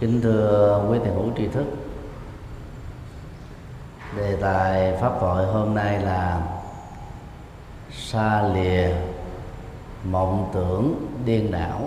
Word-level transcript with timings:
kính 0.00 0.20
thưa 0.22 0.84
quý 0.90 0.98
thầy 1.04 1.12
hữu 1.12 1.30
tri 1.36 1.48
thức 1.48 1.64
đề 4.16 4.36
tài 4.40 4.96
pháp 5.00 5.12
hội 5.20 5.46
hôm 5.46 5.74
nay 5.74 6.00
là 6.00 6.40
xa 7.90 8.42
lìa 8.42 8.88
mộng 10.04 10.50
tưởng 10.52 10.94
điên 11.24 11.50
đảo. 11.50 11.80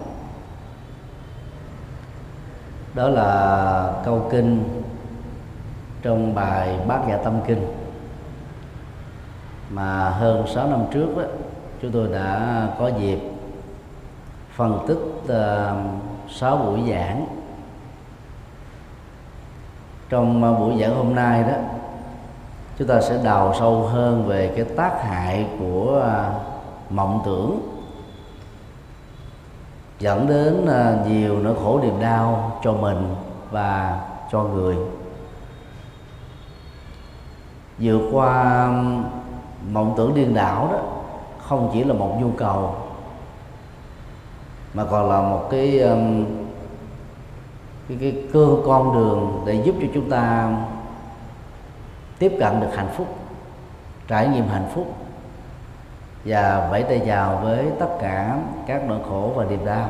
Đó 2.94 3.09
là 3.09 4.02
câu 4.05 4.28
kinh 4.32 4.64
trong 6.02 6.36
bài 6.36 6.80
bát 6.88 7.07
nhã 7.07 7.18
tâm 7.18 7.39
kinh. 7.48 7.68
Mà 9.70 10.10
hơn 10.10 10.48
6 10.48 10.68
năm 10.68 10.84
trước 10.91 11.07
đó 11.18 11.23
chúng 11.82 11.91
tôi 11.91 12.07
đã 12.07 12.68
có 12.80 12.88
dịp 12.88 13.20
phân 14.55 14.86
tích 14.88 15.00
ờ, 15.28 15.76
uh, 16.26 16.32
6 16.32 16.57
buổi 16.57 16.80
giảng 16.89 17.39
trong 20.09 20.44
ờ, 20.44 20.54
buổi 20.54 20.81
giảng 20.81 20.95
hôm 20.95 21.16
nay 21.16 21.44
đó 21.44 21.58
chúng 22.77 22.88
ta 22.88 23.02
sẽ 23.02 23.20
đào 23.23 23.54
sâu 23.59 23.84
hơn 23.84 24.26
về 24.27 24.54
cái 24.55 24.66
tác 24.66 25.04
hại 25.04 25.48
của 25.59 25.99
ờ, 26.04 26.34
mộng 26.90 27.22
tưởng 27.26 27.59
dẫn 29.99 30.27
đến 30.27 30.66
ờ, 30.66 31.05
nhiều 31.08 31.40
nỗi 31.40 31.55
khổ 31.63 31.80
niềm 31.84 31.99
đau 32.02 32.59
cho 32.63 32.73
mình 32.73 33.16
và 33.52 34.02
cho 34.32 34.44
người. 34.44 34.76
Vượt 37.80 38.02
qua 38.12 38.68
mộng 39.71 39.94
tưởng 39.98 40.16
điên 40.16 40.34
đảo 40.34 40.70
đó 40.71 40.80
không 41.38 41.70
chỉ 41.73 41.84
là 41.84 41.94
một 41.94 42.18
nhu 42.21 42.30
cầu 42.38 42.76
mà 44.73 44.85
còn 44.91 45.10
là 45.10 45.21
một 45.21 45.48
cái 45.52 45.80
um, 45.80 46.26
cái, 47.89 47.98
cái 48.02 48.23
cơ 48.34 48.48
con 48.66 48.93
đường 48.93 49.43
để 49.45 49.61
giúp 49.66 49.75
cho 49.81 49.88
chúng 49.93 50.09
ta 50.09 50.52
tiếp 52.20 52.31
cận 52.40 52.59
được 52.59 52.70
hạnh 52.76 52.90
phúc 52.98 53.07
trải 54.07 54.27
nghiệm 54.27 54.48
hạnh 54.48 54.68
phúc 54.73 54.96
và 56.26 56.68
vẫy 56.71 56.84
tay 56.84 57.01
chào 57.05 57.40
với 57.43 57.65
tất 57.79 57.90
cả 58.01 58.40
các 58.68 58.81
nỗi 58.87 58.99
khổ 59.09 59.34
và 59.35 59.46
niềm 59.46 59.65
đau. 59.65 59.90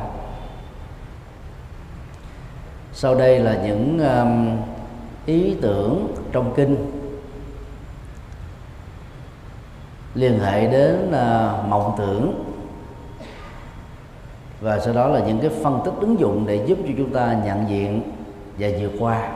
Sau 2.92 3.14
đây 3.14 3.38
là 3.38 3.54
những 3.54 3.98
um, 3.98 4.56
ý 5.26 5.56
tưởng 5.62 6.16
trong 6.32 6.54
kinh 6.56 6.76
liên 10.14 10.40
hệ 10.40 10.70
đến 10.70 11.08
uh, 11.08 11.68
mộng 11.68 11.94
tưởng 11.98 12.49
và 14.60 14.80
sau 14.80 14.94
đó 14.94 15.08
là 15.08 15.20
những 15.26 15.40
cái 15.40 15.50
phân 15.62 15.80
tích 15.84 15.94
ứng 16.00 16.20
dụng 16.20 16.46
để 16.46 16.64
giúp 16.66 16.78
cho 16.86 16.92
chúng 16.96 17.12
ta 17.12 17.40
nhận 17.44 17.68
diện 17.68 18.02
và 18.58 18.68
vượt 18.80 18.92
qua 18.98 19.28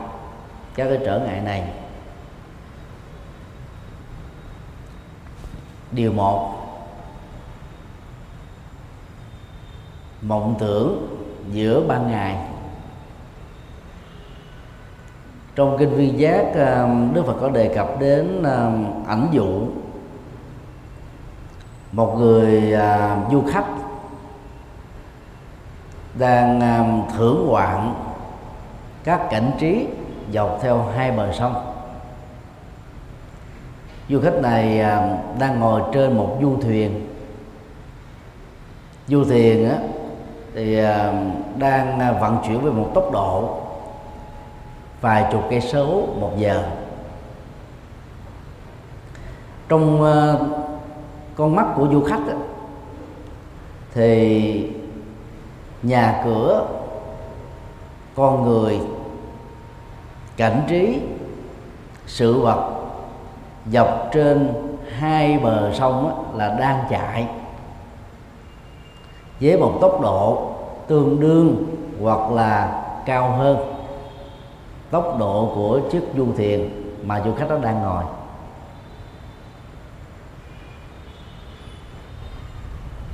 các 0.75 0.85
cái 0.85 0.99
trở 1.05 1.19
ngại 1.19 1.41
này. 1.41 1.63
Điều 5.91 6.11
một, 6.11 6.55
mộng 10.21 10.55
tưởng 10.59 11.07
giữa 11.51 11.83
ban 11.87 12.11
ngày. 12.11 12.37
Trong 15.55 15.77
kinh 15.77 15.95
viên 15.95 16.19
giác 16.19 16.45
à, 16.55 16.87
đức 17.13 17.25
phật 17.25 17.35
có 17.41 17.49
đề 17.49 17.73
cập 17.75 17.99
đến 17.99 18.43
à, 18.43 18.71
ảnh 19.07 19.27
dụ 19.31 19.67
một 21.91 22.15
người 22.17 22.73
à, 22.73 23.17
du 23.31 23.43
khách 23.51 23.65
đang 26.17 26.59
um, 26.59 27.17
thưởng 27.17 27.47
ngoạn 27.47 27.93
các 29.03 29.21
cảnh 29.29 29.51
trí 29.59 29.87
dọc 30.33 30.59
theo 30.61 30.85
hai 30.95 31.11
bờ 31.11 31.31
sông. 31.33 31.55
Du 34.09 34.21
khách 34.21 34.41
này 34.41 34.81
um, 34.81 35.17
đang 35.39 35.59
ngồi 35.59 35.81
trên 35.93 36.17
một 36.17 36.37
du 36.41 36.57
thuyền. 36.61 37.07
Du 39.07 39.23
thuyền 39.23 39.69
á, 39.69 39.77
thì 40.55 40.79
um, 40.79 41.31
đang 41.59 41.99
à, 41.99 42.11
vận 42.11 42.37
chuyển 42.47 42.61
với 42.61 42.71
một 42.71 42.91
tốc 42.93 43.11
độ 43.11 43.57
vài 45.01 45.25
chục 45.31 45.43
cây 45.49 45.61
số 45.61 46.07
một 46.19 46.31
giờ. 46.37 46.63
Trong 49.69 50.01
uh, 50.01 50.41
con 51.35 51.55
mắt 51.55 51.65
của 51.75 51.87
du 51.91 52.03
khách 52.03 52.21
á 52.27 52.35
thì 53.93 54.71
nhà 55.85 56.21
cửa 56.25 56.67
con 58.15 58.43
người 58.43 58.79
cảnh 60.37 60.63
trí 60.67 61.01
sự 62.07 62.41
vật 62.41 62.71
dọc 63.71 64.09
trên 64.13 64.53
hai 64.97 65.37
bờ 65.37 65.73
sông 65.73 66.09
đó, 66.09 66.23
là 66.33 66.55
đang 66.59 66.83
chạy. 66.89 67.27
Với 69.41 69.57
một 69.57 69.77
tốc 69.81 70.01
độ 70.01 70.51
tương 70.87 71.19
đương 71.19 71.75
hoặc 72.01 72.31
là 72.31 72.83
cao 73.05 73.31
hơn 73.31 73.57
tốc 74.91 75.15
độ 75.19 75.51
của 75.55 75.79
chiếc 75.91 76.01
du 76.17 76.27
thuyền 76.37 76.69
mà 77.03 77.21
du 77.25 77.33
khách 77.33 77.49
đó 77.49 77.57
đang 77.61 77.81
ngồi. 77.81 78.03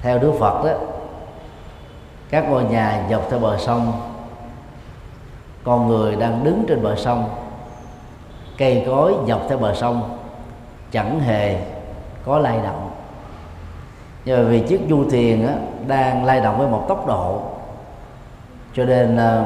Theo 0.02 0.20
đức 0.20 0.34
phật 0.40 0.64
đó 0.64 0.72
các 2.31 2.50
ngôi 2.50 2.64
nhà 2.64 3.06
dọc 3.09 3.22
theo 3.30 3.40
bờ 3.40 3.58
sông. 3.58 3.92
Con 5.64 5.88
người 5.88 6.16
đang 6.16 6.44
đứng 6.44 6.66
trên 6.68 6.84
bờ 6.84 6.96
sông. 6.96 7.30
Cây 8.58 8.84
cối 8.86 9.14
dọc 9.28 9.42
theo 9.50 9.58
bờ 9.58 9.75
sông. 9.75 10.18
Chẳng 10.91 11.20
hề 11.20 11.62
có 12.25 12.40
lay 12.40 12.59
động. 12.64 12.91
Nhưng 14.25 14.44
mà 14.44 14.50
vì 14.50 14.59
chiếc 14.68 14.81
du 14.90 15.09
thuyền 15.09 15.47
á, 15.47 15.53
đang 15.88 16.25
lay 16.25 16.41
động 16.41 16.58
với 16.58 16.68
một 16.68 16.86
tốc 16.88 17.08
độ. 17.08 17.41
Cho 18.74 18.86
nên 18.86 19.18
ờ, 19.18 19.46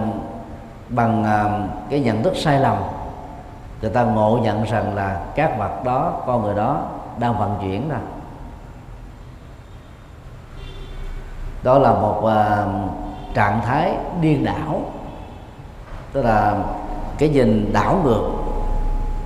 bằng 0.90 1.24
ờ, 1.24 1.62
cái 1.90 2.00
nhận 2.00 2.24
thức 2.24 2.34
sai 2.36 2.60
lầm 2.60 2.78
người 3.82 3.94
ta 3.94 4.04
ngộ 4.04 4.40
nhận 4.44 4.64
rằng 4.64 4.96
là 4.96 5.22
các 5.36 5.58
vật 5.58 5.84
đó 5.84 6.14
con 6.26 6.44
người 6.44 6.56
đó 6.56 6.82
đang 7.20 7.40
vận 7.40 7.58
chuyển 7.62 7.90
ra. 7.90 7.98
Đó 11.66 11.78
là 11.78 11.92
một 11.92 12.18
uh, 12.18 13.34
trạng 13.34 13.62
thái 13.62 13.98
điên 14.22 14.46
đảo. 14.46 14.82
Tức 16.14 16.22
là 16.22 16.56
cái 17.18 17.30
nhìn 17.30 17.74
đảo 17.74 18.00
ngược 18.04 18.30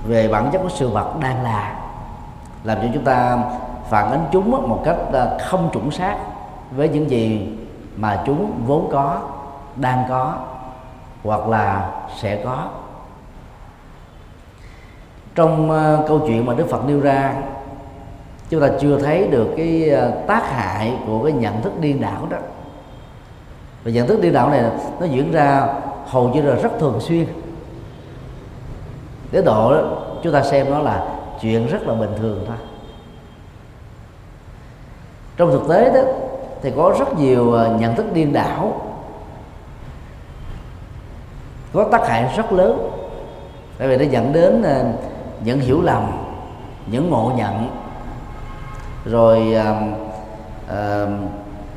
về 0.06 0.28
bản 0.28 0.50
chất 0.52 0.58
của 0.62 0.68
sự 0.68 0.88
vật 0.88 1.14
đang 1.20 1.42
là 1.42 1.74
làm 2.64 2.78
cho 2.78 2.88
chúng 2.94 3.04
ta 3.04 3.38
phản 3.88 4.10
ánh 4.10 4.28
chúng 4.32 4.50
một 4.50 4.82
cách 4.84 4.96
à, 5.12 5.38
không 5.48 5.70
chuẩn 5.72 5.90
xác 5.90 6.16
với 6.70 6.88
những 6.88 7.10
gì 7.10 7.56
mà 7.96 8.22
chúng 8.26 8.52
vốn 8.66 8.88
có 8.92 9.20
đang 9.76 10.04
có 10.08 10.34
hoặc 11.24 11.48
là 11.48 11.90
sẽ 12.16 12.44
có. 12.44 12.64
Trong 15.34 15.70
à, 15.70 15.96
câu 16.08 16.20
chuyện 16.26 16.46
mà 16.46 16.54
đức 16.54 16.66
phật 16.70 16.84
nêu 16.86 17.00
ra 17.00 17.34
chúng 18.50 18.60
ta 18.60 18.68
chưa 18.80 18.98
thấy 18.98 19.28
được 19.28 19.48
cái 19.56 19.90
ờ, 19.90 20.12
tác 20.26 20.50
hại 20.50 20.92
của 21.06 21.24
cái 21.24 21.32
nhận 21.32 21.62
thức 21.62 21.72
điên 21.80 22.00
đảo 22.00 22.26
đó. 22.30 22.36
Và 23.84 23.90
nhận 23.90 24.06
thức 24.06 24.20
điên 24.22 24.32
đảo 24.32 24.50
này 24.50 24.64
nó 25.00 25.06
diễn 25.06 25.32
ra 25.32 25.66
hầu 26.06 26.28
như 26.28 26.42
là 26.42 26.54
rất 26.54 26.70
thường 26.78 27.00
xuyên. 27.00 27.26
Đến 29.32 29.44
độ 29.44 29.74
đó, 29.74 29.82
chúng 30.22 30.32
ta 30.32 30.42
xem 30.42 30.70
nó 30.70 30.78
là 30.78 31.06
chuyện 31.40 31.66
rất 31.66 31.82
là 31.82 31.94
bình 31.94 32.10
thường 32.18 32.44
thôi. 32.46 32.56
Trong 35.36 35.50
thực 35.50 35.68
tế 35.68 35.92
đó 35.94 36.00
thì 36.62 36.72
có 36.76 36.94
rất 36.98 37.18
nhiều 37.18 37.52
ờ, 37.52 37.76
nhận 37.80 37.96
thức 37.96 38.06
điên 38.12 38.32
đảo 38.32 38.82
có 41.72 41.88
tác 41.92 42.08
hại 42.08 42.34
rất 42.36 42.52
lớn. 42.52 42.90
Tại 43.78 43.88
vì 43.88 43.96
nó 43.96 44.04
dẫn 44.04 44.32
đến 44.32 44.62
ờ, 44.62 44.84
những 45.44 45.60
hiểu 45.60 45.82
lầm 45.82 46.12
những 46.86 47.10
ngộ 47.10 47.32
nhận 47.36 47.68
rồi 49.04 49.54
uh, 49.60 49.76
uh, 50.70 51.08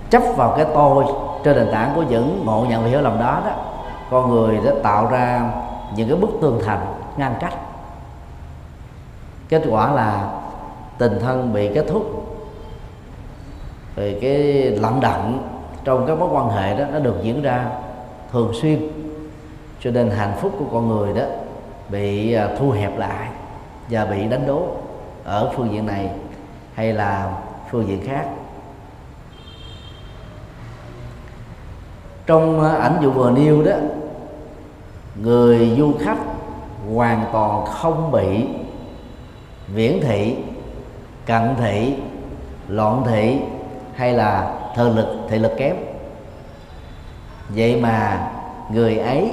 chấp 0.10 0.24
vào 0.36 0.54
cái 0.58 0.66
tôi 0.74 1.06
trên 1.44 1.56
nền 1.56 1.72
tảng 1.72 1.92
của 1.96 2.04
những 2.04 2.44
ngộ 2.46 2.66
nhận 2.70 2.84
và 2.84 2.90
hiểu 2.90 3.02
lầm 3.02 3.20
đó 3.20 3.42
đó 3.46 3.52
con 4.12 4.30
người 4.30 4.60
đã 4.66 4.72
tạo 4.84 5.10
ra 5.12 5.52
những 5.96 6.10
cái 6.10 6.18
bức 6.18 6.30
tường 6.42 6.62
thành 6.66 6.86
ngăn 7.18 7.36
cách. 7.40 7.54
Kết 9.50 9.64
quả 9.70 9.92
là 9.92 10.30
tình 10.98 11.20
thân 11.20 11.54
bị 11.54 11.72
kết 11.76 11.86
thúc 11.90 12.24
về 13.96 14.20
cái 14.22 14.34
lặng 14.80 15.00
đặng 15.02 15.48
trong 15.84 16.08
các 16.08 16.20
mối 16.20 16.30
quan 16.32 16.50
hệ 16.50 16.78
đó 16.78 16.86
nó 16.92 17.00
được 17.00 17.16
diễn 17.22 17.42
ra 17.42 17.66
thường 18.32 18.52
xuyên 18.62 18.88
cho 19.80 19.92
nên 19.92 20.10
hạnh 20.10 20.34
phúc 20.42 20.52
của 20.60 20.66
con 20.72 20.88
người 20.88 21.14
đó 21.14 21.26
bị 21.90 22.34
à, 22.34 22.50
thu 22.60 22.72
hẹp 22.72 22.98
lại 22.98 23.28
và 23.90 24.06
bị 24.06 24.24
đánh 24.24 24.48
đố 24.48 24.68
ở 25.24 25.52
phương 25.56 25.74
diện 25.74 25.86
này 25.86 26.10
hay 26.76 26.94
là 26.94 27.34
phương 27.72 27.88
diện 27.88 28.02
khác. 28.08 28.26
Trong 32.26 32.60
ờ, 32.60 32.76
ảnh 32.76 32.98
dụ 33.02 33.12
vừa 33.12 33.32
nêu 33.32 33.64
đó, 33.64 33.76
người 35.22 35.76
du 35.78 35.94
khách 36.00 36.18
hoàn 36.94 37.26
toàn 37.32 37.66
không 37.66 38.12
bị 38.12 38.48
viễn 39.68 40.02
thị, 40.02 40.36
cận 41.26 41.56
thị, 41.58 41.96
loạn 42.68 43.04
thị 43.06 43.40
hay 43.96 44.14
là 44.14 44.54
thờ 44.76 44.92
lực, 44.96 45.28
thị 45.30 45.40
lực 45.40 45.52
kém. 45.58 45.76
Vậy 47.50 47.82
mà 47.82 48.28
người 48.70 48.98
ấy 48.98 49.32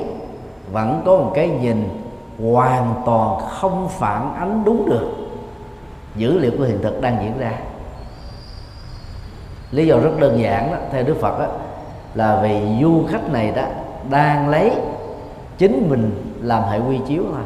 vẫn 0.73 1.03
có 1.07 1.17
một 1.17 1.33
cái 1.35 1.49
nhìn 1.49 1.89
hoàn 2.53 2.95
toàn 3.07 3.41
không 3.41 3.89
phản 3.89 4.35
ánh 4.35 4.65
đúng 4.65 4.91
được 4.91 5.20
dữ 6.17 6.39
liệu 6.39 6.51
của 6.59 6.65
hiện 6.65 6.79
thực 6.83 7.01
đang 7.01 7.17
diễn 7.23 7.39
ra. 7.39 7.53
Lý 9.71 9.87
do 9.87 9.97
rất 9.99 10.11
đơn 10.21 10.43
giản 10.43 10.71
đó 10.73 10.77
theo 10.93 11.03
đức 11.03 11.17
phật 11.21 11.39
đó, 11.39 11.47
là 12.15 12.41
vì 12.43 12.61
du 12.83 13.05
khách 13.11 13.33
này 13.33 13.51
đó 13.51 13.63
đang 14.11 14.49
lấy 14.49 14.73
chính 15.59 15.91
mình 15.91 16.35
làm 16.43 16.63
hệ 16.63 16.79
quy 16.79 16.99
chiếu 17.09 17.23
thôi. 17.33 17.43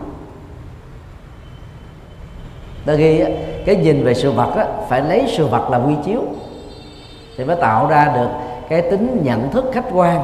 Đôi 2.86 2.96
khi 2.96 3.24
cái 3.66 3.76
nhìn 3.76 4.04
về 4.04 4.14
sự 4.14 4.32
vật 4.32 4.56
đó, 4.56 4.64
phải 4.88 5.00
lấy 5.00 5.24
sự 5.36 5.46
vật 5.46 5.70
làm 5.70 5.86
quy 5.86 5.94
chiếu 6.04 6.22
thì 7.36 7.44
mới 7.44 7.56
tạo 7.56 7.88
ra 7.88 8.12
được 8.14 8.28
cái 8.68 8.82
tính 8.82 9.20
nhận 9.24 9.50
thức 9.50 9.64
khách 9.72 9.84
quan 9.92 10.22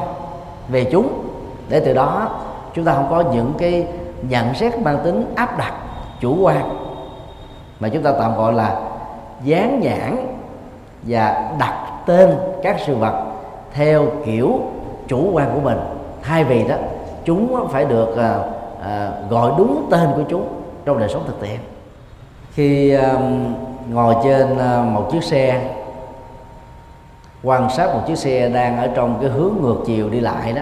về 0.69 0.83
chúng. 0.91 1.27
Để 1.69 1.79
từ 1.79 1.93
đó 1.93 2.39
chúng 2.75 2.85
ta 2.85 2.93
không 2.93 3.07
có 3.09 3.23
những 3.33 3.53
cái 3.57 3.87
nhận 4.29 4.53
xét 4.53 4.79
mang 4.79 4.99
tính 5.03 5.25
áp 5.35 5.57
đặt 5.57 5.73
chủ 6.19 6.37
quan 6.41 6.80
mà 7.81 7.89
chúng 7.89 8.03
ta 8.03 8.11
tạm 8.19 8.35
gọi 8.35 8.53
là 8.53 8.79
dán 9.43 9.79
nhãn 9.79 10.27
và 11.03 11.51
đặt 11.59 11.87
tên 12.05 12.29
các 12.63 12.77
sự 12.85 12.95
vật 12.95 13.23
theo 13.73 14.05
kiểu 14.25 14.59
chủ 15.07 15.29
quan 15.33 15.51
của 15.53 15.59
mình. 15.59 15.77
Thay 16.21 16.43
vì 16.43 16.67
đó 16.67 16.75
chúng 17.25 17.67
phải 17.71 17.85
được 17.85 18.17
à, 18.17 18.39
à, 18.83 19.11
gọi 19.29 19.51
đúng 19.57 19.87
tên 19.91 20.09
của 20.15 20.23
chúng 20.29 20.47
trong 20.85 20.99
đời 20.99 21.09
sống 21.09 21.23
thực 21.27 21.41
tiễn. 21.41 21.59
Khi 22.53 22.93
à, 22.93 23.13
ngồi 23.89 24.15
trên 24.23 24.57
ờ, 24.57 24.83
một 24.83 25.09
chiếc 25.11 25.23
xe 25.23 25.61
quan 27.43 27.69
sát 27.69 27.93
một 27.93 28.01
chiếc 28.07 28.17
xe 28.17 28.49
đang 28.49 28.77
ở 28.77 28.87
trong 28.95 29.17
cái 29.21 29.29
hướng 29.29 29.53
ngược 29.61 29.77
chiều 29.85 30.09
đi 30.09 30.19
lại 30.19 30.53
đó 30.53 30.61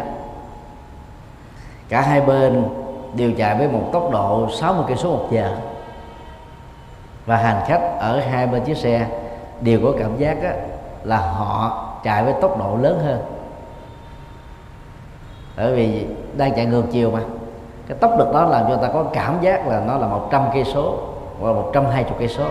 cả 1.89 2.01
hai 2.01 2.21
bên 2.21 2.63
đều 3.15 3.31
chạy 3.37 3.55
với 3.57 3.67
một 3.67 3.89
tốc 3.93 4.09
độ 4.11 4.47
60 4.59 4.83
cây 4.87 4.97
số 4.97 5.09
một 5.09 5.27
giờ 5.31 5.55
và 7.29 7.37
hành 7.37 7.61
khách 7.67 7.81
ở 7.99 8.19
hai 8.19 8.47
bên 8.47 8.63
chiếc 8.63 8.77
xe 8.77 9.07
đều 9.61 9.79
có 9.83 9.93
cảm 9.99 10.17
giác 10.17 10.43
á, 10.43 10.53
là 11.03 11.17
họ 11.17 11.83
chạy 12.03 12.23
với 12.23 12.33
tốc 12.41 12.59
độ 12.59 12.77
lớn 12.81 12.99
hơn. 13.05 13.21
Bởi 15.57 15.75
vì 15.75 16.05
đang 16.37 16.55
chạy 16.55 16.65
ngược 16.65 16.83
chiều 16.91 17.11
mà 17.11 17.19
cái 17.87 17.97
tốc 17.97 18.19
lực 18.19 18.33
đó 18.33 18.45
làm 18.45 18.65
cho 18.69 18.75
ta 18.75 18.87
có 18.93 19.05
cảm 19.13 19.37
giác 19.41 19.67
là 19.67 19.83
nó 19.87 19.97
là 19.97 20.07
100 20.07 20.43
cây 20.53 20.63
số 20.63 20.97
hoặc 21.41 21.53
120 21.53 22.13
cây 22.19 22.27
số. 22.27 22.45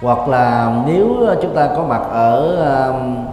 Hoặc 0.00 0.28
là 0.28 0.74
nếu 0.86 1.06
chúng 1.42 1.54
ta 1.54 1.68
có 1.76 1.84
mặt 1.84 2.02
ở 2.10 2.56
um, 2.86 3.26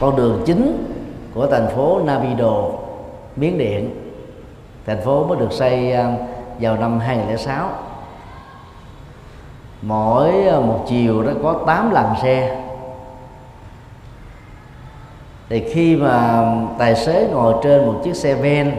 con 0.00 0.16
đường 0.16 0.42
chính 0.46 0.94
của 1.34 1.46
thành 1.46 1.68
phố 1.68 2.00
Navido 2.04 2.52
Miến 3.36 3.58
Điện 3.58 3.90
thành 4.86 5.00
phố 5.00 5.24
mới 5.24 5.38
được 5.38 5.52
xây 5.52 5.92
um, 5.92 6.16
vào 6.60 6.76
năm 6.76 6.98
2006 6.98 7.68
mỗi 9.82 10.44
ờ, 10.44 10.60
một 10.60 10.84
chiều 10.88 11.22
nó 11.22 11.32
có 11.42 11.60
8 11.66 11.90
làn 11.90 12.14
xe. 12.22 12.64
Thì 15.48 15.68
khi 15.72 15.96
mà 15.96 16.44
tài 16.78 16.94
xế 16.94 17.28
ngồi 17.32 17.54
trên 17.62 17.86
một 17.86 17.94
chiếc 18.04 18.16
xe 18.16 18.34
ven 18.34 18.74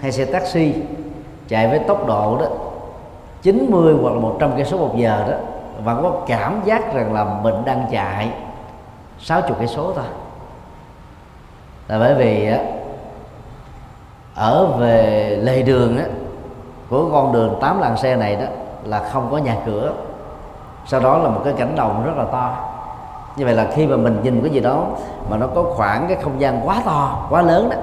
hay 0.00 0.12
xe 0.12 0.24
taxi 0.24 0.74
chạy 1.48 1.68
với 1.68 1.78
tốc 1.78 2.06
độ 2.06 2.38
đó 2.40 2.46
90 3.42 3.94
hoặc 4.02 4.10
là 4.14 4.20
100 4.20 4.50
cây 4.56 4.64
số 4.64 4.78
một 4.78 4.94
giờ 4.96 5.24
đó 5.30 5.36
vẫn 5.84 6.02
có 6.02 6.12
cảm 6.26 6.60
giác 6.64 6.94
rằng 6.94 7.14
là 7.14 7.24
mình 7.42 7.54
đang 7.64 7.86
chạy 7.92 8.30
60 9.18 9.56
cây 9.58 9.66
số 9.66 9.92
thôi. 9.92 10.04
Là 11.88 11.98
bởi 11.98 12.14
vì 12.14 12.46
á, 12.48 12.58
ở 14.34 14.66
về 14.66 15.28
lề 15.42 15.62
đường 15.62 15.98
á, 15.98 16.04
của 16.90 17.08
con 17.12 17.32
đường 17.32 17.58
tám 17.60 17.80
làn 17.80 17.96
xe 17.96 18.16
này 18.16 18.36
đó 18.36 18.46
là 18.84 19.08
không 19.12 19.28
có 19.30 19.38
nhà 19.38 19.56
cửa 19.66 19.92
sau 20.86 21.00
đó 21.00 21.18
là 21.18 21.28
một 21.28 21.40
cái 21.44 21.54
cảnh 21.56 21.76
đồng 21.76 22.04
rất 22.06 22.12
là 22.16 22.24
to. 22.24 22.56
Như 23.36 23.44
vậy 23.44 23.54
là 23.54 23.66
khi 23.74 23.86
mà 23.86 23.96
mình 23.96 24.20
nhìn 24.22 24.40
cái 24.40 24.50
gì 24.50 24.60
đó 24.60 24.86
mà 25.30 25.36
nó 25.36 25.46
có 25.54 25.62
khoảng 25.62 26.06
cái 26.08 26.16
không 26.22 26.40
gian 26.40 26.60
quá 26.68 26.82
to, 26.84 27.26
quá 27.30 27.42
lớn 27.42 27.68
đó, 27.70 27.76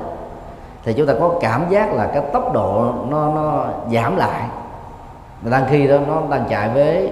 thì 0.84 0.94
chúng 0.94 1.08
ta 1.08 1.14
có 1.20 1.32
cảm 1.42 1.70
giác 1.70 1.94
là 1.94 2.08
cái 2.08 2.24
tốc 2.34 2.54
độ 2.54 2.86
nó 3.10 3.32
nó 3.34 3.66
giảm 3.92 4.18
lại. 4.18 4.42
Mà 5.42 5.52
đang 5.52 5.66
khi 5.70 5.88
đó 5.88 5.98
nó 6.08 6.22
đang 6.30 6.46
chạy 6.50 6.70
với 6.70 7.12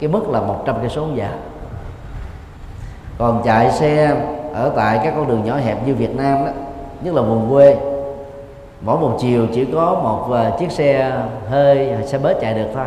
cái 0.00 0.08
mức 0.08 0.28
là 0.28 0.40
100 0.40 0.76
cây 0.80 0.88
số 0.88 1.06
giờ. 1.14 1.28
Còn 3.18 3.42
chạy 3.44 3.70
xe 3.70 4.16
ở 4.54 4.72
tại 4.76 5.00
các 5.04 5.12
con 5.16 5.28
đường 5.28 5.44
nhỏ 5.44 5.56
hẹp 5.56 5.86
như 5.86 5.94
Việt 5.94 6.16
Nam 6.16 6.44
đó, 6.44 6.50
nhất 7.02 7.14
là 7.14 7.22
vùng 7.22 7.50
quê, 7.50 7.76
mỗi 8.80 8.98
một 8.98 9.16
chiều 9.20 9.46
chỉ 9.54 9.64
có 9.64 10.00
một 10.02 10.34
à, 10.34 10.50
chiếc 10.58 10.70
xe 10.70 11.12
hơi, 11.50 11.96
xe 12.06 12.18
bớt 12.18 12.40
chạy 12.40 12.54
được 12.54 12.68
thôi 12.74 12.84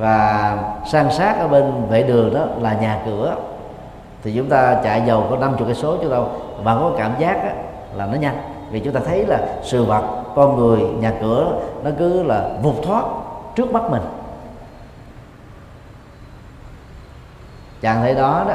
và 0.00 0.58
san 0.86 1.12
sát 1.12 1.36
ở 1.38 1.48
bên 1.48 1.86
vệ 1.88 2.02
đường 2.02 2.34
đó 2.34 2.46
là 2.60 2.72
nhà 2.72 3.02
cửa. 3.06 3.36
Thì 4.22 4.34
chúng 4.36 4.48
ta 4.48 4.80
chạy 4.84 5.02
dầu 5.06 5.26
có 5.30 5.36
50 5.36 5.62
cây 5.66 5.74
số 5.74 5.96
chứ 5.96 6.10
đâu. 6.10 6.28
Và 6.62 6.74
có 6.74 6.92
cảm 6.98 7.12
giác 7.18 7.44
đó, 7.44 7.50
là 7.94 8.06
nó 8.06 8.18
nhanh. 8.18 8.36
Vì 8.70 8.80
chúng 8.80 8.94
ta 8.94 9.00
thấy 9.06 9.26
là 9.26 9.38
sự 9.62 9.84
vật 9.84 10.02
con 10.34 10.56
người 10.56 10.80
nhà 10.80 11.12
cửa 11.20 11.52
nó 11.84 11.90
cứ 11.98 12.22
là 12.22 12.50
vụt 12.62 12.74
thoát 12.82 13.04
trước 13.54 13.72
mắt 13.72 13.82
mình. 13.90 14.02
Trạng 17.80 18.00
thái 18.00 18.14
đó 18.14 18.44
đó 18.48 18.54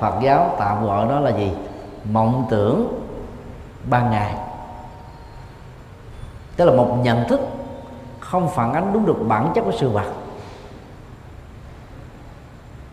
Phật 0.00 0.14
giáo 0.22 0.54
tạm 0.58 0.86
gọi 0.86 1.06
nó 1.06 1.20
là 1.20 1.30
gì? 1.30 1.52
Mộng 2.04 2.46
tưởng 2.50 3.02
ban 3.90 4.10
ngày. 4.10 4.34
Tức 6.56 6.64
là 6.64 6.72
một 6.72 6.96
nhận 7.02 7.28
thức 7.28 7.40
không 8.20 8.48
phản 8.48 8.72
ánh 8.72 8.92
đúng 8.92 9.06
được 9.06 9.16
bản 9.28 9.52
chất 9.54 9.62
của 9.64 9.72
sự 9.72 9.90
vật 9.90 10.06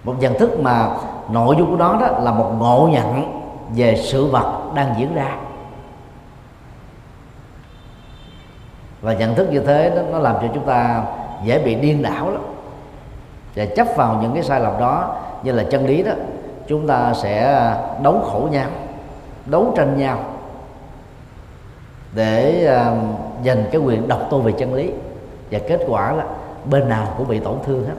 một 0.04 0.16
nhận 0.20 0.40
thức 0.40 0.60
mà 0.60 0.90
nội 1.30 1.56
dung 1.60 1.70
của 1.70 1.78
nó 1.78 1.98
đó 2.02 2.08
là 2.08 2.32
một 2.32 2.52
ngộ 2.60 2.90
nhận 2.92 3.42
về 3.76 3.96
sự 3.96 4.26
vật 4.26 4.62
đang 4.76 4.96
diễn 4.98 5.16
ra. 5.16 5.36
Và 9.02 9.14
nhận 9.14 9.36
thức 9.36 9.52
như 9.52 9.60
thế 9.60 9.90
đó, 9.96 10.02
nó 10.12 10.20
làm 10.20 10.36
cho 10.42 10.48
chúng 10.54 10.66
ta 10.66 11.04
dễ 11.44 11.60
bị 11.60 11.76
điên 11.76 12.02
đảo 12.02 12.32
lắm. 12.32 12.42
Và 13.56 13.66
chấp 13.66 13.88
vào 13.96 14.20
những 14.22 14.34
cái 14.34 14.44
sai 14.44 14.60
lầm 14.60 14.80
đó 14.80 15.16
như 15.44 15.52
là 15.52 15.64
chân 15.64 15.86
lý 15.86 16.04
đó 16.04 16.12
chúng 16.68 16.88
ta 16.88 17.14
sẽ 17.14 17.68
đấu 18.02 18.20
khổ 18.20 18.48
nhau 18.52 18.70
đấu 19.46 19.74
tranh 19.76 19.98
nhau 19.98 20.20
để 22.16 22.68
uh, 22.68 22.98
giành 23.46 23.64
cái 23.72 23.82
quyền 23.82 24.08
độc 24.08 24.20
tôn 24.30 24.42
về 24.42 24.52
chân 24.52 24.74
lý. 24.74 24.92
Và 25.52 25.60
kết 25.68 25.80
quả 25.88 26.12
là 26.12 26.26
bên 26.66 26.90
nào 26.90 27.08
cũng 27.18 27.28
bị 27.28 27.40
tổn 27.40 27.56
thương 27.66 27.86
hết 27.86 27.94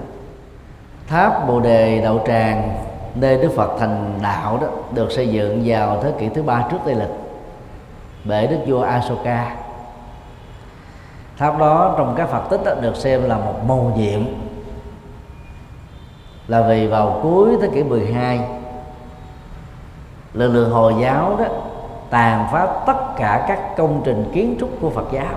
tháp 1.07 1.49
bồ 1.49 1.61
đề 1.61 2.01
đậu 2.01 2.21
tràng 2.27 2.77
nơi 3.15 3.37
đức 3.37 3.53
phật 3.57 3.77
thành 3.79 4.19
đạo 4.23 4.59
đó 4.61 4.67
được 4.93 5.13
xây 5.13 5.29
dựng 5.29 5.63
vào 5.67 6.03
thế 6.03 6.13
kỷ 6.19 6.29
thứ 6.29 6.43
ba 6.43 6.65
trước 6.71 6.79
tây 6.85 6.95
lịch 6.95 7.13
bởi 8.25 8.47
đức 8.47 8.59
vua 8.67 8.83
asoka. 8.83 9.57
Tháp 11.39 11.59
đó 11.59 11.95
trong 11.99 12.15
các 12.17 12.29
phật 12.29 12.43
tích 12.51 12.61
đó, 12.65 12.75
được 12.81 12.97
xem 12.97 13.29
là 13.29 13.37
một 13.37 13.55
mầu 13.67 13.93
nhiệm 13.97 14.21
là 16.49 16.63
vì 16.63 16.87
vào 16.87 17.21
cuối 17.23 17.57
thế 17.63 17.69
kỷ 17.75 17.83
12 17.83 18.41
lực 20.35 20.49
lượng 20.49 20.71
hồi 20.71 20.95
giáo 21.01 21.37
đó 21.39 21.45
tàn 22.11 22.47
phá 22.53 22.67
tất 22.87 23.17
cả 23.17 23.45
các 23.49 23.77
công 23.77 24.03
trình 24.05 24.31
kiến 24.35 24.57
trúc 24.61 24.71
của 24.81 24.91
Phật 24.91 25.07
giáo 25.13 25.35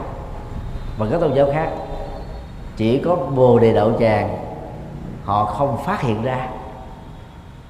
và 0.98 1.08
các 1.12 1.22
tôn 1.22 1.34
giáo 1.34 1.48
khác. 1.54 1.70
Chỉ 2.78 3.02
có 3.06 3.16
bồ 3.16 3.60
đề 3.60 3.74
đậu 3.74 3.92
tràng 4.00 4.47
họ 5.28 5.46
không 5.46 5.78
phát 5.86 6.02
hiện 6.02 6.24
ra. 6.24 6.48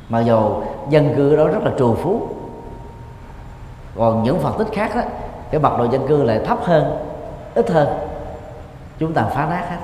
Mặc 0.10 0.20
dù 0.20 0.62
dân 0.90 1.14
cư 1.16 1.36
đó 1.36 1.48
rất 1.48 1.64
là 1.64 1.72
trù 1.78 1.96
phú, 1.96 2.28
còn 3.96 4.24
những 4.24 4.40
phật 4.40 4.58
tích 4.58 4.68
khác 4.72 4.96
đó 4.96 5.02
cái 5.52 5.62
mật 5.62 5.78
độ 5.78 5.86
dân 5.92 6.08
cư 6.08 6.24
lại 6.24 6.42
thấp 6.46 6.60
hơn, 6.64 6.98
ít 7.56 7.70
hơn. 7.70 7.88
Chúng 9.00 9.14
ta 9.14 9.24
phá 9.24 9.46
nát 9.46 9.66
hết. 9.70 9.78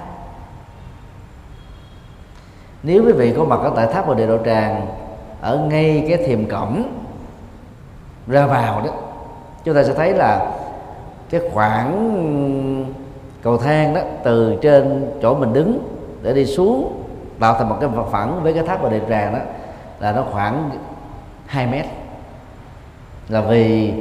Nếu 2.84 3.04
quý 3.06 3.12
vị 3.12 3.34
có 3.38 3.44
mặt 3.44 3.60
ở 3.64 3.72
tại 3.76 3.88
tháp 3.88 4.08
bồ 4.08 4.14
đề 4.14 4.28
độ 4.28 4.38
tràng, 4.46 4.88
ở 5.42 5.58
ngay 5.58 6.06
cái 6.10 6.18
thiềm 6.28 6.50
cổng 6.50 6.84
ra 8.28 8.46
vào 8.46 8.82
đó, 8.82 8.92
chúng 9.64 9.76
ta 9.76 9.84
sẽ 9.84 9.94
thấy 9.94 10.14
là 10.14 10.52
cái 11.30 11.42
khoảng 11.54 11.94
cầu 13.42 13.58
thang 13.58 13.94
đó 13.94 14.02
từ 14.24 14.58
trên 14.62 15.12
chỗ 15.22 15.36
mình 15.36 15.54
đứng 15.54 15.80
để 16.22 16.34
đi 16.34 16.46
xuống 16.46 17.03
tạo 17.40 17.54
thành 17.54 17.70
một 17.70 17.78
cái 17.82 17.90
phẳng 18.12 18.44
với 18.44 18.54
cái 18.54 18.64
tháp 18.64 18.82
và 18.82 18.90
đền 18.90 19.04
tràng 19.10 19.34
đó 19.34 19.40
là 20.00 20.12
nó 20.12 20.24
khoảng 20.32 20.70
2 21.46 21.68
mét. 21.68 21.86
Là 23.30 23.42
vì 23.42 23.94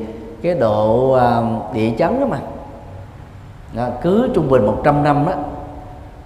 cái 0.43 0.55
độ 0.55 1.13
à, 1.13 1.43
địa 1.73 1.93
chấn 1.99 2.21
đó 2.21 2.27
mà. 2.27 2.39
Đó, 3.73 3.89
cứ 4.03 4.31
trung 4.35 4.49
bình 4.49 4.67
100 4.67 5.05
năm 5.05 5.27
đó 5.27 5.33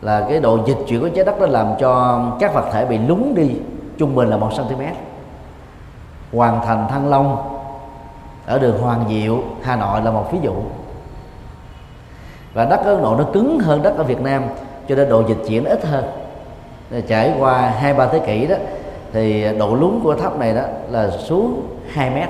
là 0.01 0.27
cái 0.29 0.41
độ 0.41 0.59
dịch 0.67 0.79
chuyển 0.89 1.01
của 1.01 1.09
trái 1.09 1.25
đất 1.25 1.41
nó 1.41 1.47
làm 1.47 1.67
cho 1.79 2.23
các 2.41 2.55
vật 2.55 2.65
thể 2.73 2.87
bị 2.87 2.99
lún 2.99 3.33
đi 3.35 3.51
trung 3.99 4.15
bình 4.15 4.29
là 4.29 4.37
một 4.37 4.51
cm 4.57 4.83
hoàn 6.33 6.67
thành 6.67 6.89
thăng 6.89 7.09
long 7.09 7.59
ở 8.47 8.59
đường 8.59 8.79
hoàng 8.79 9.05
diệu 9.09 9.39
hà 9.63 9.77
nội 9.77 10.03
là 10.03 10.11
một 10.11 10.33
ví 10.33 10.39
dụ. 10.43 10.55
Và 12.55 12.65
đất 12.65 12.81
ấn 12.85 13.03
độ 13.03 13.17
nó 13.17 13.25
cứng 13.33 13.59
hơn 13.59 13.83
đất 13.83 13.97
ở 13.97 14.05
việt 14.05 14.21
nam 14.21 14.43
cho 14.89 14.95
nên 14.95 15.09
độ 15.09 15.23
dịch 15.29 15.39
chuyển 15.49 15.65
nó 15.65 15.71
ít 15.71 15.85
hơn 15.85 16.05
trải 17.07 17.35
qua 17.38 17.73
hai, 17.78 17.95
ba 17.95 18.07
thế 18.07 18.19
kỷ 18.19 18.47
đó, 18.47 18.57
thì 19.12 19.47
độ 19.59 19.75
lún 19.75 20.00
của 20.02 20.14
tháp 20.14 20.38
này 20.38 20.55
đó 20.55 20.62
là 20.90 21.11
xuống 21.11 21.62
2 21.93 22.11
mét. 22.11 22.28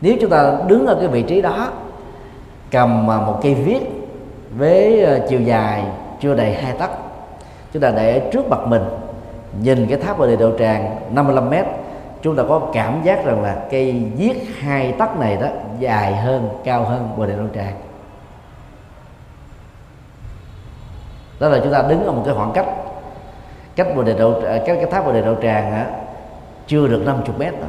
Nếu 0.00 0.16
chúng 0.20 0.30
ta 0.30 0.52
đứng 0.66 0.86
ở 0.86 0.94
cái 0.94 1.08
vị 1.08 1.22
trí 1.22 1.40
đó, 1.40 1.68
cầm 2.70 3.06
một 3.06 3.38
cây 3.42 3.54
viết 3.54 3.80
với 4.56 5.02
ờ, 5.02 5.26
chiều 5.28 5.40
dài 5.40 5.84
chưa 6.20 6.34
đầy 6.34 6.54
hai 6.54 6.72
tấc, 6.72 6.90
chúng 7.72 7.82
ta 7.82 7.90
để 7.90 8.30
trước 8.32 8.48
mặt 8.48 8.60
mình, 8.66 8.82
nhìn 9.62 9.86
cái 9.86 9.98
tháp 9.98 10.18
bồ 10.18 10.26
đề 10.26 10.36
đậu 10.36 10.58
tràng 10.58 10.96
55 11.14 11.50
mét, 11.50 11.66
chúng 12.22 12.36
ta 12.36 12.42
có 12.48 12.60
cảm 12.72 13.00
giác 13.04 13.24
rằng 13.24 13.42
là 13.42 13.56
cây 13.70 14.02
viết 14.16 14.34
hai 14.58 14.92
tấc 14.92 15.18
này 15.18 15.36
đó 15.36 15.48
dài 15.78 16.16
hơn, 16.16 16.48
cao 16.64 16.84
hơn 16.84 17.08
bồ 17.16 17.26
đề 17.26 17.36
đậu 17.36 17.46
tràng. 17.54 17.74
Đó 21.40 21.48
là 21.48 21.60
chúng 21.62 21.72
ta 21.72 21.82
đứng 21.88 22.06
ở 22.06 22.12
một 22.12 22.22
cái 22.24 22.34
khoảng 22.34 22.52
cách. 22.52 22.66
Cách 23.76 23.86
bồ 23.96 24.02
đề 24.02 24.14
đậu 24.18 24.34
à, 24.34 24.58
cách 24.66 24.76
cái 24.80 24.90
tháp 24.90 25.06
bồ 25.06 25.12
đề 25.12 25.22
đậu 25.22 25.34
tràng 25.42 25.72
á, 25.72 25.86
chưa 26.66 26.88
được 26.88 27.02
50 27.06 27.36
mét 27.38 27.52
nữa. 27.52 27.66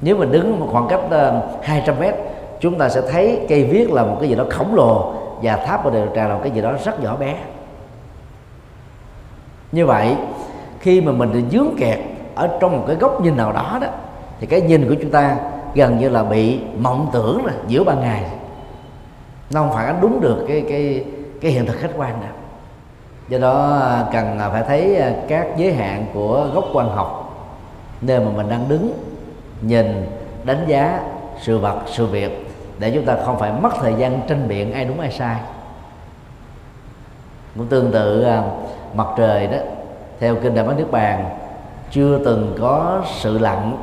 nếu 0.00 0.16
mình 0.16 0.32
đứng 0.32 0.60
một 0.60 0.68
khoảng 0.72 0.88
cách 0.88 1.00
ờ, 1.10 1.42
uh, 1.58 1.64
200 1.64 1.94
mét 2.00 2.14
chúng 2.60 2.78
ta 2.78 2.88
sẽ 2.88 3.00
thấy 3.10 3.46
cây 3.48 3.64
viết 3.64 3.90
là 3.90 4.02
một 4.02 4.16
cái 4.20 4.28
gì 4.28 4.34
đó 4.34 4.44
khổng 4.50 4.74
lồ 4.74 5.14
và 5.42 5.56
tháp 5.56 5.84
bồ 5.84 5.90
đề 5.90 6.00
đậu 6.00 6.14
tràng 6.14 6.28
là 6.28 6.34
một 6.34 6.40
cái 6.42 6.52
gì 6.52 6.62
đó 6.62 6.72
rất 6.84 7.02
nhỏ 7.02 7.16
bé. 7.16 7.36
Như 9.72 9.86
vậy 9.86 10.16
khi 10.80 11.00
mà 11.00 11.12
mình 11.12 11.32
bị 11.32 11.42
dướng 11.50 11.76
kẹt 11.78 11.98
ở 12.34 12.48
trong 12.60 12.78
một 12.78 12.84
cái 12.86 12.96
góc 12.96 13.20
nhìn 13.20 13.36
nào 13.36 13.52
đó 13.52 13.78
đó 13.80 13.88
thì 14.40 14.46
cái 14.46 14.60
nhìn 14.60 14.88
của 14.88 14.94
chúng 15.02 15.10
ta 15.10 15.36
gần 15.74 15.98
như 15.98 16.08
là 16.08 16.24
bị 16.24 16.60
mộng 16.78 17.10
tưởng 17.12 17.44
là 17.44 17.52
giữa 17.66 17.84
ban 17.84 18.00
ngày. 18.00 18.24
Nó 19.50 19.60
không 19.60 19.72
phản 19.72 19.86
ánh 19.86 19.98
đúng 20.00 20.20
được 20.20 20.44
cái 20.48 20.64
cái 20.68 21.04
cái 21.40 21.52
hiện 21.52 21.66
thực 21.66 21.76
khách 21.76 21.90
quan 21.96 22.20
nào 22.20 22.32
do 23.28 23.38
đó 23.38 23.78
à, 23.80 24.06
cần 24.12 24.38
à, 24.38 24.50
phải 24.50 24.62
thấy 24.62 24.96
à, 24.96 25.12
các 25.28 25.46
giới 25.56 25.72
hạn 25.72 26.06
của 26.14 26.50
góc 26.54 26.64
quan 26.72 26.88
học, 26.88 27.36
nơi 28.00 28.20
mà 28.20 28.30
mình 28.36 28.48
đang 28.48 28.68
đứng, 28.68 28.92
nhìn, 29.62 30.06
đánh 30.44 30.64
giá 30.68 31.00
sự 31.40 31.58
vật, 31.58 31.82
sự 31.86 32.06
việc, 32.06 32.48
để 32.78 32.90
chúng 32.94 33.04
ta 33.04 33.16
không 33.24 33.38
phải 33.38 33.52
mất 33.52 33.70
thời 33.80 33.94
gian 33.94 34.20
tranh 34.28 34.48
biện 34.48 34.72
ai 34.72 34.84
đúng 34.84 35.00
ai 35.00 35.12
sai. 35.12 35.40
Cũng 37.56 37.66
tương 37.66 37.92
tự 37.92 38.26
mặt 38.94 39.06
trời 39.16 39.46
đó, 39.46 39.58
theo 40.20 40.36
kinh 40.42 40.54
đại 40.54 40.64
bát 40.64 40.78
nước 40.78 40.90
bàn, 40.90 41.38
chưa 41.90 42.18
từng 42.24 42.56
có 42.60 43.02
sự 43.14 43.38
lặn 43.38 43.76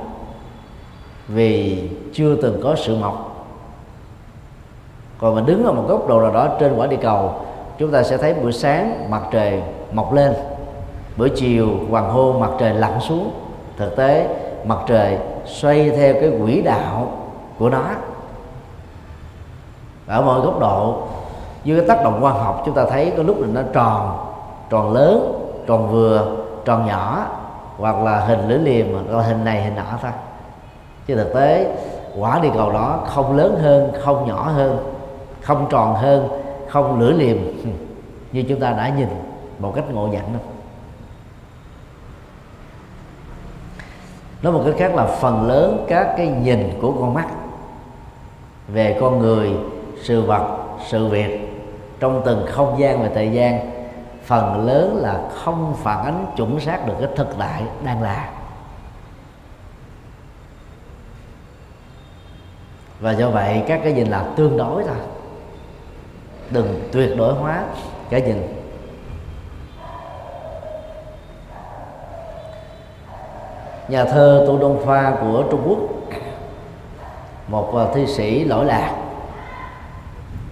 vì 1.28 1.90
chưa 2.14 2.36
từng 2.36 2.62
có 2.64 2.76
sự 2.76 2.98
mọc. 2.98 3.48
Còn 5.18 5.36
mình 5.36 5.46
đứng 5.46 5.64
ở 5.66 5.72
một 5.72 5.86
góc 5.88 6.08
độ 6.08 6.22
nào 6.22 6.34
đó 6.34 6.58
trên 6.60 6.76
quả 6.76 6.88
địa 6.88 6.98
cầu 7.02 7.45
chúng 7.78 7.92
ta 7.92 8.04
sẽ 8.04 8.18
thấy 8.18 8.34
buổi 8.34 8.54
sáng 8.54 9.06
mặt 9.10 9.22
trời 9.32 9.62
mọc 9.92 10.14
lên, 10.14 10.34
buổi 11.18 11.30
chiều 11.30 11.68
hoàng 11.90 12.10
hôn 12.10 12.40
mặt 12.40 12.50
trời 12.60 12.74
lặn 12.74 13.00
xuống. 13.00 13.32
Thực 13.78 13.96
tế, 13.96 14.28
mặt 14.66 14.78
trời 14.88 15.18
xoay 15.46 15.90
theo 15.90 16.14
cái 16.14 16.32
quỹ 16.42 16.62
đạo 16.62 17.12
của 17.60 17.70
nó. 17.70 17.84
Ở 20.08 20.22
mọi 20.22 20.42
góc 20.42 20.60
độ 20.60 20.98
dưới 21.64 21.80
cái 21.80 21.88
tác 21.88 22.04
động 22.04 22.22
khoa 22.22 22.32
học, 22.32 22.64
chúng 22.66 22.76
ta 22.76 22.86
thấy 22.90 23.14
có 23.18 23.24
lúc 23.24 23.42
là 23.42 23.48
nó 23.54 23.62
tròn 23.74 24.18
tròn 24.70 24.94
lớn, 24.94 25.42
tròn 25.68 25.92
vừa, 25.92 26.36
tròn 26.66 26.86
nhỏ, 26.86 27.26
hoặc 27.78 28.04
là 28.04 28.20
hình 28.20 28.48
lưỡi 28.48 28.60
liềm, 28.60 28.88
hoặc 28.94 29.18
là 29.18 29.24
hình 29.24 29.46
này, 29.46 29.62
hình 29.62 29.76
nọ 29.76 29.84
thôi. 30.02 30.12
Chứ 31.08 31.16
thực 31.16 31.34
tế, 31.34 31.76
quả 32.20 32.40
địa 32.40 32.50
cầu 32.54 32.72
đó 32.72 33.00
không 33.08 33.38
lớn 33.38 33.60
hơn, 33.62 33.92
không 34.04 34.28
nhỏ 34.28 34.52
hơn, 34.56 34.78
không 35.42 35.68
tròn 35.70 35.96
hơn 35.96 36.28
không 36.76 37.00
lưỡi 37.00 37.14
liềm 37.14 37.38
như 38.32 38.44
chúng 38.50 38.60
ta 38.60 38.72
đã 38.72 38.90
nhìn 38.90 39.08
một 39.60 39.74
cách 39.76 39.86
ngộ 39.92 40.08
nhận 40.08 40.34
đâu 40.34 40.42
nói 44.42 44.54
một 44.54 44.62
cách 44.66 44.76
khác 44.78 44.96
là 44.96 45.06
phần 45.06 45.48
lớn 45.48 45.86
các 45.88 46.14
cái 46.18 46.28
nhìn 46.28 46.70
của 46.82 46.92
con 46.92 47.14
mắt 47.14 47.28
về 48.68 48.98
con 49.02 49.20
người, 49.20 49.52
sự 50.02 50.22
vật, 50.22 50.58
sự 50.88 51.08
việc 51.08 51.40
trong 52.00 52.22
từng 52.26 52.46
không 52.50 52.80
gian 52.80 53.04
và 53.04 53.10
thời 53.14 53.32
gian, 53.32 53.72
phần 54.24 54.66
lớn 54.66 54.96
là 54.96 55.30
không 55.36 55.76
phản 55.84 56.06
ánh 56.06 56.26
chuẩn 56.38 56.60
xác 56.60 56.88
được 56.88 56.94
cái 57.00 57.10
thực 57.16 57.28
tại 57.38 57.64
đang 57.84 58.02
là. 58.02 58.30
Và 63.00 63.12
do 63.12 63.30
vậy, 63.30 63.64
các 63.68 63.80
cái 63.84 63.94
nhìn 63.94 64.08
là 64.08 64.26
tương 64.36 64.58
đối 64.58 64.84
thôi 64.84 65.15
đừng 66.50 66.90
tuyệt 66.92 67.18
đối 67.18 67.34
hóa 67.34 67.64
cái 68.10 68.22
nhìn. 68.22 68.56
Nhà 73.88 74.06
thơ 74.06 74.46
tu 74.48 74.60
đông 74.60 74.86
pha 74.86 75.14
của 75.22 75.44
trung 75.52 75.62
quốc, 75.68 75.80
một 77.48 77.76
à, 77.76 77.86
thi 77.94 78.08
sĩ 78.08 78.44
lỗi 78.44 78.66
lạc, 78.66 78.96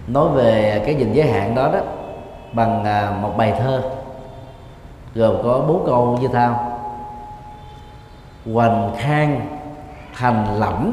nói 0.06 0.28
về 0.28 0.82
cái 0.86 0.94
nhìn 0.94 1.12
giới 1.12 1.26
hạn 1.26 1.54
đó 1.54 1.70
đó 1.72 1.80
bằng 2.52 2.84
à, 2.84 3.10
một 3.22 3.34
bài 3.36 3.54
thơ, 3.58 3.82
gồm 5.14 5.36
có 5.42 5.64
bốn 5.68 5.86
câu 5.86 6.18
như 6.20 6.28
thao 6.28 6.80
hoành 8.52 8.92
khang 8.98 9.58
thành 10.14 10.58
lẫm, 10.58 10.92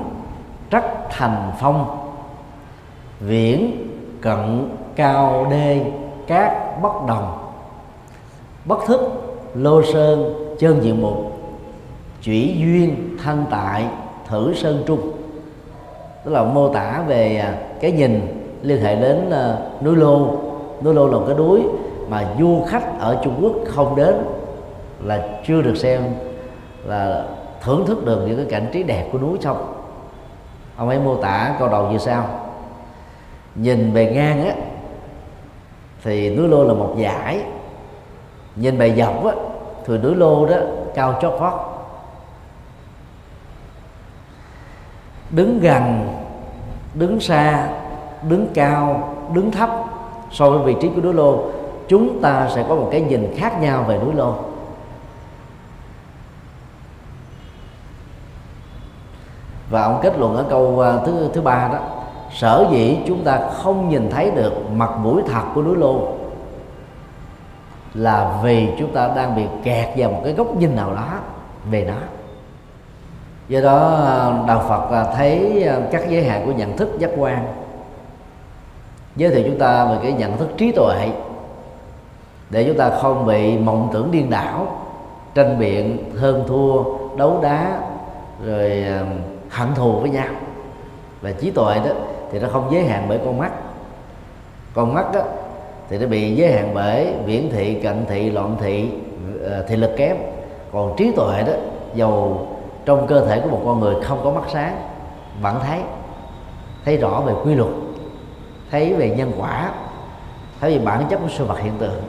trắc 0.72 0.84
thành 1.10 1.52
phong, 1.60 2.10
viễn 3.20 3.88
cận 4.22 4.70
cao 4.96 5.48
đê 5.50 5.82
cát 6.28 6.82
bất 6.82 7.06
đồng. 7.08 7.38
Bất 8.66 8.80
thức 8.88 9.02
lô 9.54 9.84
sơn 9.84 10.34
chân 10.60 10.84
diện 10.84 11.02
mục. 11.02 11.16
Chỉ 12.22 12.56
duyên 12.58 13.18
thanh 13.24 13.46
tại 13.50 13.86
thử 14.28 14.54
sơn 14.54 14.84
trung. 14.88 15.12
Tức 16.26 16.32
là 16.32 16.44
mô 16.44 16.74
tả 16.74 17.04
về 17.08 17.38
à, 17.38 17.56
cái 17.82 17.92
nhìn 17.92 18.22
liên 18.62 18.82
hệ 18.82 18.96
đến 18.96 19.30
uh, 19.30 19.84
núi 19.84 19.96
lô. 19.96 20.28
Núi 20.82 20.94
lô 20.94 21.08
là 21.08 21.18
một 21.18 21.24
cái 21.28 21.38
núi 21.38 21.62
mà 22.10 22.28
du 22.40 22.64
khách 22.68 23.00
ở 23.00 23.22
trung 23.24 23.40
quốc 23.42 23.54
không 23.68 23.96
đến 23.96 24.16
là 25.04 25.28
chưa 25.48 25.62
được 25.62 25.76
xem 25.76 26.02
là 26.86 27.26
thưởng 27.62 27.86
thức 27.88 28.06
được 28.06 28.26
những 28.28 28.38
cái 28.38 28.46
cảnh 28.50 28.70
trí 28.74 28.84
đẹp 28.84 29.10
của 29.12 29.20
núi 29.20 29.38
sông 29.42 29.82
ông 30.82 30.90
ấy 30.90 31.00
mô 31.00 31.16
tả 31.16 31.56
câu 31.60 31.68
đầu 31.68 31.92
như 31.92 31.98
sau. 31.98 32.30
Nhìn 33.56 33.94
bề 33.94 34.06
ngang 34.06 34.46
á 34.48 34.56
thì 36.04 36.36
núi 36.36 36.48
lô 36.48 36.64
là 36.64 36.74
một 36.74 36.96
dải. 37.04 37.44
Nhìn 38.56 38.78
bề 38.78 38.96
dọc 38.96 39.26
á, 39.26 39.34
thì 39.86 39.98
núi 39.98 40.16
lô 40.16 40.46
đó 40.46 40.56
cao 40.96 41.20
chót 41.22 41.34
vót. 41.40 41.54
Đứng 45.30 45.60
gần, 45.60 46.10
đứng 46.94 47.20
xa, 47.20 47.70
đứng 48.30 48.48
cao, 48.54 49.14
đứng 49.34 49.52
thấp 49.52 49.70
so 50.32 50.50
với 50.50 50.60
vị 50.60 50.76
trí 50.82 50.90
của 50.96 51.02
núi 51.02 51.14
lô, 51.14 51.44
chúng 51.88 52.22
ta 52.22 52.50
sẽ 52.56 52.66
có 52.70 52.76
một 52.76 52.88
cái 52.92 53.02
nhìn 53.02 53.34
khác 53.38 53.62
nhau 53.62 53.84
về 53.88 53.98
núi 53.98 54.14
lô. 54.14 54.36
Và 59.70 59.84
ông 59.84 60.00
kết 60.04 60.18
luận 60.18 60.36
ở 60.36 60.46
câu 60.50 60.80
à, 60.80 60.98
thứ 61.06 61.30
thứ 61.34 61.42
ba 61.42 61.68
đó 61.68 61.80
sở 62.34 62.68
dĩ 62.72 62.98
chúng 63.08 63.24
ta 63.24 63.40
không 63.54 63.90
nhìn 63.90 64.10
thấy 64.10 64.32
được 64.32 64.54
mặt 64.72 64.92
mũi 64.98 65.22
thật 65.28 65.44
của 65.56 65.62
núi 65.62 65.78
lô 65.78 66.08
là 67.94 68.40
vì 68.44 68.68
chúng 68.80 68.94
ta 68.94 69.10
đang 69.16 69.36
bị 69.36 69.44
kẹt 69.64 69.90
vào 69.98 70.12
một 70.12 70.22
cái 70.24 70.34
góc 70.34 70.56
nhìn 70.58 70.76
nào 70.76 70.96
đó 70.96 71.08
về 71.70 71.86
nó. 71.86 71.98
Do 73.48 73.62
đó 73.62 73.96
à, 74.08 74.46
đạo 74.48 74.66
phật 74.70 74.92
à, 74.92 75.14
thấy 75.16 75.64
à, 75.64 75.78
các 75.92 76.10
giới 76.10 76.24
hạn 76.24 76.46
của 76.46 76.52
nhận 76.52 76.78
thức 76.78 76.90
giác 77.00 77.10
quan. 77.18 77.46
Giới 79.16 79.30
thiệu 79.30 79.44
chúng 79.46 79.60
ta 79.60 79.86
về 79.86 79.98
cái 80.04 80.14
nhận 80.14 80.38
thức 80.38 80.50
trí 80.58 80.72
tuệ 80.72 81.10
để 82.50 82.64
chúng 82.64 82.78
ta 82.78 82.90
không 82.90 83.26
bị 83.26 83.58
mộng 83.58 83.90
tưởng 83.94 84.12
điên 84.12 84.30
đảo, 84.30 84.68
tranh 85.34 85.60
biện, 85.60 86.12
hơn 86.18 86.44
thua, 86.48 86.84
đấu 87.18 87.40
đá, 87.44 87.80
rồi 88.46 88.86
hận 89.50 89.68
thù 89.76 89.92
với 89.92 90.10
nhau. 90.10 90.30
Và 91.22 91.32
trí 91.32 91.52
tuệ 91.52 91.76
đó 91.76 91.92
thì 92.32 92.40
nó 92.40 92.48
không 92.48 92.70
giới 92.72 92.84
hạn 92.84 93.06
bởi 93.10 93.20
con 93.26 93.38
mắt. 93.38 93.52
Con 94.74 94.94
mắt 94.94 95.06
đó 95.14 95.22
thì 95.90 95.98
nó 95.98 96.08
bị 96.08 96.36
giới 96.36 96.54
hạn 96.54 96.72
bởi 96.74 97.14
viễn 97.26 97.50
thị, 97.54 97.74
cận 97.74 98.06
thị, 98.10 98.30
loạn 98.30 98.56
thị 98.62 98.90
ờ, 99.44 99.66
thị 99.68 99.76
lực 99.76 99.92
kém. 99.98 100.18
Còn 100.72 100.94
trí 100.98 101.12
tuệ 101.12 101.44
đó, 101.44 101.54
dầu 101.94 102.48
trong 102.86 103.08
cơ 103.08 103.26
thể 103.26 103.40
của 103.40 103.50
một 103.50 103.62
con 103.66 103.80
người 103.80 103.96
không 104.04 104.22
có 104.24 104.32
mắt 104.32 104.44
sáng, 104.54 104.82
vẫn 105.42 105.60
thấy. 105.68 105.80
Thấy 106.86 106.98
rõ 106.98 107.22
về 107.26 107.34
quy 107.44 107.56
luật, 107.56 107.72
thấy 108.72 108.94
về 108.94 109.10
nhân 109.10 109.32
quả, 109.38 109.72
thấy 110.60 110.78
về 110.78 110.86
bản 110.86 111.06
chất 111.10 111.18
của 111.18 111.30
sự 111.30 111.46
vật 111.46 111.60
hiện 111.60 111.74
tượng. 111.78 112.02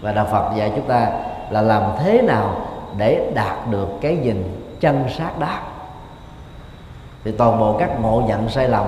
Và 0.00 0.12
đạo 0.12 0.26
Phật 0.30 0.52
dạy 0.56 0.72
chúng 0.76 0.88
ta 0.88 1.10
là 1.50 1.62
làm 1.62 1.82
thế 1.98 2.22
nào 2.22 2.56
để 2.96 3.32
đạt 3.34 3.70
được 3.70 3.88
cái 4.00 4.16
nhìn 4.16 4.66
chân 4.80 5.04
sát 5.08 5.38
đáp 5.38 5.60
thì 7.24 7.32
toàn 7.32 7.60
bộ 7.60 7.76
các 7.78 8.00
ngộ 8.00 8.22
nhận 8.28 8.48
sai 8.48 8.68
lầm 8.68 8.86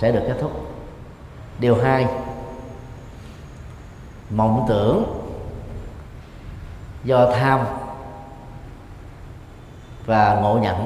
sẽ 0.00 0.12
được 0.12 0.22
kết 0.26 0.36
thúc. 0.40 0.52
Điều 1.58 1.76
hai, 1.76 2.06
mộng 4.30 4.64
tưởng 4.68 5.04
do 7.04 7.30
tham 7.32 7.60
và 10.06 10.38
ngộ 10.42 10.58
nhận. 10.58 10.84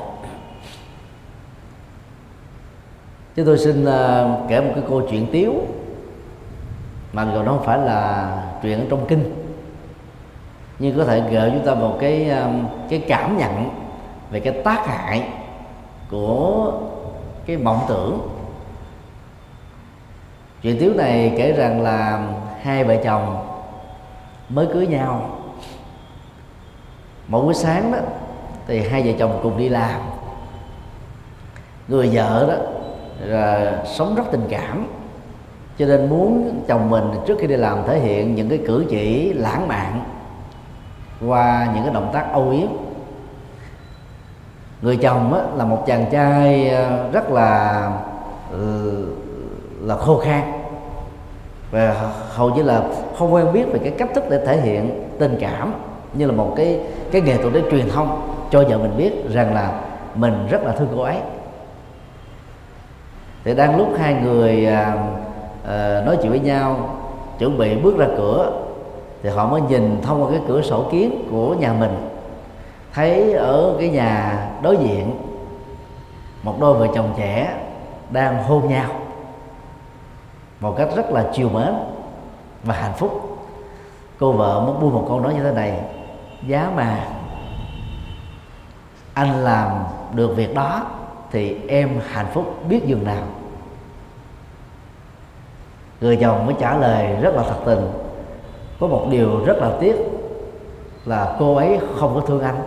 Chứ 3.36 3.44
tôi 3.46 3.58
xin 3.58 3.84
ờ, 3.84 4.38
kể 4.48 4.60
một 4.60 4.72
cái 4.74 4.84
câu 4.88 5.02
chuyện 5.10 5.26
tiếu, 5.32 5.54
mà 7.12 7.24
rồi 7.24 7.44
nó 7.44 7.52
không 7.52 7.66
phải 7.66 7.78
là 7.78 8.30
chuyện 8.62 8.80
ở 8.80 8.86
trong 8.90 9.06
kinh, 9.08 9.34
nhưng 10.78 10.98
có 10.98 11.04
thể 11.04 11.30
gợi 11.30 11.50
chúng 11.50 11.66
ta 11.66 11.74
một 11.74 11.96
cái 12.00 12.28
ờ, 12.28 12.50
cái 12.90 13.04
cảm 13.08 13.38
nhận 13.38 13.70
về 14.30 14.40
cái 14.40 14.62
tác 14.64 14.86
hại 14.86 15.28
của 16.10 16.72
cái 17.46 17.56
mộng 17.56 17.84
tưởng 17.88 18.33
chuyện 20.64 20.76
tiếu 20.80 20.94
này 20.94 21.34
kể 21.36 21.52
rằng 21.52 21.80
là 21.80 22.26
hai 22.62 22.84
vợ 22.84 22.96
chồng 23.04 23.46
mới 24.48 24.66
cưới 24.72 24.86
nhau. 24.86 25.30
Một 27.28 27.42
buổi 27.42 27.54
sáng 27.54 27.92
đó 27.92 27.98
thì 28.66 28.88
hai 28.88 29.02
vợ 29.02 29.12
chồng 29.18 29.40
cùng 29.42 29.58
đi 29.58 29.68
làm. 29.68 30.00
Người 31.88 32.10
vợ 32.12 32.46
đó 32.48 32.54
là 33.20 33.82
sống 33.86 34.14
rất 34.14 34.22
tình 34.32 34.46
cảm 34.50 34.86
cho 35.78 35.86
nên 35.86 36.10
muốn 36.10 36.60
chồng 36.68 36.90
mình 36.90 37.04
trước 37.26 37.38
khi 37.40 37.46
đi 37.46 37.56
làm 37.56 37.78
thể 37.86 37.98
hiện 37.98 38.34
những 38.34 38.48
cái 38.48 38.58
cử 38.66 38.86
chỉ 38.90 39.32
lãng 39.32 39.68
mạn 39.68 40.04
qua 41.26 41.68
những 41.74 41.84
cái 41.84 41.94
động 41.94 42.10
tác 42.12 42.32
âu 42.32 42.50
yếm. 42.50 42.68
Người 44.82 44.96
chồng 44.96 45.34
á, 45.34 45.40
là 45.56 45.64
một 45.64 45.84
chàng 45.86 46.04
trai 46.12 46.68
ờ, 46.68 47.10
rất 47.12 47.30
là 47.30 47.90
ừ, 48.52 49.06
là 49.84 49.96
khô 49.96 50.18
khan. 50.18 50.42
Và 51.70 52.12
hầu 52.28 52.50
như 52.50 52.62
là 52.62 52.82
không 53.18 53.34
quen 53.34 53.52
biết 53.52 53.64
về 53.72 53.78
cái 53.78 53.92
cách 53.98 54.08
thức 54.14 54.24
để 54.30 54.46
thể 54.46 54.60
hiện 54.60 55.08
tình 55.18 55.36
cảm 55.40 55.74
như 56.12 56.26
là 56.26 56.32
một 56.32 56.54
cái 56.56 56.80
cái 57.10 57.22
nghệ 57.22 57.36
thuật 57.36 57.54
để 57.54 57.62
truyền 57.70 57.88
thông 57.88 58.36
cho 58.50 58.64
vợ 58.68 58.78
mình 58.78 58.96
biết 58.96 59.12
rằng 59.30 59.54
là 59.54 59.80
mình 60.14 60.46
rất 60.50 60.62
là 60.62 60.72
thương 60.72 60.88
cô 60.96 61.02
ấy. 61.02 61.16
Thì 63.44 63.54
đang 63.54 63.76
lúc 63.76 63.88
hai 63.98 64.14
người 64.14 64.66
à, 64.66 64.96
à, 65.68 66.02
nói 66.06 66.16
chuyện 66.22 66.30
với 66.30 66.40
nhau 66.40 66.96
chuẩn 67.38 67.58
bị 67.58 67.76
bước 67.76 67.98
ra 67.98 68.06
cửa 68.16 68.52
thì 69.22 69.30
họ 69.30 69.46
mới 69.46 69.60
nhìn 69.60 70.02
thông 70.02 70.22
qua 70.22 70.30
cái 70.30 70.40
cửa 70.48 70.62
sổ 70.62 70.84
kiến 70.90 71.28
của 71.30 71.54
nhà 71.54 71.72
mình 71.72 72.08
thấy 72.94 73.32
ở 73.32 73.74
cái 73.78 73.88
nhà 73.88 74.38
đối 74.62 74.76
diện 74.76 75.18
một 76.42 76.54
đôi 76.60 76.74
vợ 76.74 76.86
chồng 76.94 77.14
trẻ 77.16 77.54
đang 78.10 78.42
hôn 78.42 78.68
nhau 78.68 78.90
một 80.64 80.74
cách 80.76 80.88
rất 80.96 81.10
là 81.10 81.30
chiều 81.32 81.48
mến 81.48 81.74
và 82.62 82.74
hạnh 82.74 82.92
phúc. 82.96 83.38
Cô 84.20 84.32
vợ 84.32 84.62
muốn 84.66 84.80
buông 84.80 84.94
một 84.94 85.04
câu 85.08 85.20
nói 85.20 85.34
như 85.34 85.42
thế 85.42 85.52
này, 85.52 85.80
giá 86.46 86.72
mà 86.76 87.06
anh 89.14 89.44
làm 89.44 89.70
được 90.14 90.36
việc 90.36 90.54
đó 90.54 90.82
thì 91.30 91.56
em 91.68 92.00
hạnh 92.08 92.26
phúc 92.32 92.54
biết 92.68 92.86
dường 92.86 93.04
nào. 93.04 93.22
Người 96.00 96.16
chồng 96.16 96.46
mới 96.46 96.54
trả 96.60 96.76
lời 96.76 97.16
rất 97.20 97.34
là 97.34 97.42
thật 97.42 97.58
tình, 97.64 97.90
có 98.80 98.86
một 98.86 99.06
điều 99.10 99.44
rất 99.44 99.56
là 99.56 99.70
tiếc 99.80 99.96
là 101.04 101.36
cô 101.38 101.54
ấy 101.54 101.78
không 101.96 102.14
có 102.14 102.20
thương 102.20 102.42
anh. 102.42 102.62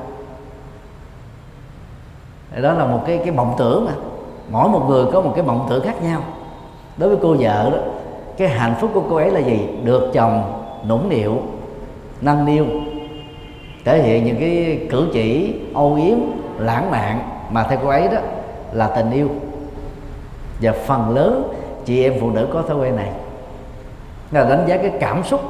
Đó 2.61 2.73
là 2.73 2.85
một 2.85 3.03
cái 3.07 3.17
cái 3.17 3.31
mộng 3.31 3.55
tưởng 3.57 3.85
mà. 3.85 3.91
Mỗi 4.49 4.69
một 4.69 4.85
người 4.87 5.05
có 5.13 5.21
một 5.21 5.31
cái 5.35 5.43
mộng 5.43 5.67
tưởng 5.69 5.83
khác 5.83 6.01
nhau 6.01 6.21
đối 6.97 7.09
với 7.09 7.17
cô 7.21 7.35
vợ 7.39 7.69
đó 7.69 7.77
cái 8.37 8.47
hạnh 8.47 8.75
phúc 8.81 8.91
của 8.93 9.03
cô 9.09 9.15
ấy 9.15 9.31
là 9.31 9.39
gì? 9.39 9.67
Được 9.83 10.09
chồng 10.13 10.63
nũng 10.87 11.09
nịu 11.09 11.37
nâng 12.21 12.45
niu 12.45 12.65
thể 13.85 14.01
hiện 14.01 14.25
những 14.25 14.37
cái 14.39 14.79
cử 14.91 15.07
chỉ 15.13 15.55
âu 15.73 15.93
yếm 15.95 16.17
lãng 16.57 16.91
mạn 16.91 17.19
mà 17.51 17.63
theo 17.63 17.79
cô 17.83 17.89
ấy 17.89 18.07
đó 18.07 18.19
là 18.71 18.87
tình 18.87 19.11
yêu. 19.11 19.29
Và 20.61 20.71
phần 20.85 21.15
lớn 21.15 21.53
chị 21.85 22.03
em 22.03 22.13
phụ 22.21 22.29
nữ 22.29 22.47
có 22.53 22.61
thói 22.61 22.77
quen 22.77 22.95
này. 22.95 23.11
Là 24.31 24.43
đánh 24.43 24.63
giá 24.67 24.77
cái 24.77 24.91
cảm 24.99 25.23
xúc 25.23 25.41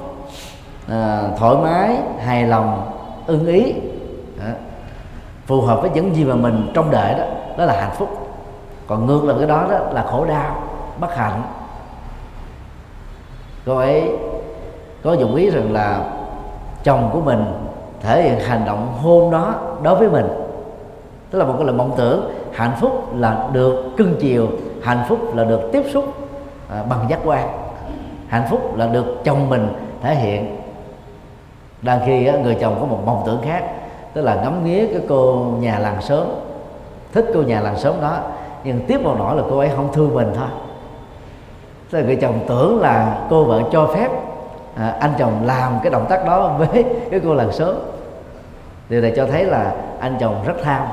à, 0.90 1.24
thoải 1.38 1.56
mái 1.56 1.98
hài 2.20 2.44
lòng 2.44 2.92
ưng 3.28 3.48
ý 3.48 3.74
đó. 4.38 4.52
phù 5.46 5.62
hợp 5.62 5.82
với 5.82 5.90
những 5.94 6.16
gì 6.16 6.24
mà 6.24 6.36
mình 6.36 6.72
trông 6.74 6.92
đợi 6.92 7.14
đó 7.14 7.26
đó 7.58 7.66
là 7.66 7.82
hạnh 7.82 7.96
phúc. 7.98 8.10
Còn 8.88 9.06
ngược 9.06 9.24
lại 9.24 9.36
cái 9.40 9.48
đó 9.48 9.68
đó 9.72 9.78
là 9.94 10.04
khổ 10.04 10.26
đau 10.26 10.64
bất 11.00 11.16
hạnh. 11.16 11.42
Cô 13.66 13.78
ấy 13.78 14.12
có 15.04 15.14
dụng 15.14 15.36
ý 15.36 15.50
rằng 15.50 15.74
là 15.74 16.02
chồng 16.84 17.10
của 17.14 17.22
mình 17.22 17.46
thể 18.02 18.24
hiện 18.24 18.40
hành 18.40 18.66
động 18.66 18.94
hôn 19.02 19.32
đó 19.32 19.56
đối 19.84 19.96
với 19.96 20.10
mình. 20.10 20.28
Tức 21.32 21.40
là 21.40 21.46
một 21.46 21.54
cái 21.58 21.66
lời 21.66 21.76
mộng 21.76 21.94
tưởng 21.98 22.32
hạnh 22.54 22.76
phúc 22.80 23.16
là 23.16 23.48
được 23.54 23.84
cưng 23.98 24.16
chiều 24.20 24.48
hạnh 24.84 25.06
phúc 25.10 25.36
là 25.36 25.44
được 25.44 25.62
tiếp 25.72 25.84
xúc 25.94 26.06
à, 26.70 26.84
bằng 26.90 27.06
giác 27.10 27.20
quan. 27.26 27.48
Hạnh 28.28 28.48
phúc 28.50 28.78
là 28.78 28.88
được 28.88 29.06
chồng 29.24 29.50
mình 29.50 29.68
thể 30.02 30.16
hiện. 30.16 30.58
Đang 31.82 32.00
khi 32.06 32.26
á, 32.26 32.38
người 32.38 32.56
chồng 32.56 32.78
có 32.80 32.86
một 32.86 33.00
mộng 33.06 33.24
tưởng 33.26 33.42
khác 33.44 33.64
tức 34.14 34.22
là 34.22 34.36
ngắm 34.36 34.66
nghía 34.66 34.88
cái 34.88 35.02
cô 35.10 35.46
nhà 35.60 35.80
làng 35.80 36.02
sớm 36.02 36.28
thích 37.14 37.26
cô 37.34 37.42
nhà 37.42 37.62
làng 37.62 37.78
sớm 37.78 37.96
đó 38.02 38.18
nhưng 38.64 38.86
tiếp 38.88 38.98
vào 39.04 39.16
nỗi 39.16 39.36
là 39.36 39.44
cô 39.50 39.58
ấy 39.58 39.70
không 39.76 39.94
thương 39.94 40.16
mình 40.16 40.32
thôi 40.36 40.48
tức 41.90 41.98
là 41.98 42.06
người 42.06 42.16
chồng 42.16 42.40
tưởng 42.48 42.82
là 42.82 43.18
cô 43.30 43.44
vợ 43.44 43.62
cho 43.72 43.88
phép 43.88 44.10
à, 44.76 44.98
anh 45.00 45.14
chồng 45.18 45.42
làm 45.46 45.80
cái 45.84 45.92
động 45.92 46.06
tác 46.10 46.26
đó 46.26 46.56
với 46.58 46.84
cái 47.12 47.20
cô 47.24 47.34
làng 47.34 47.52
sớm 47.52 47.76
điều 48.90 49.02
này 49.02 49.14
cho 49.16 49.26
thấy 49.26 49.46
là 49.46 49.76
anh 50.00 50.18
chồng 50.20 50.44
rất 50.46 50.56
tham 50.64 50.88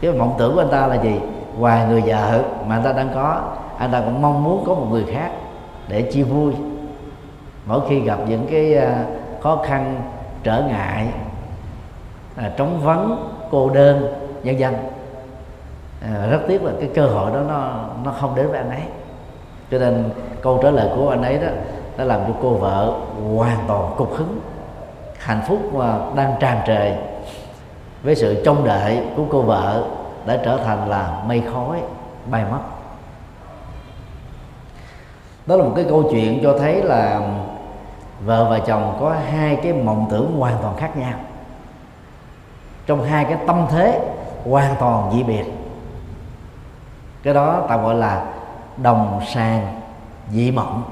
cái 0.00 0.12
mộng 0.12 0.34
tưởng 0.38 0.54
của 0.54 0.60
anh 0.60 0.70
ta 0.70 0.86
là 0.86 0.94
gì? 0.94 1.20
Ngoài 1.58 1.86
người 1.86 2.02
vợ 2.06 2.42
mà 2.66 2.76
anh 2.76 2.82
ta 2.82 2.92
đang 2.92 3.08
có 3.14 3.40
anh 3.78 3.90
ta 3.92 4.00
cũng 4.00 4.22
mong 4.22 4.44
muốn 4.44 4.64
có 4.66 4.74
một 4.74 4.86
người 4.90 5.04
khác 5.12 5.30
để 5.88 6.02
chia 6.02 6.22
vui. 6.22 6.52
Mỗi 7.66 7.80
khi 7.88 8.00
gặp 8.00 8.18
những 8.28 8.46
cái 8.50 8.74
à, 8.74 9.04
khó 9.40 9.62
khăn 9.66 10.02
trở 10.42 10.62
ngại 10.68 11.06
à, 12.36 12.50
trống 12.56 12.80
vắng 12.84 13.28
cô 13.50 13.70
đơn 13.70 14.14
nhân 14.42 14.58
dân 14.58 14.74
à, 16.02 16.26
rất 16.30 16.40
tiếc 16.48 16.62
là 16.62 16.72
cái 16.80 16.90
cơ 16.94 17.06
hội 17.06 17.32
đó 17.32 17.40
nó 17.48 17.72
nó 18.04 18.10
không 18.10 18.34
đến 18.34 18.48
với 18.48 18.58
anh 18.58 18.70
ấy 18.70 18.82
cho 19.70 19.78
nên 19.78 20.10
câu 20.42 20.60
trả 20.62 20.70
lời 20.70 20.88
của 20.96 21.10
anh 21.10 21.22
ấy 21.22 21.38
đó 21.38 21.48
đã 21.96 22.04
làm 22.04 22.20
cho 22.26 22.32
cô 22.42 22.50
vợ 22.50 22.94
hoàn 23.36 23.58
toàn 23.68 23.94
cục 23.96 24.16
hứng, 24.16 24.40
hạnh 25.18 25.40
phúc 25.48 25.74
mà 25.74 25.98
đang 26.14 26.34
tràn 26.40 26.58
trề 26.66 26.96
với 28.02 28.14
sự 28.14 28.42
trông 28.44 28.64
đợi 28.64 29.02
của 29.16 29.24
cô 29.30 29.42
vợ 29.42 29.84
đã 30.26 30.38
trở 30.44 30.56
thành 30.64 30.88
là 30.88 31.22
mây 31.26 31.42
khói 31.52 31.80
bay 32.26 32.44
mất. 32.50 32.60
Đó 35.46 35.56
là 35.56 35.64
một 35.64 35.72
cái 35.76 35.84
câu 35.88 36.08
chuyện 36.10 36.40
cho 36.42 36.58
thấy 36.58 36.82
là 36.82 37.20
vợ 38.24 38.46
và 38.50 38.58
chồng 38.58 38.96
có 39.00 39.14
hai 39.30 39.56
cái 39.56 39.72
mộng 39.72 40.06
tưởng 40.10 40.38
hoàn 40.38 40.56
toàn 40.62 40.76
khác 40.76 40.96
nhau. 40.96 41.18
Trong 42.86 43.04
hai 43.04 43.24
cái 43.24 43.38
tâm 43.46 43.66
thế 43.70 44.00
hoàn 44.50 44.74
toàn 44.80 45.12
dị 45.12 45.22
biệt. 45.22 45.44
Cái 47.22 47.34
đó 47.34 47.66
ta 47.68 47.76
gọi 47.76 47.94
là 47.94 48.24
đồng 48.82 49.20
sàng 49.26 49.80
dị 50.32 50.50
mộng 50.50 50.82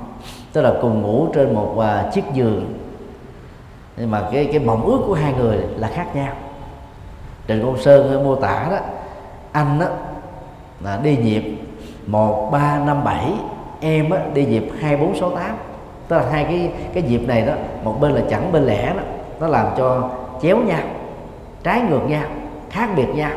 tức 0.53 0.61
là 0.61 0.72
cùng 0.83 1.03
ngủ 1.03 1.29
trên 1.35 1.55
một 1.55 1.74
uh, 1.77 2.14
chiếc 2.14 2.24
giường. 2.33 2.79
Nhưng 3.96 4.11
mà 4.11 4.22
cái 4.33 4.48
cái 4.53 4.59
mộng 4.59 4.87
ước 4.87 5.01
của 5.07 5.14
hai 5.14 5.33
người 5.33 5.59
là 5.77 5.88
khác 5.88 6.16
nhau. 6.16 6.33
Trần 7.46 7.62
công 7.62 7.79
sơn 7.79 8.24
mô 8.24 8.35
tả 8.35 8.66
đó 8.70 8.77
anh 9.53 9.79
đó 9.79 9.87
là 10.81 11.01
đi 11.03 11.16
nhịp 11.16 11.59
một 12.07 12.48
ba 12.53 12.79
năm 12.79 13.05
bảy 13.05 13.33
em 13.81 14.11
á, 14.11 14.20
đi 14.35 14.46
nhịp 14.46 14.70
hai 14.81 14.96
bốn 14.96 15.16
sáu 15.16 15.31
tám. 15.31 15.57
Tức 16.09 16.16
là 16.16 16.24
hai 16.31 16.44
cái 16.44 16.72
cái 16.94 17.03
nhịp 17.03 17.20
này 17.27 17.46
đó 17.46 17.53
một 17.85 17.96
bên 18.01 18.12
là 18.12 18.22
chẳng 18.31 18.53
bên 18.53 18.62
lẻ 18.62 18.94
đó 18.94 19.03
nó 19.40 19.46
làm 19.46 19.66
cho 19.77 20.11
chéo 20.42 20.57
nhau 20.57 20.83
trái 21.62 21.81
ngược 21.81 22.03
nhau 22.09 22.24
khác 22.70 22.90
biệt 22.96 23.09
nhau 23.14 23.31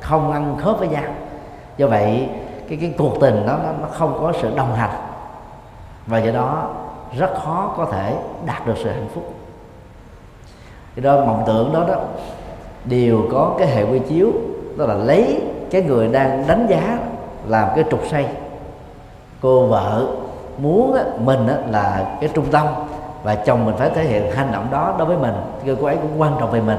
không 0.00 0.32
ăn 0.32 0.56
khớp 0.58 0.78
với 0.78 0.88
nhau. 0.88 1.04
Do 1.76 1.86
vậy 1.86 2.28
cái 2.70 2.78
cái 2.80 2.94
cuộc 2.98 3.20
tình 3.20 3.46
đó 3.46 3.58
nó, 3.62 3.72
nó 3.80 3.88
không 3.92 4.18
có 4.20 4.32
sự 4.40 4.50
đồng 4.56 4.74
hành. 4.74 4.90
Và 6.06 6.18
do 6.18 6.32
đó 6.32 6.70
rất 7.18 7.30
khó 7.44 7.74
có 7.76 7.86
thể 7.92 8.16
đạt 8.46 8.66
được 8.66 8.74
sự 8.76 8.90
hạnh 8.90 9.08
phúc. 9.14 9.34
Cái 10.96 11.02
đó 11.02 11.24
mộng 11.24 11.42
tưởng 11.46 11.72
đó 11.72 11.84
đó 11.88 11.94
đều 12.84 13.22
có 13.32 13.54
cái 13.58 13.68
hệ 13.68 13.82
quy 13.82 13.98
chiếu 13.98 14.32
đó 14.76 14.86
là 14.86 14.94
lấy 14.94 15.42
cái 15.70 15.82
người 15.82 16.08
đang 16.08 16.44
đánh 16.46 16.66
giá 16.70 16.98
làm 17.46 17.68
cái 17.74 17.84
trục 17.90 18.00
xây 18.10 18.26
cô 19.40 19.66
vợ 19.66 20.06
muốn 20.58 20.96
mình 21.18 21.46
là 21.70 22.16
cái 22.20 22.30
trung 22.34 22.46
tâm 22.50 22.66
và 23.22 23.34
chồng 23.34 23.64
mình 23.64 23.74
phải 23.78 23.90
thể 23.90 24.04
hiện 24.04 24.30
hành 24.30 24.52
động 24.52 24.66
đó 24.70 24.94
đối 24.98 25.06
với 25.06 25.16
mình. 25.16 25.34
Cái 25.66 25.76
cô 25.80 25.86
ấy 25.86 25.96
cũng 25.96 26.20
quan 26.20 26.32
trọng 26.40 26.50
về 26.50 26.60
mình. 26.60 26.78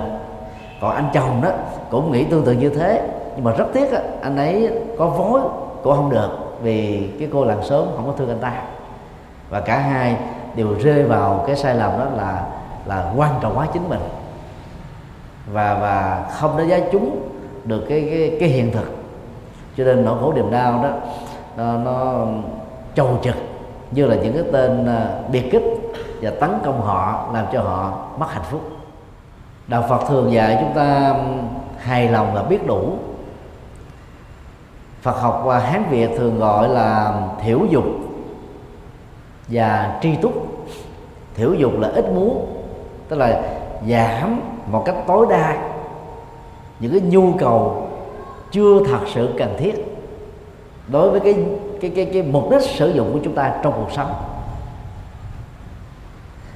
Còn 0.81 0.95
anh 0.95 1.09
chồng 1.13 1.41
đó 1.41 1.49
cũng 1.89 2.11
nghĩ 2.11 2.23
tương 2.23 2.43
tự 2.43 2.51
như 2.51 2.69
thế. 2.69 3.01
Nhưng 3.35 3.45
mà 3.45 3.51
rất 3.51 3.65
tiếc 3.73 3.89
anh 4.21 4.37
ấy 4.37 4.71
có 4.97 5.07
vối 5.07 5.41
cũng 5.83 5.95
không 5.95 6.09
được 6.09 6.29
vì 6.61 7.09
cái 7.19 7.27
cô 7.33 7.45
làng 7.45 7.63
sớm 7.63 7.85
không 7.95 8.05
có 8.07 8.13
thương 8.17 8.29
anh 8.29 8.39
ta. 8.39 8.53
Và 9.49 9.61
cả 9.61 9.79
hai 9.79 10.15
đều 10.55 10.67
rơi 10.79 11.03
vào 11.03 11.43
cái 11.47 11.55
sai 11.55 11.75
lầm 11.75 11.91
đó 11.99 12.05
là 12.17 12.43
là 12.85 13.13
quan 13.17 13.33
trọng 13.41 13.55
hóa 13.55 13.67
chính 13.73 13.89
mình. 13.89 13.99
Và 15.51 15.73
và 15.73 16.25
không 16.31 16.57
đánh 16.57 16.67
giá 16.67 16.79
chúng 16.91 17.29
được 17.63 17.85
cái 17.89 18.07
cái, 18.11 18.37
cái 18.39 18.49
hiện 18.49 18.71
thực. 18.71 18.95
Cho 19.77 19.83
nên 19.83 20.05
nỗi 20.05 20.17
khổ 20.21 20.33
niềm 20.35 20.51
đau 20.51 20.83
đó 20.83 20.89
nó, 21.57 21.77
nó 21.77 22.25
trầu 22.95 23.19
trực 23.23 23.35
như 23.91 24.05
là 24.05 24.15
những 24.15 24.33
cái 24.33 24.43
tên 24.53 24.85
à, 24.85 25.07
biệt 25.31 25.51
kích 25.51 25.63
và 26.21 26.31
tấn 26.39 26.49
công 26.65 26.81
họ 26.81 27.29
làm 27.33 27.45
cho 27.53 27.61
họ 27.61 27.97
mất 28.17 28.27
hạnh 28.29 28.43
phúc. 28.51 28.61
Đạo 29.67 29.85
phật 29.89 30.07
thường 30.07 30.31
dạy 30.31 30.57
chúng 30.59 30.73
ta 30.73 31.15
hài 31.77 32.09
lòng 32.09 32.33
và 32.33 32.43
biết 32.43 32.67
đủ 32.67 32.93
phật 35.01 35.21
học 35.21 35.41
và 35.45 35.59
hán 35.59 35.83
việt 35.89 36.09
thường 36.17 36.39
gọi 36.39 36.69
là 36.69 37.21
thiểu 37.43 37.59
dục 37.69 37.85
và 39.47 39.99
tri 40.01 40.15
túc. 40.15 40.33
Thiểu 41.35 41.53
dục 41.53 41.79
là 41.79 41.87
ít 41.87 42.05
muốn, 42.15 42.63
tức 43.07 43.15
là 43.15 43.41
giảm 43.89 44.41
một 44.67 44.83
cách 44.85 44.95
tối 45.07 45.25
đa 45.29 45.57
những 46.79 46.91
cái 46.91 47.01
nhu 47.01 47.33
cầu 47.39 47.87
chưa 48.51 48.79
thật 48.87 48.99
sự 49.13 49.29
cần 49.37 49.55
thiết 49.57 49.97
đối 50.87 51.09
với 51.09 51.19
cái 51.19 51.35
cái 51.81 51.91
cái 51.95 52.05
cái 52.13 52.23
mục 52.23 52.51
đích 52.51 52.61
sử 52.61 52.89
dụng 52.89 53.13
của 53.13 53.19
chúng 53.23 53.35
ta 53.35 53.53
trong 53.63 53.73
cuộc 53.73 53.91
sống. 53.91 54.13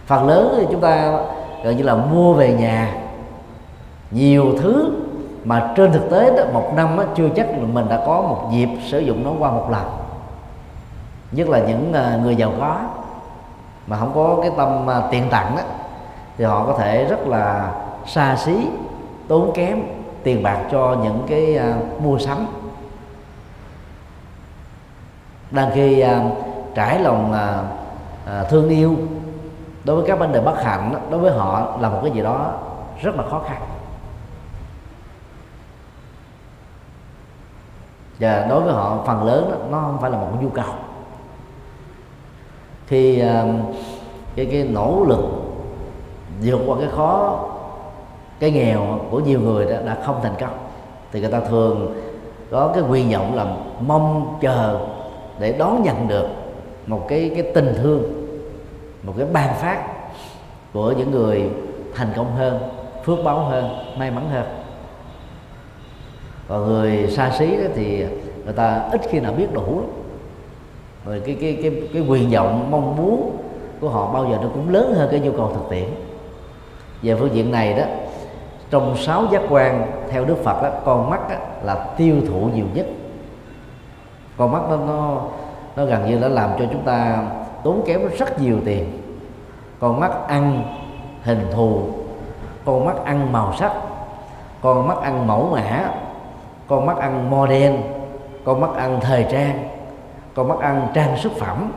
Phần 0.05 0.27
lớn 0.27 0.55
thì 0.57 0.65
chúng 0.71 0.81
ta 0.81 1.19
gần 1.63 1.77
như 1.77 1.83
là 1.83 1.95
mua 1.95 2.33
về 2.33 2.53
nhà, 2.53 2.97
nhiều 4.11 4.53
thứ 4.59 5.04
mà 5.45 5.73
trên 5.75 5.91
thực 5.91 6.09
tế 6.11 6.37
đó 6.37 6.43
một 6.53 6.71
năm 6.75 6.97
đó, 6.97 7.03
chưa 7.15 7.29
chắc 7.35 7.49
là 7.49 7.57
mình 7.73 7.89
đã 7.89 8.03
có 8.05 8.21
một 8.21 8.49
dịp 8.51 8.69
sử 8.85 8.99
dụng 8.99 9.23
nó 9.23 9.31
qua 9.39 9.51
một 9.51 9.67
lần. 9.71 9.83
Nhất 11.31 11.49
là 11.49 11.59
những 11.59 11.93
à, 11.93 12.19
người 12.23 12.35
giàu 12.35 12.51
có. 12.59 12.79
Mà 13.87 13.97
không 13.97 14.11
có 14.15 14.37
cái 14.41 14.51
tâm 14.57 14.89
à, 14.89 15.01
tiền 15.11 15.23
tặng 15.31 15.55
đó, 15.55 15.63
thì 16.37 16.45
họ 16.45 16.65
có 16.65 16.73
thể 16.77 17.05
rất 17.05 17.27
là 17.27 17.71
xa 18.05 18.35
xí 18.35 18.67
tốn 19.27 19.51
kém 19.53 19.81
tiền 20.23 20.43
bạc 20.43 20.63
cho 20.71 20.97
những 21.03 21.23
cái 21.27 21.59
uh, 21.59 22.01
mua 22.01 22.17
sắm. 22.17 22.47
Đang 25.51 25.71
khi 25.73 26.03
uh, 26.03 26.09
trải 26.75 26.99
lòng 26.99 27.33
uh, 27.33 28.49
thương 28.49 28.69
yêu 28.69 28.95
đối 29.83 29.95
với 29.95 30.05
các 30.07 30.19
vấn 30.19 30.31
đề 30.31 30.41
bất 30.41 30.63
hạnh 30.63 30.93
đối 31.09 31.19
với 31.19 31.31
họ 31.31 31.77
là 31.79 31.89
một 31.89 31.99
cái 32.03 32.11
gì 32.11 32.21
đó 32.21 32.51
rất 33.01 33.15
là 33.15 33.23
khó 33.29 33.41
khăn. 33.47 33.61
Và 38.19 38.45
đối 38.49 38.61
với 38.61 38.73
họ 38.73 39.03
phần 39.07 39.23
lớn 39.23 39.49
đó, 39.51 39.57
nó 39.71 39.81
không 39.81 39.97
phải 40.01 40.11
là 40.11 40.17
một 40.17 40.27
nhu 40.41 40.49
cầu. 40.49 40.73
Thì 42.87 43.19
ờ, 43.19 43.45
cái 44.35 44.45
cái 44.45 44.63
nỗ 44.63 45.05
lực 45.07 45.21
vượt 46.43 46.59
qua 46.65 46.77
cái 46.79 46.89
khó 46.95 47.39
cái 48.39 48.51
nghèo 48.51 48.99
của 49.11 49.19
nhiều 49.19 49.39
người 49.39 49.65
đã, 49.65 49.81
đã 49.81 49.97
không 50.05 50.19
thành 50.23 50.35
công. 50.39 50.57
Thì 51.11 51.21
người 51.21 51.31
ta 51.31 51.39
thường 51.39 51.95
có 52.51 52.71
cái 52.73 52.83
quyền 52.89 53.11
vọng 53.11 53.35
là 53.35 53.45
mong 53.79 54.37
chờ 54.41 54.79
để 55.39 55.53
đón 55.53 55.83
nhận 55.83 56.07
được 56.07 56.27
một 56.87 57.05
cái 57.07 57.31
cái 57.33 57.51
tình 57.55 57.73
thương 57.77 58.03
một 59.03 59.13
cái 59.17 59.27
ban 59.33 59.55
phát 59.55 59.83
của 60.73 60.91
những 60.91 61.11
người 61.11 61.49
thành 61.95 62.13
công 62.15 62.35
hơn 62.35 62.59
phước 63.03 63.19
báo 63.23 63.39
hơn 63.39 63.69
may 63.97 64.11
mắn 64.11 64.29
hơn 64.29 64.45
còn 66.47 66.67
người 66.67 67.07
xa 67.11 67.31
xí 67.39 67.57
đó 67.57 67.63
thì 67.75 68.05
người 68.43 68.53
ta 68.53 68.89
ít 68.91 69.01
khi 69.09 69.19
nào 69.19 69.33
biết 69.33 69.53
đủ 69.53 69.81
rồi 71.05 71.21
cái 71.25 71.37
cái 71.41 71.57
cái 71.61 71.71
cái 71.93 72.01
quyền 72.01 72.29
vọng 72.29 72.71
mong 72.71 72.95
muốn 72.95 73.37
của 73.81 73.89
họ 73.89 74.13
bao 74.13 74.25
giờ 74.25 74.37
nó 74.41 74.47
cũng 74.53 74.69
lớn 74.69 74.93
hơn 74.95 75.07
cái 75.11 75.19
nhu 75.19 75.31
cầu 75.31 75.51
thực 75.53 75.69
tiễn. 75.69 75.89
Về 77.01 77.15
phương 77.15 77.35
diện 77.35 77.51
này 77.51 77.73
đó 77.73 77.83
trong 78.69 78.97
sáu 78.97 79.25
giác 79.31 79.41
quan 79.49 79.91
theo 80.09 80.25
đức 80.25 80.37
phật 80.43 80.63
đó, 80.63 80.69
con 80.85 81.09
mắt 81.09 81.29
đó, 81.29 81.35
là 81.63 81.75
tiêu 81.97 82.15
thụ 82.27 82.49
nhiều 82.55 82.65
nhất. 82.73 82.85
Con 84.37 84.51
mắt 84.51 84.61
đó, 84.69 84.77
nó 84.87 85.21
nó 85.75 85.85
gần 85.85 86.09
như 86.09 86.19
đã 86.19 86.27
làm 86.27 86.49
cho 86.59 86.65
chúng 86.71 86.83
ta 86.83 87.27
tốn 87.63 87.81
kém 87.85 88.01
rất 88.17 88.41
nhiều 88.41 88.57
tiền. 88.65 89.01
Con 89.79 89.99
mắt 89.99 90.27
ăn 90.27 90.63
hình 91.23 91.47
thù 91.53 91.81
con 92.65 92.85
mắt 92.85 93.05
ăn 93.05 93.31
màu 93.31 93.53
sắc 93.59 93.71
con 94.61 94.87
mắt 94.87 94.97
ăn 95.01 95.27
mẫu 95.27 95.49
mã 95.51 95.91
con 96.67 96.85
mắt 96.85 96.97
ăn 96.97 97.29
model 97.29 97.73
con 98.45 98.61
mắt 98.61 98.75
ăn 98.75 98.99
thời 99.01 99.25
trang 99.31 99.67
con 100.35 100.47
mắt 100.47 100.59
ăn 100.59 100.87
trang 100.93 101.17
sức 101.17 101.31
phẩm 101.39 101.71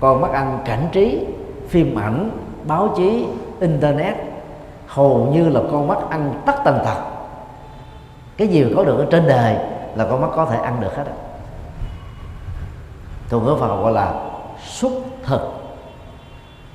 con 0.00 0.20
mắt 0.20 0.32
ăn 0.32 0.58
cảnh 0.64 0.88
trí 0.92 1.26
phim 1.68 1.98
ảnh 1.98 2.30
báo 2.66 2.88
chí 2.96 3.26
internet. 3.60 4.16
Hầu 4.86 5.28
như 5.32 5.48
là 5.48 5.60
con 5.70 5.88
mắt 5.88 5.98
ăn 6.10 6.42
tất 6.46 6.54
tần 6.64 6.78
tật. 6.84 7.02
Cái 8.36 8.48
gì 8.48 8.72
có 8.76 8.84
được 8.84 8.98
ở 8.98 9.06
trên 9.10 9.26
đời 9.26 9.56
là 9.94 10.06
con 10.10 10.20
mắt 10.20 10.28
có 10.36 10.44
thể 10.44 10.56
ăn 10.56 10.80
được 10.80 10.96
hết 10.96 11.04
á. 11.06 11.12
Ngữ 13.30 13.56
Phật 13.60 13.82
gọi 13.82 13.92
là 13.92 14.14
xúc 14.64 14.92
thực 15.24 15.40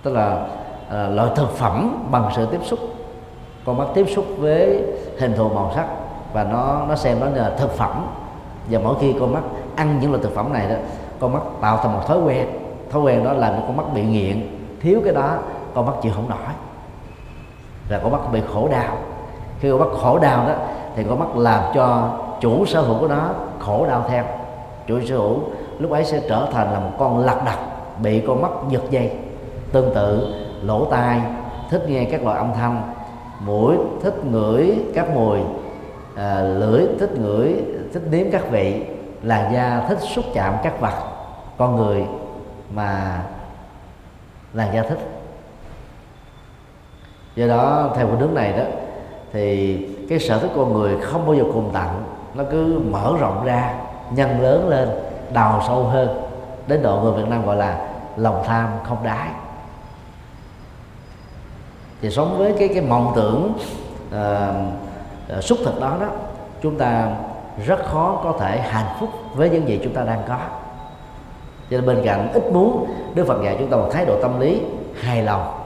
tức 0.03 0.13
là 0.13 0.47
à, 0.89 1.07
loại 1.07 1.29
thực 1.35 1.57
phẩm 1.57 2.07
bằng 2.11 2.31
sự 2.35 2.47
tiếp 2.51 2.59
xúc. 2.63 2.79
Con 3.65 3.77
mắt 3.77 3.85
tiếp 3.93 4.05
xúc 4.15 4.25
với 4.37 4.83
hình 5.19 5.33
thù 5.37 5.49
màu 5.49 5.71
sắc 5.75 5.87
và 6.33 6.43
nó 6.43 6.85
nó 6.89 6.95
xem 6.95 7.19
nó 7.19 7.25
là 7.25 7.51
thực 7.57 7.71
phẩm. 7.71 8.05
Và 8.69 8.79
mỗi 8.83 8.95
khi 8.99 9.15
con 9.19 9.33
mắt 9.33 9.41
ăn 9.75 9.99
những 9.99 10.11
loại 10.11 10.23
thực 10.23 10.35
phẩm 10.35 10.53
này 10.53 10.69
đó, 10.69 10.75
con 11.19 11.33
mắt 11.33 11.41
tạo 11.61 11.77
thành 11.77 11.93
một 11.93 12.07
thói 12.07 12.19
quen. 12.19 12.47
Thói 12.91 13.01
quen 13.01 13.23
đó 13.23 13.33
làm 13.33 13.53
cho 13.55 13.61
con 13.67 13.77
mắt 13.77 13.93
bị 13.93 14.03
nghiện. 14.03 14.47
Thiếu 14.81 15.01
cái 15.03 15.13
đó, 15.13 15.37
con 15.73 15.85
mắt 15.85 15.93
chịu 16.01 16.11
không 16.15 16.29
nổi. 16.29 16.39
Là 17.89 17.99
con 18.03 18.11
mắt 18.11 18.31
bị 18.31 18.41
khổ 18.53 18.67
đau. 18.67 18.97
Khi 19.59 19.71
con 19.71 19.79
mắt 19.79 19.99
khổ 20.01 20.19
đau 20.19 20.47
đó, 20.47 20.53
thì 20.95 21.03
con 21.09 21.19
mắt 21.19 21.37
làm 21.37 21.63
cho 21.73 22.09
chủ 22.41 22.65
sở 22.65 22.81
hữu 22.81 22.99
của 22.99 23.07
nó 23.07 23.29
khổ 23.59 23.85
đau 23.87 24.05
theo. 24.09 24.23
Chủ 24.87 25.01
sở 25.01 25.17
hữu 25.17 25.39
lúc 25.79 25.91
ấy 25.91 26.05
sẽ 26.05 26.21
trở 26.29 26.47
thành 26.53 26.73
là 26.73 26.79
một 26.79 26.91
con 26.97 27.19
lạc 27.19 27.41
đật 27.45 27.59
bị 28.01 28.23
con 28.27 28.41
mắt 28.41 28.51
giật 28.69 28.81
dây. 28.89 29.11
Tương 29.71 29.93
tự, 29.95 30.33
lỗ 30.61 30.85
tai, 30.85 31.21
thích 31.69 31.85
nghe 31.87 32.03
các 32.03 32.23
loại 32.23 32.37
âm 32.37 32.53
thanh. 32.53 32.81
Mũi, 33.39 33.75
thích 34.03 34.25
ngửi 34.31 34.79
các 34.95 35.15
mùi 35.15 35.39
à, 36.15 36.41
lưỡi 36.41 36.85
thích 36.99 37.11
ngửi 37.19 37.63
thích 37.93 38.03
nếm 38.11 38.31
các 38.31 38.51
vị. 38.51 38.83
Làn 39.23 39.53
da 39.53 39.85
thích 39.89 39.99
xúc 40.15 40.25
chạm 40.33 40.55
các 40.63 40.79
vật 40.79 40.93
con 41.57 41.75
người 41.75 42.05
mà 42.73 43.21
làn 44.53 44.73
da 44.73 44.83
thích 44.89 44.99
do 47.35 47.47
đó 47.47 47.91
theo 47.95 48.07
cái 48.07 48.15
nước 48.19 48.31
này 48.33 48.53
đó 48.57 48.63
thì 49.33 49.77
cái 50.09 50.19
sở 50.19 50.39
thích 50.39 50.51
con 50.55 50.73
người 50.73 51.01
không 51.01 51.25
bao 51.25 51.35
giờ 51.35 51.43
cùng 51.53 51.69
tặng. 51.73 52.03
Nó 52.33 52.43
cứ 52.51 52.81
mở 52.89 53.13
rộng 53.19 53.45
ra 53.45 53.73
nhân 54.11 54.41
lớn 54.41 54.69
lên 54.69 54.89
đào 55.33 55.63
sâu 55.67 55.83
hơn. 55.83 56.21
Đến 56.67 56.83
độ 56.83 56.99
người 56.99 57.11
Việt 57.11 57.29
Nam 57.29 57.45
gọi 57.45 57.55
là 57.55 57.87
lòng 58.17 58.43
tham 58.45 58.69
không 58.83 59.03
đáy. 59.03 59.29
Thì 62.01 62.09
sống 62.09 62.37
với 62.37 62.53
cái 62.59 62.67
cái 62.67 62.81
mộng 62.81 63.13
tưởng 63.15 63.53
uh, 64.07 64.55
Ờ, 65.29 65.41
xúc 65.41 65.57
thực 65.65 65.81
đó 65.81 65.97
đó, 66.01 66.07
chúng 66.61 66.77
ta 66.77 67.07
rất 67.65 67.85
khó 67.85 68.21
có 68.23 68.33
thể 68.39 68.59
hạnh 68.59 68.95
phúc 68.99 69.09
với 69.35 69.49
những 69.49 69.67
gì 69.67 69.79
chúng 69.83 69.93
ta 69.93 70.03
đang 70.03 70.21
có. 70.27 70.37
Cho 71.69 71.77
nên 71.77 71.85
bên 71.85 72.01
cạnh 72.05 72.31
ít 72.33 72.43
muốn, 72.51 72.85
Đức 73.15 73.27
Phật 73.27 73.43
dạy 73.43 73.55
chúng 73.59 73.69
ta 73.69 73.77
một 73.77 73.89
thái 73.91 74.05
độ 74.05 74.21
tâm 74.21 74.39
lý 74.39 74.61
hài 75.01 75.21
lòng. 75.21 75.59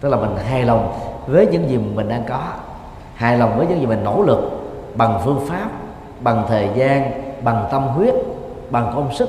Tức 0.00 0.08
là 0.08 0.16
mình 0.16 0.36
hài 0.36 0.64
lòng 0.64 0.98
với 1.26 1.46
những 1.46 1.68
gì 1.68 1.78
mình 1.78 2.08
đang 2.08 2.24
có, 2.28 2.40
hài 3.14 3.38
lòng 3.38 3.58
với 3.58 3.66
những 3.66 3.80
gì 3.80 3.86
mình 3.86 4.04
nỗ 4.04 4.22
lực 4.22 4.38
bằng 4.94 5.20
phương 5.24 5.46
pháp, 5.48 5.68
bằng 6.20 6.44
thời 6.48 6.68
gian, 6.74 7.22
bằng 7.44 7.68
tâm 7.70 7.82
huyết, 7.82 8.14
bằng 8.70 8.92
công 8.94 9.14
sức. 9.14 9.28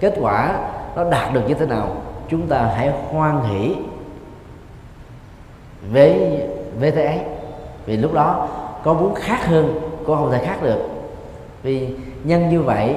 Kết 0.00 0.14
quả 0.20 0.58
nó 0.96 1.04
đạt 1.10 1.32
được 1.34 1.42
như 1.48 1.54
thế 1.54 1.66
nào, 1.66 1.88
chúng 2.28 2.46
ta 2.46 2.72
hãy 2.76 2.92
hoan 3.10 3.42
hỷ 3.42 3.76
với 5.92 6.42
với 6.80 6.90
thế 6.90 7.04
ấy 7.04 7.20
vì 7.86 7.96
lúc 7.96 8.12
đó 8.12 8.48
có 8.84 8.94
muốn 8.94 9.14
khác 9.14 9.46
hơn 9.46 9.80
cũng 10.06 10.16
không 10.16 10.30
thể 10.30 10.44
khác 10.44 10.62
được. 10.62 10.78
Vì 11.62 11.88
nhân 12.24 12.48
như 12.48 12.62
vậy 12.62 12.96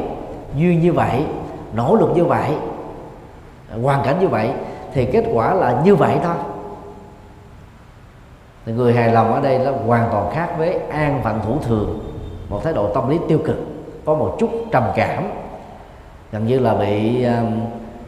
duyên 0.56 0.82
như 0.82 0.94
vậy 0.94 1.26
nỗ 1.74 1.96
lực 1.96 2.10
như 2.16 2.26
vậy 2.26 2.56
hoàn 3.84 4.04
cảnh 4.06 4.20
như 4.20 4.28
vậy 4.28 4.52
thì 4.94 5.06
kết 5.06 5.26
quả 5.34 5.54
là 5.54 5.82
như 5.86 5.96
vậy 5.96 6.18
thôi. 6.24 6.36
Thì 8.66 8.72
người 8.72 8.94
hài 8.94 9.12
lòng 9.12 9.34
ở 9.34 9.42
đây 9.42 9.60
nó 9.60 9.72
hoàn 9.72 10.10
toàn 10.12 10.32
khác 10.34 10.50
với 10.58 10.80
an 10.90 11.22
phận 11.24 11.40
thủ 11.46 11.58
thường 11.64 12.00
một 12.50 12.64
thái 12.64 12.74
độ 12.74 12.94
tâm 12.94 13.10
lý 13.10 13.20
tiêu 13.28 13.40
cực 13.46 13.58
có 14.06 14.16
một 14.16 14.36
chút 14.40 14.50
trầm 14.72 14.84
cảm. 14.96 15.24
Gần 16.32 16.48
như 16.48 16.60
là 16.60 16.74
bị 16.74 17.26
uh, 17.26 17.48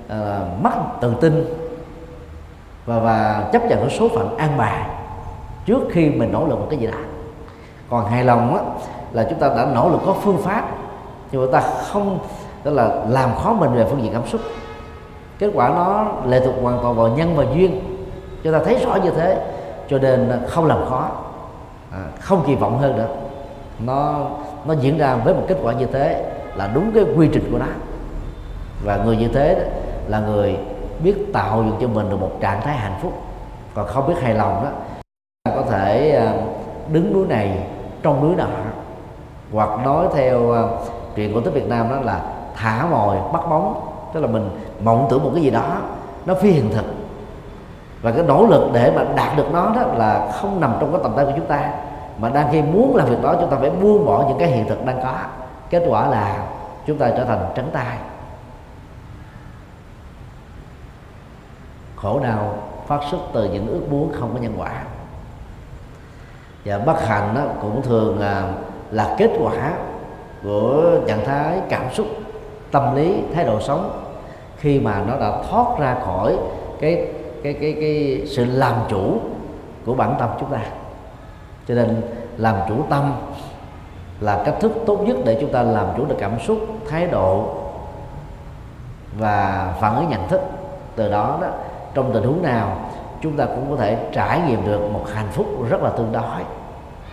uh, 0.06 0.64
mất 0.64 0.72
tự 1.02 1.14
tin 1.22 1.46
và 2.86 3.00
và 3.00 3.50
chấp 3.54 3.66
nhận 3.66 3.80
cái 3.80 3.90
số 3.90 4.10
phận 4.16 4.38
an 4.38 4.58
bài 4.58 5.01
trước 5.66 5.82
khi 5.92 6.10
mình 6.10 6.32
nỗ 6.32 6.48
lực 6.48 6.60
một 6.60 6.68
cái 6.70 6.80
gì 6.80 6.88
đó 6.88 6.98
còn 7.90 8.06
hài 8.06 8.24
lòng 8.24 8.58
á, 8.58 8.64
là 9.12 9.28
chúng 9.30 9.40
ta 9.40 9.48
đã 9.48 9.68
nỗ 9.76 9.90
lực 9.90 10.00
có 10.06 10.14
phương 10.14 10.38
pháp 10.38 10.68
nhưng 11.32 11.46
mà 11.46 11.60
ta 11.60 11.68
không 11.92 12.20
tức 12.64 12.72
là 12.72 12.90
làm 13.10 13.30
khó 13.36 13.54
mình 13.54 13.74
về 13.74 13.86
phương 13.90 14.04
diện 14.04 14.14
cảm 14.14 14.28
xúc. 14.28 14.42
Kết 15.40 15.52
quả 15.54 15.70
nó 15.70 16.08
lệ 16.26 16.40
thuộc 16.46 16.56
hoàn 16.62 16.80
toàn 16.82 16.96
vào 16.96 17.08
nhân 17.08 17.36
và 17.36 17.46
duyên. 17.56 17.82
Chúng 18.44 18.54
ta 18.54 18.60
thấy 18.66 18.86
rõ 18.86 18.96
như 18.96 19.10
thế 19.10 19.54
cho 19.90 19.98
nên 19.98 20.42
không 20.48 20.66
làm 20.66 20.86
khó 20.90 21.10
à, 21.92 22.00
không 22.20 22.44
kỳ 22.48 22.56
vọng 22.56 22.78
hơn 22.78 22.98
nữa. 22.98 23.08
Nó 23.80 24.28
nó 24.66 24.74
diễn 24.74 24.98
ra 24.98 25.16
với 25.16 25.34
một 25.34 25.44
kết 25.48 25.58
quả 25.64 25.74
như 25.74 25.86
thế 25.86 26.32
là 26.56 26.70
đúng 26.74 26.92
cái 26.92 27.04
quy 27.18 27.30
trình 27.34 27.50
của 27.52 27.58
nó. 27.58 27.66
Và 28.84 28.98
người 28.98 29.18
như 29.18 29.28
thế 29.28 29.70
là 30.08 30.20
người 30.20 30.58
biết 31.04 31.16
tạo 31.34 31.64
dựng 31.64 31.78
cho 31.82 31.88
mình 31.88 32.10
được 32.10 32.22
một 32.22 32.32
trạng 32.42 32.62
thái 32.62 32.76
hạnh 32.76 33.00
phúc. 33.02 33.14
Còn 33.74 33.88
không 33.88 34.08
biết 34.08 34.22
hài 34.22 34.34
lòng 34.34 34.64
đó 34.64 34.70
có 35.46 35.62
thể 35.70 36.12
ờ, 36.12 36.34
đứng 36.92 37.14
núi 37.14 37.28
này 37.28 37.68
trong 38.04 38.22
núi 38.22 38.36
nọ. 38.36 38.48
Hoặc 39.52 39.86
nói 39.86 40.08
theo 40.14 40.52
à, 40.52 40.62
chuyện 41.16 41.42
tích 41.44 41.54
Việt 41.54 41.68
Nam 41.70 41.90
đó 41.90 41.96
là 41.96 42.22
thả 42.56 42.86
mồi 42.86 43.18
bắt 43.34 43.42
bóng. 43.50 43.88
Tức 44.14 44.20
là 44.20 44.28
mình 44.28 44.50
mộng 44.84 45.08
tưởng 45.10 45.24
một 45.24 45.32
cái 45.34 45.44
gì 45.44 45.50
đó 45.50 45.78
nó 46.26 46.34
phi 46.34 46.52
hiện 46.52 46.70
thực. 46.74 46.86
Và 48.02 48.12
cái 48.12 48.24
nỗ 48.24 48.46
lực 48.46 48.70
để 48.74 48.92
mà 48.96 49.04
đạt 49.16 49.38
được 49.38 49.54
nó 49.54 49.74
đó 49.76 49.82
là 49.82 50.32
không 50.32 50.60
nằm 50.60 50.74
trong 50.80 50.92
cái 50.92 51.02
tầm 51.04 51.14
tay 51.16 51.26
của 51.26 51.34
chúng 51.36 51.48
ta. 51.48 51.74
Mà 52.18 52.30
đang 52.30 52.48
khi 52.52 52.62
muốn 52.62 52.96
làm 52.96 53.10
việc 53.10 53.22
đó 53.24 53.36
chúng 53.40 53.50
ta 53.50 53.58
phải 53.58 53.70
buông 53.70 54.06
bỏ 54.06 54.26
những 54.28 54.38
cái 54.40 54.48
hiện 54.48 54.70
thực 54.70 54.86
đang 54.86 55.02
có. 55.04 55.16
Kết 55.70 55.84
quả 55.88 56.08
là 56.08 56.48
chúng 56.86 56.98
ta 56.98 57.10
trở 57.10 57.26
thành 57.26 57.46
trắng 57.56 57.70
tay. 57.74 57.98
Khổ 61.96 62.20
đau 62.24 62.54
phát 62.88 63.00
xuất 63.12 63.20
từ 63.34 63.50
những 63.50 63.68
ước 63.68 63.92
muốn 63.92 64.12
không 64.20 64.34
có 64.34 64.40
nhân 64.40 64.54
quả 64.58 64.72
và 66.66 66.78
bất 66.78 67.08
hạnh 67.08 67.36
đó 67.36 67.42
cũng 67.62 67.82
thường 67.82 68.20
là, 68.20 68.54
là 68.92 69.16
kết 69.18 69.30
quả 69.40 69.74
của 70.44 70.84
trạng 71.08 71.26
thái 71.26 71.60
cảm 71.70 71.94
xúc 71.94 72.08
tâm 72.72 72.96
lý 72.96 73.16
thái 73.36 73.46
độ 73.46 73.60
sống. 73.62 74.04
Khi 74.58 74.80
mà 74.80 75.04
nó 75.08 75.18
đã 75.18 75.32
thoát 75.50 75.80
ra 75.80 75.96
khỏi 76.06 76.38
cái 76.82 77.08
cái 77.44 77.54
cái 77.54 77.76
cái 77.80 78.22
sự 78.28 78.46
làm 78.46 78.76
chủ 78.90 79.20
của 79.86 79.94
bản 79.94 80.16
tâm 80.20 80.30
chúng 80.40 80.50
ta. 80.50 80.60
Cho 81.68 81.76
nên 81.76 82.02
làm 82.38 82.56
chủ 82.70 82.76
tâm 82.90 83.14
là 84.20 84.44
cách 84.46 84.56
thức 84.60 84.72
tốt 84.86 84.98
nhất 85.08 85.18
để 85.26 85.38
chúng 85.42 85.52
ta 85.52 85.62
làm 85.62 85.88
chủ 85.98 86.06
được 86.06 86.16
cảm 86.20 86.40
xúc 86.40 86.58
thái 86.90 87.08
độ 87.08 87.46
và 89.18 89.68
phản 89.82 89.96
ứng 89.96 90.10
nhận 90.10 90.28
thức. 90.28 90.42
Từ 90.96 91.12
đó 91.12 91.38
đó 91.42 91.48
trong 91.94 92.14
tình 92.14 92.24
huống 92.24 92.44
nào 92.44 92.78
chúng 93.22 93.38
ta 93.38 93.46
cũng 93.46 93.70
có 93.70 93.76
thể 93.76 94.10
trải 94.14 94.42
nghiệm 94.48 94.66
được 94.66 94.90
một 94.94 95.06
hạnh 95.14 95.28
phúc 95.32 95.46
rất 95.70 95.82
là 95.82 95.90
tương 95.90 96.12
đối. 96.12 96.42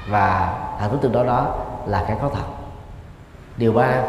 Và 0.09 0.59
hạnh 0.79 0.91
phúc 0.91 0.99
tương 1.03 1.13
đối 1.13 1.27
đó 1.27 1.55
là 1.87 2.05
cái 2.09 2.17
có 2.23 2.31
thật. 2.35 2.47
Điều 3.57 3.73
ba 3.73 4.03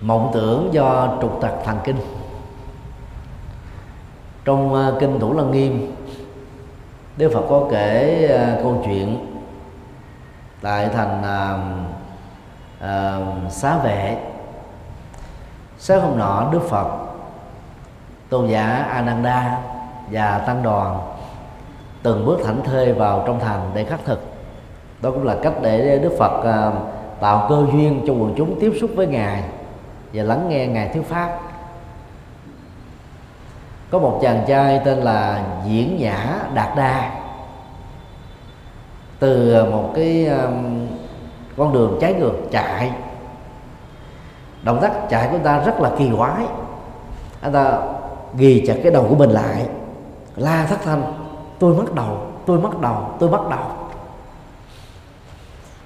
mộng 0.00 0.30
tưởng 0.34 0.68
do 0.72 1.18
trục 1.20 1.40
tật 1.40 1.52
thần 1.64 1.78
kinh. 1.84 1.96
Trong 4.44 4.74
ờ, 4.74 4.96
kinh 5.00 5.20
thủ 5.20 5.36
lăng 5.36 5.50
nghiêm 5.50 5.94
đức 7.16 7.30
phật 7.34 7.42
có 7.48 7.68
kể 7.70 8.26
ờ, 8.26 8.60
câu 8.62 8.82
chuyện 8.84 9.26
tại 10.62 10.88
thành 10.88 11.20
uh, 11.20 11.60
uh, 12.84 13.52
xá 13.52 13.78
vệ. 13.78 14.18
Sáng 15.78 16.00
hôm 16.00 16.18
nọ 16.18 16.48
đức 16.52 16.62
phật 16.68 17.09
tôn 18.30 18.46
giả 18.48 18.66
ananda 18.92 19.58
và 20.10 20.38
tăng 20.38 20.62
đoàn 20.62 20.98
từng 22.02 22.26
bước 22.26 22.40
thảnh 22.44 22.60
thơi 22.64 22.92
vào 22.92 23.24
trong 23.26 23.40
thành 23.40 23.70
để 23.74 23.84
khắc 23.84 24.00
thực. 24.04 24.24
Đó 25.02 25.10
cũng 25.10 25.24
là 25.24 25.36
cách 25.42 25.52
để 25.62 25.98
đức 26.02 26.12
phật 26.18 26.42
à, 26.44 26.72
tạo 27.20 27.46
cơ 27.48 27.66
duyên 27.72 28.04
cho 28.06 28.12
quần 28.12 28.34
chúng 28.36 28.60
tiếp 28.60 28.72
xúc 28.80 28.90
với 28.96 29.06
ngài 29.06 29.42
và 30.12 30.22
lắng 30.22 30.48
nghe 30.48 30.66
ngài 30.66 30.88
thuyết 30.88 31.08
pháp. 31.08 31.38
Có 33.90 33.98
một 33.98 34.18
chàng 34.22 34.44
trai 34.48 34.80
tên 34.84 34.98
là 34.98 35.44
diễn 35.66 35.96
nhã 35.98 36.38
đạt 36.54 36.76
đa. 36.76 37.10
Từ 39.18 39.64
một 39.64 39.92
cái 39.94 40.30
con 41.56 41.72
đường 41.72 41.98
trái 42.00 42.14
ngược 42.14 42.34
chạy 42.50 42.90
động 44.62 44.78
tác 44.82 44.92
chạy 45.10 45.28
của 45.32 45.38
ta 45.38 45.58
rất 45.58 45.80
là 45.80 45.90
kỳ 45.98 46.10
quái. 46.16 46.44
Anh 47.40 47.52
ta 47.52 47.78
ghi 48.36 48.64
chặt 48.66 48.74
cái 48.82 48.92
đầu 48.92 49.06
của 49.08 49.14
mình 49.14 49.30
lại. 49.30 49.66
La 50.36 50.66
thất 50.66 50.78
thanh, 50.84 51.02
tôi 51.58 51.74
mất 51.74 51.94
đầu, 51.94 52.18
tôi 52.46 52.58
mất 52.58 52.80
đầu, 52.80 52.96
tôi 53.18 53.30
mất 53.30 53.48
đầu. 53.50 53.64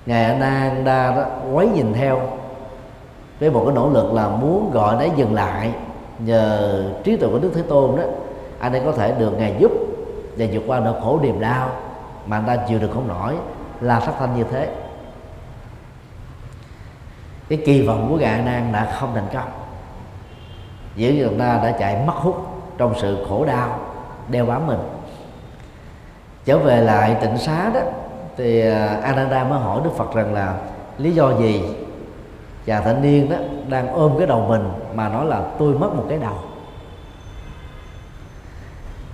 Ngài 0.07 0.24
Ananda 0.24 1.14
đó, 1.16 1.24
quấy 1.52 1.68
nhìn 1.68 1.92
theo 1.92 2.20
với 3.40 3.50
một 3.50 3.62
cái 3.66 3.74
nỗ 3.74 3.90
lực 3.90 4.12
là 4.12 4.28
muốn 4.28 4.70
gọi 4.72 4.96
để 5.00 5.11
dừng 5.16 5.35
lại 5.35 5.72
nhờ 6.18 6.85
trí 7.04 7.16
tuệ 7.16 7.28
của 7.33 7.38
đức 7.38 7.50
thế 7.54 7.62
tôn 7.62 7.96
đó. 7.96 8.02
Anh 8.59 8.72
ấy 8.72 8.83
có 8.85 8.92
thể 8.92 9.14
được 9.18 9.30
ngài 9.38 9.54
giúp 9.59 9.72
và 10.38 10.46
vượt 10.52 10.62
qua 10.66 10.80
nỗi 10.80 11.00
khổ 11.02 11.18
niềm 11.22 11.40
đau 11.40 11.70
mà 12.26 12.37
anh 12.37 12.46
ta 12.46 12.57
chịu 12.57 12.78
được 12.78 12.90
không 12.94 13.09
nổi. 13.09 13.35
Là 13.80 14.00
phát 14.00 14.12
thanh 14.18 14.37
như 14.37 14.44
thế. 14.50 14.74
Cái 17.48 17.62
kỳ 17.66 17.87
vọng 17.87 18.07
của 18.11 18.16
gà 18.16 18.37
nan 18.44 18.72
đã 18.72 18.96
không 19.00 19.14
thành 19.14 19.28
công 19.33 19.63
dĩ 20.96 21.12
nhiên 21.12 21.28
người 21.28 21.38
ta 21.38 21.61
đã 21.62 21.72
chạy 21.78 22.02
mất 22.07 22.14
hút 22.16 22.37
trong 22.78 22.94
sự 23.00 23.26
khổ 23.28 23.44
đau, 23.44 23.78
đeo 24.28 24.46
bám 24.46 24.66
mình. 24.66 24.78
Trở 26.44 26.59
về 26.59 26.80
lại 26.80 27.16
tịnh 27.20 27.38
xá 27.38 27.70
đó, 27.74 27.80
thì 28.37 28.61
à, 28.61 29.00
Ananda 29.02 29.44
mới 29.44 29.59
hỏi 29.59 29.80
Đức 29.85 29.90
Phật 29.96 30.14
rằng 30.14 30.35
là 30.35 30.54
lý 30.98 31.11
do 31.11 31.33
gì 31.38 31.62
chàng 32.66 32.85
thanh 32.85 33.02
niên 33.02 33.30
đó 33.30 33.37
đang 33.68 33.88
ôm 33.88 34.12
cái 34.18 34.26
đầu 34.26 34.40
mình 34.48 34.68
mà 34.94 35.09
nói 35.09 35.26
là 35.26 35.42
tôi 35.59 35.74
mất 35.74 35.94
một 35.94 36.04
cái 36.09 36.18
đầu? 36.18 36.35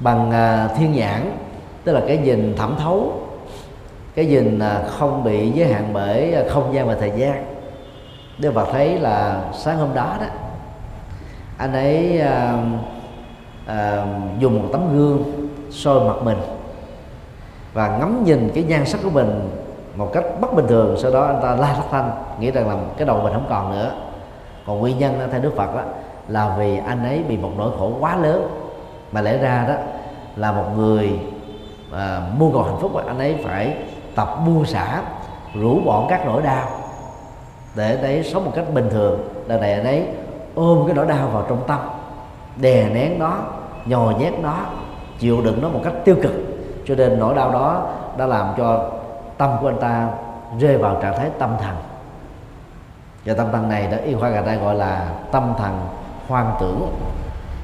Bằng 0.00 0.30
à, 0.30 0.68
thiên 0.76 0.92
nhãn, 0.92 1.36
tức 1.84 1.92
là 1.92 2.02
cái 2.06 2.18
nhìn 2.18 2.56
thẩm 2.56 2.76
thấu, 2.78 3.12
cái 4.14 4.26
nhìn 4.26 4.58
à, 4.58 4.82
không 4.88 5.24
bị 5.24 5.50
giới 5.50 5.72
hạn 5.72 5.90
bởi 5.92 6.34
không 6.48 6.74
gian 6.74 6.88
và 6.88 6.96
thời 7.00 7.12
gian. 7.16 7.44
Đức 8.38 8.54
Phật 8.54 8.68
thấy 8.72 8.98
là 8.98 9.40
sáng 9.52 9.78
hôm 9.78 9.94
đó 9.94 10.16
đó 10.20 10.26
anh 11.60 11.72
ấy 11.72 12.20
à, 12.20 12.54
à, 13.66 14.06
dùng 14.38 14.62
một 14.62 14.68
tấm 14.72 14.96
gương 14.96 15.24
soi 15.70 16.00
mặt 16.00 16.22
mình 16.22 16.38
và 17.72 17.98
ngắm 17.98 18.24
nhìn 18.24 18.50
cái 18.54 18.64
nhan 18.64 18.86
sắc 18.86 19.00
của 19.04 19.10
mình 19.10 19.50
một 19.96 20.10
cách 20.12 20.24
bất 20.40 20.54
bình 20.54 20.66
thường. 20.68 20.96
Sau 20.98 21.10
đó 21.10 21.26
anh 21.26 21.42
ta 21.42 21.54
la 21.54 21.74
thất 21.74 21.82
thanh 21.90 22.10
nghĩ 22.40 22.50
rằng 22.50 22.68
là 22.68 22.76
cái 22.96 23.06
đầu 23.06 23.20
mình 23.20 23.32
không 23.32 23.46
còn 23.48 23.72
nữa. 23.72 23.92
Còn 24.66 24.78
nguyên 24.78 24.98
nhân 24.98 25.28
theo 25.32 25.40
đức 25.40 25.56
phật 25.56 25.74
đó 25.74 25.82
là 26.28 26.54
vì 26.58 26.78
anh 26.78 27.04
ấy 27.04 27.22
bị 27.28 27.36
một 27.36 27.50
nỗi 27.58 27.70
khổ 27.78 27.92
quá 28.00 28.16
lớn. 28.16 28.48
Mà 29.12 29.20
lẽ 29.20 29.38
ra 29.38 29.64
đó 29.68 29.74
là 30.36 30.52
một 30.52 30.66
người 30.76 31.20
ờ, 31.90 31.98
à, 31.98 32.22
mua 32.38 32.52
cầu 32.52 32.62
hạnh 32.62 32.78
phúc 32.80 32.94
anh 33.06 33.18
ấy 33.18 33.36
phải 33.44 33.76
tập 34.14 34.28
buông 34.46 34.64
xả 34.64 35.02
rũ 35.54 35.80
bỏ 35.84 36.06
các 36.08 36.26
nỗi 36.26 36.42
đau 36.42 36.68
để 37.74 37.98
đấy 38.02 38.22
sống 38.32 38.44
một 38.44 38.52
cách 38.54 38.74
bình 38.74 38.88
thường. 38.90 39.20
Đời 39.46 39.60
này 39.60 39.72
anh 39.72 39.84
ấy 39.84 40.06
ôm 40.54 40.86
cái 40.86 40.94
nỗi 40.94 41.06
đau 41.06 41.28
vào 41.28 41.46
trong 41.48 41.62
tâm, 41.66 41.78
đè 42.56 42.88
nén 42.88 43.18
nó, 43.18 43.38
nhồi 43.86 44.14
nhét 44.14 44.32
nó, 44.42 44.54
chịu 45.18 45.40
đựng 45.44 45.62
nó 45.62 45.68
một 45.68 45.80
cách 45.84 45.94
tiêu 46.04 46.16
cực. 46.22 46.32
Cho 46.84 46.94
nên 46.94 47.18
nỗi 47.18 47.34
đau 47.34 47.52
đó 47.52 47.86
đã 48.16 48.26
làm 48.26 48.54
cho 48.56 48.90
tâm 49.38 49.50
của 49.60 49.68
anh 49.68 49.80
ta 49.80 50.08
rơi 50.58 50.76
vào 50.76 50.98
trạng 51.02 51.16
thái 51.18 51.30
tâm 51.38 51.56
thần. 51.62 51.76
Và 53.24 53.34
tâm 53.34 53.46
thần 53.52 53.68
này 53.68 53.86
đã 53.86 53.98
y 53.98 54.14
khoa 54.14 54.28
gà 54.28 54.40
đây 54.40 54.56
gọi 54.56 54.74
là 54.74 55.12
tâm 55.32 55.52
thần 55.58 55.80
hoang 56.28 56.52
tưởng. 56.60 56.88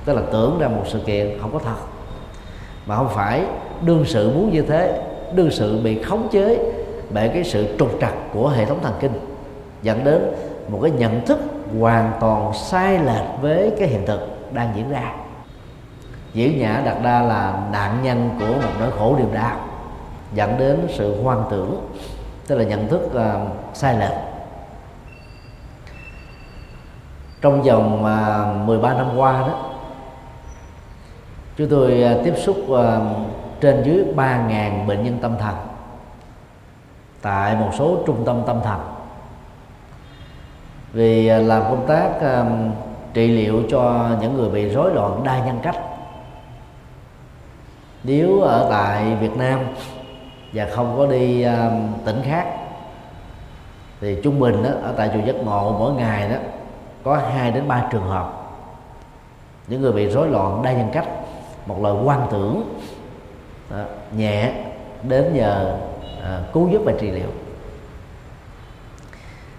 Tức 0.05 0.15
là 0.15 0.23
tưởng 0.33 0.59
ra 0.61 0.69
một 0.69 0.83
sự 0.87 0.99
kiện 1.07 1.39
không 1.41 1.53
có 1.53 1.59
thật. 1.59 1.77
Mà 2.87 2.97
không 2.97 3.09
phải 3.09 3.45
đương 3.83 4.05
sự 4.07 4.31
muốn 4.35 4.53
như 4.53 4.63
thế, 4.63 5.03
đương 5.33 5.51
sự 5.51 5.81
bị 5.85 6.03
khống 6.03 6.29
chế 6.33 6.73
bởi 7.11 7.29
cái 7.29 7.45
sự 7.45 7.77
trục 7.79 7.91
trặc 8.01 8.13
của 8.33 8.49
hệ 8.49 8.65
thống 8.65 8.79
thần 8.83 8.95
kinh, 9.01 9.13
dẫn 9.83 10.05
đến 10.05 10.35
một 10.69 10.79
cái 10.83 10.91
nhận 10.91 11.27
thức 11.27 11.39
hoàn 11.81 12.13
toàn 12.21 12.53
sai 12.55 12.99
lệch 12.99 13.41
với 13.41 13.73
cái 13.79 13.89
hiện 13.89 14.07
thực 14.07 14.53
đang 14.53 14.73
diễn 14.77 14.91
ra. 14.91 15.13
Diễn 16.33 16.59
nhã 16.59 16.83
đặt 16.85 16.97
ra 17.03 17.21
là 17.23 17.69
nạn 17.73 18.03
nhân 18.03 18.31
của 18.39 18.55
một 18.63 18.73
nỗi 18.81 18.91
khổ 18.99 19.17
niềm 19.19 19.35
đau 19.35 19.57
dẫn 20.35 20.59
đến 20.59 20.87
sự 20.91 21.23
hoang 21.23 21.45
tưởng 21.51 21.89
tức 22.47 22.59
là 22.59 22.65
nhận 22.65 22.89
thức 22.89 23.03
uh, 23.07 23.49
sai 23.75 23.99
lệch. 23.99 24.17
Trong 27.41 27.63
vòng 27.63 28.05
à, 28.05 28.51
uh, 28.51 28.67
13 28.67 28.95
năm 28.95 29.17
qua 29.17 29.33
đó 29.33 29.71
chúng 31.57 31.69
tôi 31.69 32.05
uh, 32.19 32.25
tiếp 32.25 32.35
xúc 32.37 32.57
uh, 32.69 32.79
trên 33.61 33.83
dưới 33.83 34.05
3.000 34.17 34.87
bệnh 34.87 35.05
nhân 35.05 35.19
tâm 35.23 35.37
thần 35.39 35.55
tại 37.23 37.57
một 37.57 37.71
số 37.79 37.97
trung 38.07 38.23
tâm 38.27 38.43
tâm 38.47 38.61
thần 38.65 38.96
vì 40.93 41.29
à, 41.29 41.39
làm 41.39 41.63
công 41.63 41.87
tác 41.87 42.11
um, 42.21 42.71
trị 43.15 43.29
liệu 43.29 43.63
cho 43.71 44.11
những 44.21 44.37
người 44.37 44.49
bị 44.49 44.69
rối 44.69 44.95
loạn 44.95 45.25
đa 45.25 45.47
nhân 45.47 45.59
cách. 45.63 45.77
Nếu 48.05 48.41
ở 48.41 48.67
tại 48.71 49.17
Việt 49.21 49.37
Nam 49.37 49.61
và 50.53 50.67
không 50.75 50.95
có 50.99 51.07
đi 51.07 51.43
um, 51.43 51.93
tỉnh 52.05 52.21
khác 52.25 52.47
thì 54.01 54.17
trung 54.23 54.41
bình 54.41 54.63
đó, 54.63 54.71
ở 54.83 54.95
tại 54.97 55.11
chùa 55.15 55.27
giác 55.27 55.37
ngộ 55.45 55.77
mỗi 55.79 55.93
ngày 55.93 56.29
đó 56.29 56.37
có 57.05 57.17
2 57.17 57.51
đến 57.51 57.69
3 57.69 57.89
trường 57.91 58.09
hợp 58.09 58.33
những 59.69 59.83
người 59.83 59.93
bị 59.93 60.07
rối 60.07 60.29
loạn 60.29 60.63
đa 60.63 60.73
nhân 60.73 60.89
cách 60.93 61.09
một 61.67 61.83
loại 61.83 61.95
quan 62.05 62.27
tưởng 62.31 62.79
đó, 63.71 63.83
nhẹ 64.17 64.53
đến 65.03 65.35
nhờ 65.35 65.77
à, 66.23 66.41
cứu 66.53 66.69
giúp 66.69 66.83
và 66.85 66.93
trị 67.01 67.11
liệu 67.11 67.29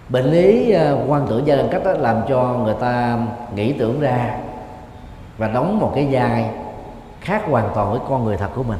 bệnh 0.08 0.24
lý 0.24 0.70
ờ, 0.70 1.04
quan 1.06 1.26
tưởng 1.28 1.46
gia 1.46 1.56
đình 1.56 1.68
cách 1.70 1.84
đó 1.84 1.92
làm 1.92 2.16
cho 2.28 2.42
người 2.42 2.74
ta 2.80 3.18
nghĩ 3.54 3.72
tưởng 3.72 4.00
ra 4.00 4.38
và 5.38 5.48
đóng 5.48 5.78
một 5.78 5.92
cái 5.94 6.08
vai 6.10 6.50
khác 7.20 7.42
hoàn 7.50 7.70
toàn 7.74 7.90
với 7.90 8.00
con 8.08 8.24
người 8.24 8.36
thật 8.36 8.48
của 8.54 8.62
mình. 8.62 8.78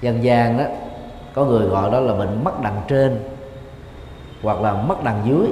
Dân 0.00 0.24
gian 0.24 0.58
đó, 0.58 0.64
có 1.34 1.44
người 1.44 1.66
gọi 1.66 1.90
đó 1.90 2.00
là 2.00 2.14
bệnh 2.14 2.44
mất 2.44 2.62
đằng 2.62 2.80
trên 2.88 3.20
hoặc 4.42 4.60
là 4.60 4.72
mất 4.72 5.04
đằng 5.04 5.22
dưới 5.24 5.48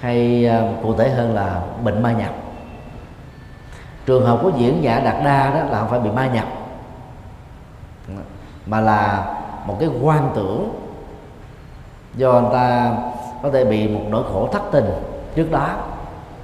hay 0.00 0.46
ờ, 0.46 0.68
cụ 0.82 0.94
thể 0.94 1.10
hơn 1.10 1.34
là 1.34 1.62
bệnh 1.84 2.02
ma 2.02 2.12
nhập. 2.12 2.34
Trường 4.06 4.26
hợp 4.26 4.38
của 4.42 4.50
diễn 4.56 4.82
giả 4.82 5.00
đạt 5.00 5.24
đa 5.24 5.50
đó 5.50 5.70
là 5.70 5.80
không 5.80 5.88
phải 5.90 6.00
bị 6.00 6.10
ma 6.10 6.26
nhập, 6.26 6.46
mà 8.66 8.80
là 8.80 9.26
một 9.66 9.76
cái 9.80 9.88
quan 10.02 10.30
tưởng 10.34 10.80
do 12.16 12.32
anh 12.32 12.48
ta 12.52 12.94
có 13.44 13.50
thể 13.50 13.64
bị 13.64 13.88
một 13.88 14.00
nỗi 14.10 14.22
khổ 14.32 14.48
thất 14.52 14.62
tình 14.72 14.90
trước 15.34 15.50
đó 15.50 15.68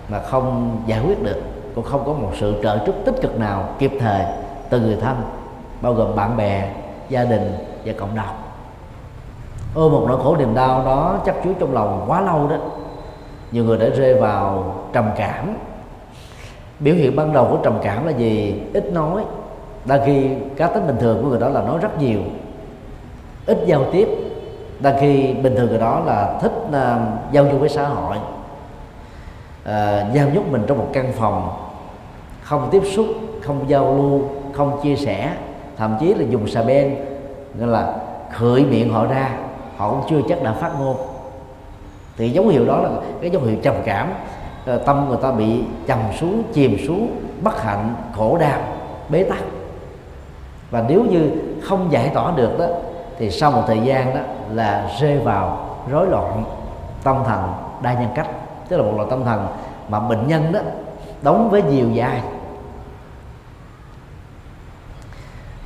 mà 0.09 0.19
không 0.19 0.77
giải 0.87 1.01
quyết 1.07 1.23
được. 1.23 1.41
Cũng 1.75 1.85
không 1.85 2.03
có 2.07 2.13
một 2.13 2.31
sự 2.41 2.55
trợ 2.63 2.79
giúp 2.87 2.95
tích 3.05 3.15
cực 3.23 3.39
nào 3.39 3.69
kịp 3.79 3.93
thời 4.01 4.25
từ 4.71 4.81
người 4.81 4.97
thân, 5.01 5.17
bao 5.81 5.95
gồm 5.95 6.17
bạn 6.17 6.37
bè, 6.37 6.73
gia 7.09 7.25
đình 7.25 7.53
và 7.85 7.93
cộng 7.99 8.17
đồng. 8.17 8.37
Ôm 9.75 9.93
một 9.93 10.05
nỗi 10.09 10.19
khổ 10.23 10.37
niềm 10.37 10.55
đau 10.55 10.85
đó 10.85 11.19
chắc 11.27 11.35
chứa 11.45 11.51
trong 11.61 11.75
lòng 11.75 12.05
quá 12.07 12.21
lâu 12.21 12.49
đó. 12.49 12.57
Nhiều 13.53 13.65
người 13.65 13.79
đã 13.79 13.87
rơi 13.97 14.15
vào 14.15 14.75
trầm 14.93 15.11
cảm. 15.17 15.57
Biểu 16.81 16.95
hiện 16.95 17.17
ban 17.17 17.33
đầu 17.33 17.47
của 17.51 17.59
trầm 17.63 17.79
cảm 17.83 18.07
là 18.07 18.13
gì? 18.13 18.63
Ít 18.75 18.93
nói. 18.93 19.25
Đa 19.85 20.01
khi 20.07 20.29
cá 20.57 20.67
tính 20.67 20.87
bình 20.87 20.97
thường 21.01 21.23
của 21.23 21.29
người 21.29 21.41
đó 21.41 21.49
là 21.49 21.63
nói 21.63 21.79
rất 21.79 21.99
nhiều. 21.99 22.21
Ít 23.47 23.59
giao 23.67 23.85
tiếp 23.93 24.09
đa 24.81 24.97
khi 25.01 25.33
bình 25.33 25.55
thường 25.57 25.69
người 25.69 25.79
đó 25.79 26.03
là 26.07 26.39
thích 26.41 26.53
uh, 26.69 26.75
giao 27.33 27.45
du 27.53 27.59
với 27.59 27.69
xã 27.69 27.89
hội. 27.89 28.17
À, 29.65 30.05
uh, 30.09 30.15
giao 30.15 30.29
nhúc 30.35 30.53
mình 30.53 30.65
trong 30.67 30.79
một 30.79 30.89
căn 30.93 31.13
phòng 31.13 31.51
không 32.43 32.69
tiếp 32.71 32.83
xúc 32.95 33.07
không 33.43 33.69
giao 33.69 33.97
lưu 33.97 34.23
không 34.53 34.81
chia 34.83 34.97
sẻ 34.97 35.33
thậm 35.77 35.97
chí 36.01 36.15
là 36.15 36.25
dùng 36.31 36.49
xà 36.49 36.63
beng 36.63 36.97
nên 37.55 37.69
là 37.69 37.95
khởi 38.33 38.65
miệng 38.65 38.93
họ 38.93 39.07
ra 39.07 39.31
họ 39.77 39.91
cũng 39.91 40.03
chưa 40.11 40.21
chắc 40.29 40.43
đã 40.43 40.53
phát 40.53 40.71
ngôn. 40.81 40.97
Thì 42.17 42.31
dấu 42.31 42.49
hiệu 42.49 42.67
đó 42.67 42.79
là 42.79 42.91
cái 43.21 43.31
dấu 43.31 43.43
hiệu 43.43 43.57
trầm 43.63 43.75
cảm 43.85 44.09
à, 44.67 44.79
tâm 44.87 45.07
người 45.09 45.19
ta 45.23 45.33
bị 45.33 45.63
trầm 45.87 45.99
xuống 46.21 46.43
chìm 46.53 46.79
xuống 46.87 47.17
bất 47.43 47.63
hạnh 47.63 47.95
khổ 48.17 48.39
đau 48.41 48.61
bế 49.09 49.23
tắc. 49.23 49.39
Và 50.71 50.85
nếu 50.89 51.05
như 51.05 51.31
không 51.63 51.93
giải 51.93 52.11
tỏa 52.15 52.33
được 52.37 52.59
đó 52.59 52.67
thì 53.19 53.31
sau 53.31 53.51
một 53.51 53.63
thời 53.67 53.81
gian 53.81 54.15
đó 54.15 54.21
là 54.53 54.91
rơi 55.01 55.19
vào 55.19 55.67
rối 55.91 56.07
loạn 56.07 56.45
tâm 57.03 57.17
thần 57.27 57.53
đa 57.83 57.93
nhân 57.93 58.09
cách. 58.15 58.29
Tức 58.69 58.77
là 58.77 58.83
một 58.83 58.93
loại 58.97 59.07
tâm 59.11 59.25
thần 59.25 59.47
mà 59.89 60.01
bệnh 60.01 60.29
nhân 60.29 60.53
đó 60.53 60.61
đóng 61.23 61.51
với 61.51 61.63
nhiều 61.63 61.87
vai. 61.95 62.23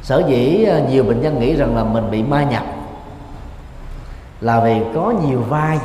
Sở 0.02 0.22
dĩ 0.26 0.64
ờ, 0.64 0.80
nhiều 0.88 1.04
bệnh 1.04 1.20
nhân 1.20 1.40
nghĩ 1.40 1.56
rằng 1.56 1.76
là 1.76 1.84
mình 1.84 2.10
bị 2.10 2.22
ma 2.22 2.44
nhập 2.44 2.62
là 4.40 4.60
vì 4.60 4.80
có 4.94 5.12
nhiều 5.26 5.40
vai 5.40 5.78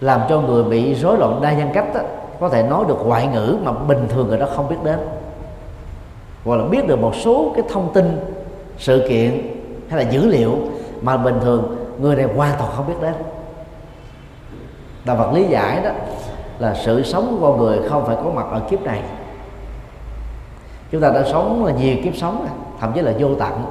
làm 0.00 0.20
cho 0.28 0.40
người 0.40 0.64
bị 0.64 0.94
rối 0.94 1.18
loạn 1.18 1.40
đa 1.42 1.52
nhân 1.52 1.70
cách 1.74 1.94
đó, 1.94 2.00
có 2.40 2.48
thể 2.48 2.62
nói 2.62 2.84
được 2.88 2.98
ngoại 3.04 3.26
ngữ 3.26 3.58
mà 3.62 3.72
bình 3.72 4.08
thường 4.08 4.28
người 4.28 4.38
đó 4.38 4.46
không 4.56 4.68
biết 4.68 4.76
đến. 4.84 4.98
Hoặc 6.44 6.56
là 6.56 6.64
biết 6.64 6.86
được 6.86 6.98
một 6.98 7.14
số 7.14 7.52
cái 7.54 7.64
thông 7.72 7.92
tin 7.94 8.33
sự 8.78 9.06
kiện 9.08 9.56
hay 9.88 10.04
là 10.04 10.10
dữ 10.10 10.26
liệu 10.26 10.58
mà 11.02 11.16
bình 11.16 11.38
thường 11.40 11.76
người 11.98 12.16
này 12.16 12.26
hoàn 12.36 12.54
toàn 12.58 12.70
không 12.76 12.86
biết 12.86 12.94
đến. 13.02 13.14
Đạo 15.04 15.16
vật 15.16 15.32
lý 15.34 15.44
giải 15.44 15.80
đó 15.84 15.90
là 16.58 16.74
sự 16.74 17.02
sống 17.02 17.36
của 17.40 17.46
con 17.46 17.58
người 17.58 17.78
không 17.88 18.06
phải 18.06 18.16
có 18.24 18.30
mặt 18.30 18.46
ở 18.50 18.60
kiếp 18.70 18.82
này. 18.82 19.00
Chúng 20.90 21.00
ta 21.00 21.10
đã 21.10 21.24
sống 21.32 21.64
là 21.64 21.72
nhiều 21.72 21.96
kiếp 22.04 22.16
sống 22.16 22.46
thậm 22.80 22.92
chí 22.94 23.00
là 23.00 23.12
vô 23.18 23.34
tận. 23.34 23.64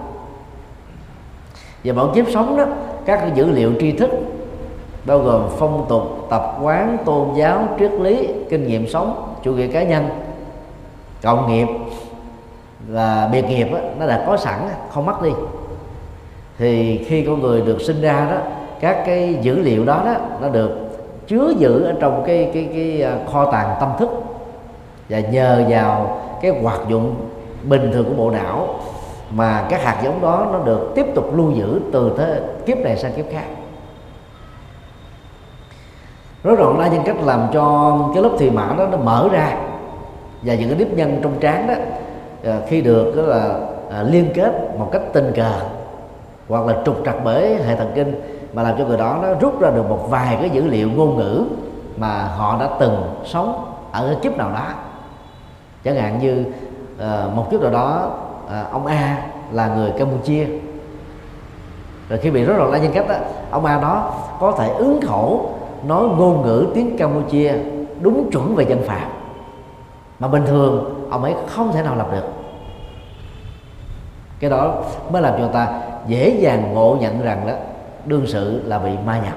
Và 1.84 1.94
mỗi 1.94 2.16
kiếp 2.16 2.26
sống 2.34 2.58
đó, 2.58 2.66
các 3.06 3.36
dữ 3.36 3.46
liệu 3.46 3.72
tri 3.80 3.92
thức, 3.92 4.10
bao 5.06 5.20
gồm 5.20 5.44
phong 5.58 5.86
tục, 5.90 6.28
tập 6.30 6.58
quán, 6.62 6.98
tôn 7.06 7.28
giáo, 7.36 7.68
triết 7.80 7.92
lý, 7.92 8.28
kinh 8.50 8.68
nghiệm 8.68 8.88
sống, 8.88 9.36
chủ 9.44 9.54
nghĩa 9.54 9.68
cá 9.68 9.84
nhân, 9.84 10.10
cộng 11.22 11.52
nghiệp 11.52 11.68
và 12.88 13.30
biệt 13.32 13.46
nghiệp 13.46 13.68
đó, 13.72 13.80
nó 14.00 14.08
đã 14.08 14.24
có 14.28 14.38
sẵn 14.38 14.60
không 14.92 15.06
mất 15.06 15.22
đi. 15.22 15.30
Thì 16.58 16.98
khi 16.98 17.26
con 17.26 17.42
người 17.42 17.62
được 17.62 17.82
sinh 17.82 18.02
ra 18.02 18.28
đó 18.32 18.38
các 18.80 19.04
cái 19.06 19.38
dữ 19.42 19.60
liệu 19.60 19.86
đó 19.86 20.02
đó 20.06 20.16
nó 20.42 20.50
được 20.50 20.90
chứa 21.28 21.54
giữ 21.58 21.84
ở 21.84 21.94
trong 22.00 22.24
cái 22.28 22.52
cái 22.54 22.70
cái 22.74 23.02
à, 23.02 23.18
kho 23.32 23.52
tàng 23.52 23.76
tâm 23.80 23.90
thức. 24.00 24.10
Và 25.10 25.20
nhờ 25.20 25.66
vào 25.70 26.22
cái 26.42 26.52
hoạt 26.62 26.80
dụng 26.90 27.16
bình 27.64 27.92
thường 27.94 28.06
của 28.06 28.24
bộ 28.24 28.32
não 28.32 28.76
mà 29.32 29.66
các 29.70 29.84
hạt 29.84 30.02
giống 30.04 30.22
đó 30.22 30.48
nó 30.52 30.60
được 30.60 30.92
tiếp 30.96 31.06
tục 31.16 31.38
lưu 31.38 31.52
giữ 31.52 31.82
từ 31.94 32.16
thế 32.18 32.42
kiếp 32.66 32.78
này 32.78 32.98
sang 32.98 33.14
kiếp 33.14 33.26
khác. 33.32 33.46
Rối 36.44 36.58
loạn 36.58 36.80
đa 36.80 36.88
nhân 36.88 37.02
cách 37.06 37.16
làm 37.24 37.40
cho 37.54 37.98
cái 38.14 38.24
lớp 38.24 38.30
thùy 38.40 38.50
mã 38.50 38.74
đó 38.78 38.88
nó 38.92 38.98
mở 38.98 39.30
ra 39.32 39.58
và 40.42 40.54
những 40.56 40.70
cái 40.70 40.78
nếp 40.78 40.94
nhân 40.94 41.20
trong 41.24 41.40
trán 41.40 41.68
đó 41.68 41.74
Ờ, 42.44 42.62
khi 42.68 42.82
được 42.82 43.16
đó 43.16 43.22
là 43.22 43.60
à, 43.92 44.04
liên 44.04 44.32
kết 44.34 44.54
một 44.80 44.90
cách 44.92 45.02
tình 45.14 45.32
cờ 45.36 45.52
hoặc 46.50 46.66
là 46.66 46.76
trục 46.86 46.96
trặc 47.06 47.16
bởi 47.24 47.56
hệ 47.64 47.76
thần 47.76 47.92
kinh 47.96 48.22
mà 48.54 48.64
làm 48.64 48.78
cho 48.78 48.86
người 48.86 48.98
đó 48.98 49.20
nó 49.22 49.28
rút 49.40 49.62
ra 49.62 49.70
được 49.70 49.90
một 49.90 50.08
vài 50.10 50.38
cái 50.40 50.50
dữ 50.50 50.66
liệu 50.66 50.90
ngôn 50.92 51.18
ngữ 51.18 51.44
mà 51.98 52.24
họ 52.24 52.60
đã 52.60 52.70
từng 52.80 52.96
sống 53.26 53.66
ở 53.92 54.08
cái 54.08 54.18
kiếp 54.22 54.38
nào 54.38 54.52
đó. 54.52 54.68
Chẳng 55.84 55.96
hạn 55.96 56.20
như 56.20 56.46
ờ, 56.98 57.30
một 57.36 57.52
kiếp 57.52 57.62
nào 57.62 57.72
đó 57.72 58.12
ờ, 58.50 58.66
ông 58.72 58.86
A 58.86 59.18
là 59.52 59.76
người 59.76 59.92
Campuchia. 59.92 60.46
Rồi 62.10 62.20
khi 62.20 62.32
bị 62.32 62.44
rối 62.44 62.58
loạn 62.58 62.72
đa 62.72 62.78
nhân 62.78 62.92
cách 62.94 63.06
đó, 63.10 63.16
ông 63.52 63.66
A 63.66 63.82
đó 63.82 64.14
có 64.40 64.52
thể 64.52 64.70
ứng 64.70 65.02
khẩu 65.02 65.56
nói 65.88 66.04
ngôn 66.18 66.42
ngữ 66.42 66.68
tiếng 66.74 66.98
Campuchia 66.98 67.54
đúng 68.02 68.32
chuẩn 68.32 68.56
về 68.56 68.66
dân 68.70 68.82
phạm 68.88 69.10
mà 70.20 70.28
bình 70.28 70.44
thường 70.46 71.03
ông 71.14 71.24
ấy 71.24 71.34
không 71.48 71.72
thể 71.72 71.84
nào 71.84 71.96
làm 71.96 72.12
được. 72.12 72.28
Cái 74.40 74.50
đó 74.50 74.84
mới 75.12 75.22
làm 75.22 75.34
cho 75.34 75.40
người 75.40 75.54
ta 75.54 75.82
dễ 76.08 76.40
dàng 76.40 76.74
ngộ 76.74 76.98
nhận 77.00 77.22
rằng 77.22 77.48
đó 77.48 77.54
đương 78.06 78.24
sự 78.28 78.62
là 78.66 78.80
bị 78.80 78.92
ma 79.06 79.20
nhập. 79.20 79.36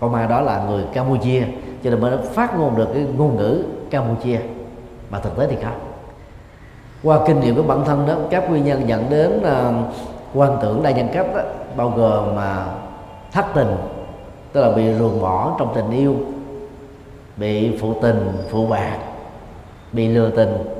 Con 0.00 0.12
ma 0.12 0.26
đó 0.26 0.40
là 0.40 0.64
người 0.68 0.84
Campuchia 0.92 1.42
cho 1.84 1.90
nên 1.90 2.00
mới 2.00 2.18
phát 2.18 2.58
ngôn 2.58 2.76
được 2.76 2.88
cái 2.94 3.06
ngôn 3.16 3.36
ngữ 3.36 3.64
Campuchia. 3.90 4.38
Mà 5.10 5.18
thực 5.18 5.36
tế 5.36 5.46
thì 5.50 5.56
không 5.62 5.78
qua 7.02 7.18
kinh 7.26 7.40
nghiệm 7.40 7.56
của 7.56 7.62
bản 7.62 7.84
thân 7.84 8.06
đó 8.06 8.14
các 8.30 8.50
nguyên 8.50 8.64
nhân 8.64 8.88
dẫn 8.88 9.06
đến 9.10 9.38
uh, 9.38 9.94
quan 10.34 10.58
tưởng 10.62 10.82
đa 10.82 10.90
nhân 10.90 11.08
cấp 11.14 11.26
đó, 11.34 11.42
bao 11.76 11.90
gồm 11.90 12.36
mà 12.36 12.66
uh, 12.66 13.32
thất 13.32 13.44
tình 13.54 13.76
tức 14.52 14.60
là 14.60 14.70
bị 14.70 14.94
ruồng 14.98 15.22
bỏ 15.22 15.56
trong 15.58 15.72
tình 15.74 15.90
yêu 15.90 16.16
bị 17.36 17.78
phụ 17.80 17.94
tình 18.02 18.32
phụ 18.50 18.66
bạc 18.66 18.98
bị 19.92 20.08
lừa 20.08 20.30
tình 20.30 20.75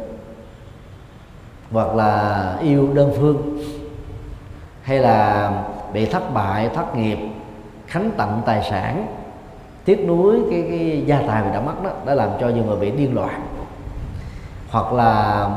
hoặc 1.72 1.94
là 1.94 2.56
yêu 2.62 2.88
đơn 2.94 3.12
phương 3.16 3.58
hay 4.82 4.98
là 4.98 5.50
bị 5.92 6.06
thất 6.06 6.34
bại 6.34 6.70
thất 6.74 6.96
nghiệp 6.96 7.18
khánh 7.86 8.10
tặng 8.16 8.42
tài 8.46 8.62
sản 8.70 9.06
tiếc 9.84 10.04
nuối 10.08 10.40
cái, 10.50 10.64
cái 10.68 11.02
gia 11.06 11.22
tài 11.26 11.42
bị 11.42 11.48
đã 11.52 11.60
mất 11.60 11.82
đó 11.84 11.90
đã 12.06 12.14
làm 12.14 12.30
cho 12.40 12.48
nhiều 12.48 12.64
người 12.64 12.76
bị 12.76 12.90
điên 12.90 13.14
loạn. 13.14 13.46
Hoặc 14.70 14.92
là 14.92 15.48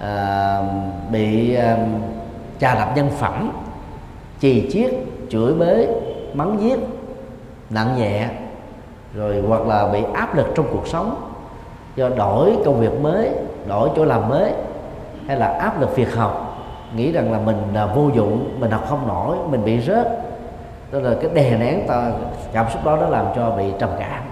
à, 0.00 0.58
bị 1.10 1.54
ờ, 1.54 1.64
à, 1.64 1.76
trà 2.60 2.74
đập 2.74 2.88
nhân 2.96 3.10
phẩm 3.10 3.52
chì 4.40 4.70
chiết 4.72 4.90
chửi 5.30 5.54
bới 5.54 5.88
mắng 6.34 6.56
giết 6.60 6.78
nặng 7.70 7.94
nhẹ 7.96 8.28
rồi 9.14 9.42
hoặc 9.48 9.66
là 9.66 9.88
bị 9.88 9.98
áp 10.14 10.36
lực 10.36 10.46
trong 10.54 10.66
cuộc 10.72 10.86
sống 10.86 11.32
do 11.96 12.08
đổi 12.08 12.56
công 12.64 12.80
việc 12.80 13.00
mới 13.00 13.30
đổi 13.68 13.90
chỗ 13.96 14.04
làm 14.04 14.28
mới 14.28 14.52
hay 15.26 15.36
là 15.36 15.46
áp 15.46 15.80
lực 15.80 15.96
việc 15.96 16.14
học 16.14 16.52
nghĩ 16.96 17.12
rằng 17.12 17.32
là 17.32 17.38
mình 17.38 17.56
là 17.74 17.86
vô 17.86 18.10
dụng 18.14 18.56
mình 18.58 18.70
học 18.70 18.84
không 18.88 19.08
nổi 19.08 19.36
mình 19.50 19.64
bị 19.64 19.80
rớt. 19.80 20.08
Đó 20.92 20.98
là 20.98 21.14
cái 21.20 21.30
đè 21.34 21.56
nén 21.58 21.86
ta 21.88 22.10
cảm 22.52 22.66
xúc 22.72 22.84
đó 22.84 22.96
nó 23.00 23.08
làm 23.08 23.26
cho 23.36 23.50
bị 23.50 23.64
trầm 23.78 23.90
cảm. 23.98 24.22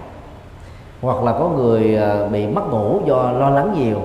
Hoặc 1.00 1.22
là 1.22 1.32
có 1.32 1.48
người 1.48 1.96
à, 1.96 2.26
bị 2.32 2.46
mất 2.46 2.62
ngủ 2.70 3.00
do 3.06 3.32
lo 3.32 3.50
lắng 3.50 3.74
nhiều 3.78 4.00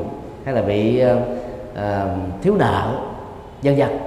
hay 0.46 0.54
là 0.54 0.62
bị 0.62 1.04
uh, 1.04 1.18
thiếu 2.42 2.56
nợ 2.58 2.92
dân 3.62 3.78
dân 3.78 4.00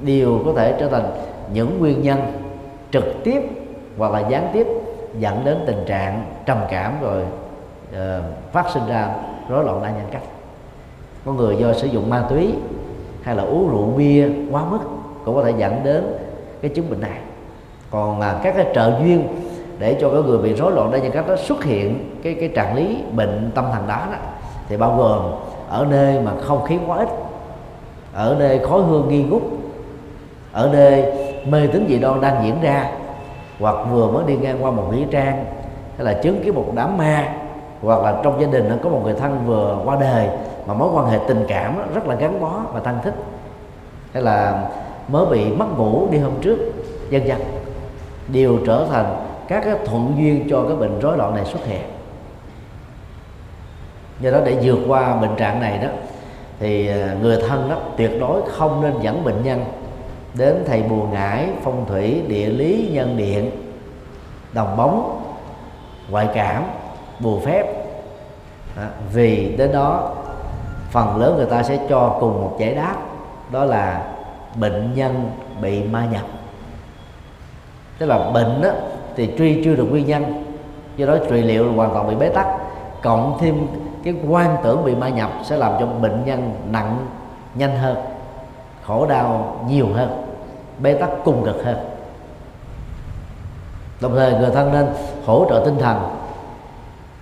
đều 0.00 0.38
có 0.46 0.52
thể 0.56 0.74
trở 0.80 0.88
thành 0.88 1.10
những 1.52 1.78
nguyên 1.78 2.02
nhân 2.02 2.18
trực 2.90 3.04
tiếp 3.24 3.42
hoặc 3.98 4.12
là 4.12 4.28
gián 4.28 4.50
tiếp 4.52 4.66
dẫn 5.18 5.44
đến 5.44 5.58
tình 5.66 5.84
trạng 5.86 6.24
trầm 6.46 6.58
cảm 6.70 6.92
rồi 7.02 7.22
uh, 7.92 8.24
phát 8.52 8.70
sinh 8.70 8.82
ra 8.88 9.08
rối 9.48 9.64
loạn 9.64 9.82
đa 9.82 9.90
nhân 9.90 10.06
cách 10.10 10.22
có 11.24 11.32
người 11.32 11.56
do 11.56 11.72
sử 11.72 11.86
dụng 11.86 12.10
ma 12.10 12.24
túy 12.30 12.54
hay 13.22 13.36
là 13.36 13.42
uống 13.42 13.70
rượu 13.70 13.92
bia 13.96 14.28
quá 14.50 14.64
mức 14.70 14.78
cũng 15.24 15.34
có 15.34 15.44
thể 15.44 15.52
dẫn 15.58 15.80
đến 15.84 16.16
cái 16.62 16.70
chứng 16.74 16.90
bệnh 16.90 17.00
này. 17.00 17.18
Còn 17.90 18.20
là 18.20 18.40
các 18.42 18.54
cái 18.56 18.66
trợ 18.74 18.92
duyên 19.00 19.28
để 19.78 19.96
cho 20.00 20.10
cái 20.10 20.22
người 20.22 20.38
bị 20.38 20.54
rối 20.54 20.72
loạn 20.72 20.90
đa 20.90 20.98
nhân 20.98 21.12
cách 21.12 21.28
đó 21.28 21.36
xuất 21.36 21.64
hiện 21.64 22.10
cái 22.22 22.34
cái 22.34 22.48
trạng 22.48 22.74
lý 22.74 22.96
bệnh 23.16 23.50
tâm 23.54 23.64
thần 23.72 23.86
đó, 23.88 24.06
đó 24.10 24.18
thì 24.68 24.76
bao 24.76 24.96
gồm 24.96 25.20
ở 25.68 25.86
nơi 25.90 26.20
mà 26.20 26.32
không 26.40 26.64
khí 26.64 26.78
quá 26.86 26.98
ít 26.98 27.08
ở 28.12 28.36
nơi 28.38 28.58
khói 28.58 28.82
hương 28.82 29.08
nghi 29.08 29.22
ngút 29.22 29.42
ở 30.52 30.70
nơi 30.72 31.04
mê 31.46 31.66
tín 31.66 31.86
dị 31.88 31.98
đoan 31.98 32.20
đang 32.20 32.44
diễn 32.44 32.60
ra 32.62 32.90
hoặc 33.60 33.76
vừa 33.90 34.10
mới 34.10 34.24
đi 34.26 34.36
ngang 34.36 34.64
qua 34.64 34.70
một 34.70 34.92
nghĩa 34.92 35.04
trang 35.10 35.44
hay 35.96 36.04
là 36.04 36.12
chứng 36.12 36.40
kiến 36.44 36.54
một 36.54 36.72
đám 36.74 36.98
ma 36.98 37.32
hoặc 37.82 38.02
là 38.02 38.20
trong 38.22 38.40
gia 38.40 38.46
đình 38.46 38.78
có 38.82 38.90
một 38.90 39.00
người 39.04 39.14
thân 39.14 39.38
vừa 39.46 39.78
qua 39.84 39.96
đời 40.00 40.28
mà 40.66 40.74
mối 40.74 40.90
quan 40.94 41.06
hệ 41.06 41.18
tình 41.28 41.44
cảm 41.48 41.94
rất 41.94 42.06
là 42.06 42.14
gắn 42.14 42.40
bó 42.40 42.60
và 42.72 42.80
thân 42.80 42.98
thích 43.04 43.14
hay 44.12 44.22
là 44.22 44.68
mới 45.08 45.26
bị 45.26 45.44
mất 45.44 45.66
ngủ 45.76 46.08
đi 46.10 46.18
hôm 46.18 46.32
trước 46.40 46.58
dân 47.10 47.26
dân 47.26 47.40
đều 48.28 48.58
trở 48.66 48.86
thành 48.90 49.16
các 49.48 49.64
cái 49.64 49.74
thuận 49.86 50.14
duyên 50.18 50.46
cho 50.50 50.64
cái 50.68 50.76
bệnh 50.76 51.00
rối 51.00 51.16
loạn 51.16 51.34
này 51.34 51.44
xuất 51.44 51.64
hiện 51.64 51.82
do 54.20 54.30
đó 54.30 54.38
để 54.44 54.58
vượt 54.62 54.78
qua 54.88 55.16
bệnh 55.16 55.36
trạng 55.36 55.60
này 55.60 55.78
đó, 55.78 55.88
thì 56.60 56.88
à, 56.88 57.16
người 57.22 57.42
thân 57.48 57.70
đó 57.70 57.76
tuyệt 57.96 58.10
đối 58.20 58.42
không 58.50 58.82
nên 58.82 58.92
dẫn 59.00 59.24
bệnh 59.24 59.42
nhân 59.42 59.64
đến 60.34 60.64
thầy 60.66 60.82
bùa 60.82 61.06
ngải, 61.12 61.48
phong 61.62 61.84
thủy, 61.88 62.22
địa 62.26 62.46
lý, 62.46 62.90
nhân 62.92 63.16
điện, 63.16 63.50
đồng 64.52 64.76
bóng, 64.76 65.24
ngoại 66.10 66.28
cảm, 66.34 66.64
bùa 67.20 67.40
phép 67.40 67.64
đó. 68.76 68.82
vì 69.12 69.54
đến 69.56 69.72
đó 69.72 70.14
phần 70.90 71.16
lớn 71.16 71.36
người 71.36 71.46
ta 71.46 71.62
sẽ 71.62 71.78
cho 71.88 72.16
cùng 72.20 72.42
một 72.42 72.56
giải 72.58 72.74
đáp 72.74 72.94
đó 73.50 73.64
là 73.64 74.02
bệnh 74.54 74.94
nhân 74.94 75.30
bị 75.60 75.82
ma 75.82 76.06
nhập. 76.12 76.24
Tức 77.98 78.06
là 78.06 78.30
bệnh 78.30 78.60
đó, 78.62 78.70
thì 79.16 79.30
truy 79.38 79.64
chưa 79.64 79.74
được 79.74 79.86
nguyên 79.90 80.06
nhân 80.06 80.44
do 80.96 81.06
đó 81.06 81.16
trị 81.30 81.42
liệu 81.42 81.72
hoàn 81.72 81.90
toàn 81.94 82.08
bị 82.08 82.14
bế 82.14 82.28
tắc. 82.28 82.46
Cộng 83.02 83.38
thêm 83.40 83.66
cái 84.04 84.14
quan 84.28 84.56
tưởng 84.62 84.84
bị 84.84 84.94
ma 84.94 85.08
nhập 85.08 85.30
sẽ 85.44 85.56
làm 85.56 85.72
cho 85.80 85.86
bệnh 85.86 86.24
nhân 86.24 86.54
nặng 86.70 87.06
nhanh 87.54 87.76
hơn 87.76 87.96
khổ 88.86 89.06
đau 89.06 89.56
nhiều 89.68 89.88
hơn 89.94 90.24
bế 90.78 90.94
tắc 90.94 91.10
cung 91.24 91.44
cực 91.44 91.64
hơn. 91.64 91.76
Đồng 94.00 94.16
thời 94.16 94.32
người 94.32 94.50
thân 94.50 94.72
nên 94.72 94.86
hỗ 95.26 95.46
trợ 95.48 95.62
tinh 95.64 95.78
thần 95.78 95.98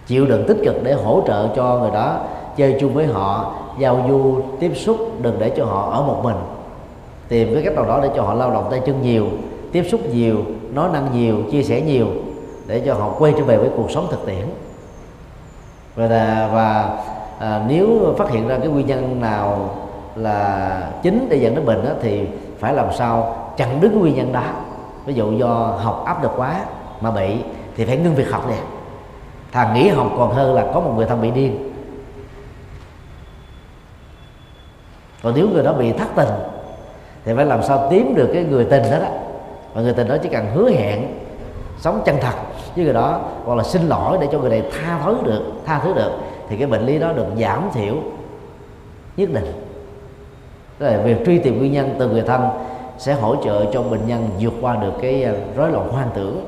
chịu 0.07 0.27
đựng 0.27 0.45
tích 0.49 0.57
cực 0.65 0.75
để 0.85 0.93
hỗ 0.93 1.23
trợ 1.27 1.49
cho 1.57 1.79
người 1.79 1.91
đó 1.91 2.21
chơi 2.59 2.77
chung 2.81 2.95
với 2.95 3.07
họ 3.07 3.55
giao 3.79 4.05
du 4.09 4.41
tiếp 4.61 4.73
xúc 4.75 4.97
đừng 5.21 5.37
để 5.39 5.51
cho 5.57 5.65
họ 5.65 5.91
ở 5.91 6.03
một 6.03 6.21
mình. 6.23 6.37
Tìm 7.29 7.55
cái 7.55 7.63
cách 7.65 7.75
nào 7.75 7.85
đó 7.85 8.01
để 8.03 8.11
cho 8.17 8.23
họ 8.23 8.35
lao 8.35 8.51
động 8.51 8.69
tay 8.71 8.81
chân 8.87 9.03
nhiều 9.03 9.27
tiếp 9.73 9.85
xúc 9.91 10.01
nhiều 10.13 10.37
nói 10.73 10.89
năng 10.93 11.13
nhiều 11.13 11.37
chia 11.53 11.63
sẻ 11.63 11.81
nhiều 11.81 12.07
để 12.67 12.83
cho 12.87 12.95
họ 12.95 13.11
quay 13.19 13.33
trở 13.39 13.45
về 13.45 13.57
với 13.57 13.71
cuộc 13.77 13.91
sống 13.91 14.07
thực 14.11 14.27
tiễn. 14.27 14.47
Và 15.97 16.07
là, 16.07 16.51
và 16.53 16.97
à, 17.39 17.65
nếu 17.69 18.15
phát 18.19 18.31
hiện 18.31 18.49
ra 18.49 18.59
cái 18.59 18.69
nguyên 18.69 18.87
nhân 18.87 19.21
nào 19.21 19.71
là 20.17 20.91
chính 21.03 21.27
để 21.31 21.37
dẫn 21.37 21.55
đến 21.55 21.67
bệnh 21.67 21.85
đó, 21.85 21.91
thì 22.03 22.27
phải 22.59 22.75
làm 22.75 22.87
sao 22.93 23.37
chặn 23.57 23.81
đứng 23.81 24.01
nguyên 24.01 24.15
nhân 24.15 24.33
đó. 24.33 24.43
Ví 25.07 25.15
dụ 25.15 25.33
do 25.33 25.49
học 25.83 26.03
áp 26.07 26.23
lực 26.23 26.33
quá 26.37 26.61
mà 27.01 27.11
bị 27.11 27.37
thì 27.77 27.85
phải 27.85 27.97
ngưng 27.97 28.15
việc 28.15 28.31
học 28.31 28.45
nè. 28.49 28.59
Thằng 29.53 29.75
nghỉ 29.75 29.89
học 29.89 30.07
còn 30.19 30.31
hơn 30.33 30.55
là 30.55 30.65
có 30.75 30.81
một 30.81 30.93
người 30.97 31.07
thân 31.07 31.23
bị 31.23 31.31
điên. 31.31 31.68
Còn 35.23 35.33
nếu 35.37 35.49
người 35.49 35.63
đó 35.63 35.73
bị 35.73 35.93
thất 35.93 36.09
tình 36.17 36.29
thì 37.25 37.33
phải 37.37 37.47
làm 37.47 37.63
sao 37.63 37.89
tìm 37.91 38.15
được 38.15 38.31
cái 38.33 38.45
người 38.45 38.65
tình 38.65 38.83
đó 38.91 38.99
đó? 38.99 39.09
Và 39.75 39.83
người 39.83 39.93
tình 39.93 40.09
đó 40.09 40.17
chỉ 40.23 40.29
cần 40.29 40.47
hứa 40.55 40.71
hẹn 40.71 41.07
sống 41.79 42.03
chân 42.05 42.17
thật 42.21 42.35
với 42.77 42.85
người 42.85 42.95
đó 42.95 43.21
hoặc 43.45 43.55
là 43.55 43.65
xin 43.65 43.83
lỗi 43.83 44.19
để 44.21 44.29
cho 44.33 44.39
người 44.39 44.51
này 44.51 44.63
tha 44.73 45.01
thứ 45.05 45.19
được 45.25 45.43
tha 45.65 45.81
thứ 45.85 45.95
được 45.95 46.13
thì 46.49 46.57
cái 46.57 46.67
bệnh 46.67 46.87
lý 46.87 46.99
đó 46.99 47.13
được 47.13 47.27
giảm 47.41 47.69
thiểu 47.75 47.95
nhất 49.17 49.31
định. 49.33 49.53
Tức 50.79 50.87
là 50.87 50.99
việc 50.99 51.17
truy 51.27 51.39
tìm 51.39 51.59
nguyên 51.59 51.73
nhân 51.73 51.97
từ 51.99 52.09
người 52.09 52.23
thân 52.23 52.49
sẽ 52.99 53.15
hỗ 53.15 53.37
trợ 53.45 53.65
cho 53.73 53.83
bệnh 53.83 54.07
nhân 54.07 54.29
vượt 54.41 54.53
qua 54.61 54.77
được 54.77 54.93
cái 55.03 55.23
à, 55.25 55.33
rối 55.57 55.71
loạn 55.71 55.89
hoang 55.89 56.11
tưởng. 56.15 56.45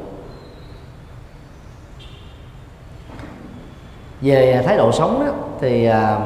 Về 4.20 4.62
thái 4.66 4.76
độ 4.76 4.92
sống 4.92 5.26
đó, 5.26 5.32
thì 5.60 5.84
à, 5.84 6.18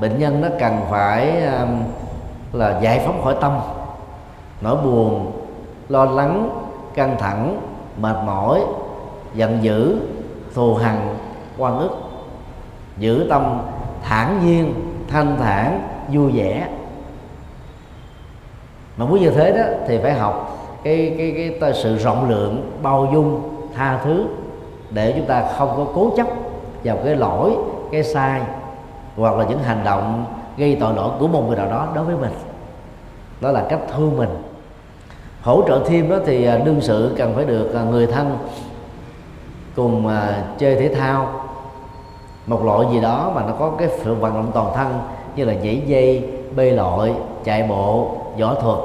bệnh 0.00 0.18
nhân 0.18 0.40
nó 0.40 0.48
cần 0.58 0.80
phải 0.90 1.42
um, 1.42 1.82
là 2.52 2.80
giải 2.80 3.02
phóng 3.06 3.22
khỏi 3.24 3.34
tâm. 3.40 3.58
Nỗi 4.60 4.76
buồn 4.76 5.32
lo 5.88 6.04
lắng 6.04 6.50
căng 6.94 7.16
thẳng 7.18 7.60
mệt 8.00 8.16
mỏi 8.26 8.60
giận 9.34 9.58
dữ 9.62 10.00
thù 10.54 10.74
hằn 10.74 10.96
quan 11.58 11.78
ức. 11.78 11.90
Giữ 12.98 13.26
tâm 13.30 13.60
thản 14.02 14.46
nhiên 14.46 14.74
thanh 15.08 15.36
thản 15.38 15.88
vui 16.12 16.32
vẻ. 16.32 16.68
Mà 18.96 19.06
muốn 19.06 19.20
như 19.20 19.30
thế 19.30 19.52
đó 19.52 19.62
thì 19.88 19.98
phải 20.02 20.12
học 20.12 20.58
cái 20.84 21.14
cái 21.18 21.32
cái, 21.36 21.58
cái 21.60 21.74
sự 21.74 21.96
rộng 21.96 22.30
lượng 22.30 22.78
bao 22.82 23.10
dung 23.12 23.42
tha 23.74 24.00
thứ 24.04 24.24
để 24.90 25.12
chúng 25.16 25.26
ta 25.26 25.44
không 25.58 25.68
có 25.76 25.86
cố 25.94 26.10
chấp 26.16 26.26
vào 26.84 26.96
cái 27.04 27.16
lỗi 27.16 27.56
cái 27.92 28.04
sai 28.04 28.40
hoặc 29.16 29.36
là 29.36 29.44
những 29.44 29.58
hành 29.58 29.84
động 29.84 30.24
gây 30.56 30.76
tội 30.80 30.94
lỗi 30.94 31.10
của 31.18 31.28
một 31.28 31.44
người 31.46 31.56
nào 31.56 31.70
đó 31.70 31.88
đối 31.94 32.04
với 32.04 32.16
mình. 32.16 32.32
Đó 33.40 33.50
là 33.50 33.66
cách 33.68 33.80
thương 33.94 34.16
mình. 34.16 34.42
Hỗ 35.42 35.62
trợ 35.68 35.80
thêm 35.86 36.10
đó 36.10 36.16
thì 36.26 36.44
à, 36.44 36.58
đương 36.58 36.80
sự 36.80 37.14
cần 37.18 37.34
phải 37.34 37.44
được 37.44 37.74
à, 37.74 37.82
người 37.82 38.06
thân 38.06 38.38
cùng 39.76 40.06
à, 40.06 40.42
chơi 40.58 40.76
thể 40.76 40.94
thao. 40.94 41.28
Một 42.46 42.64
loại 42.64 42.86
gì 42.92 43.00
đó 43.00 43.32
mà 43.34 43.42
nó 43.46 43.52
có 43.58 43.72
cái 43.78 43.88
sự 44.04 44.14
vận 44.14 44.34
động 44.34 44.50
toàn 44.54 44.72
thân 44.74 45.00
như 45.36 45.44
là 45.44 45.54
nhảy 45.54 45.82
dây, 45.86 46.30
bơi 46.56 46.72
lội, 46.72 47.14
chạy 47.44 47.62
bộ, 47.62 48.16
võ 48.40 48.54
thuật 48.54 48.78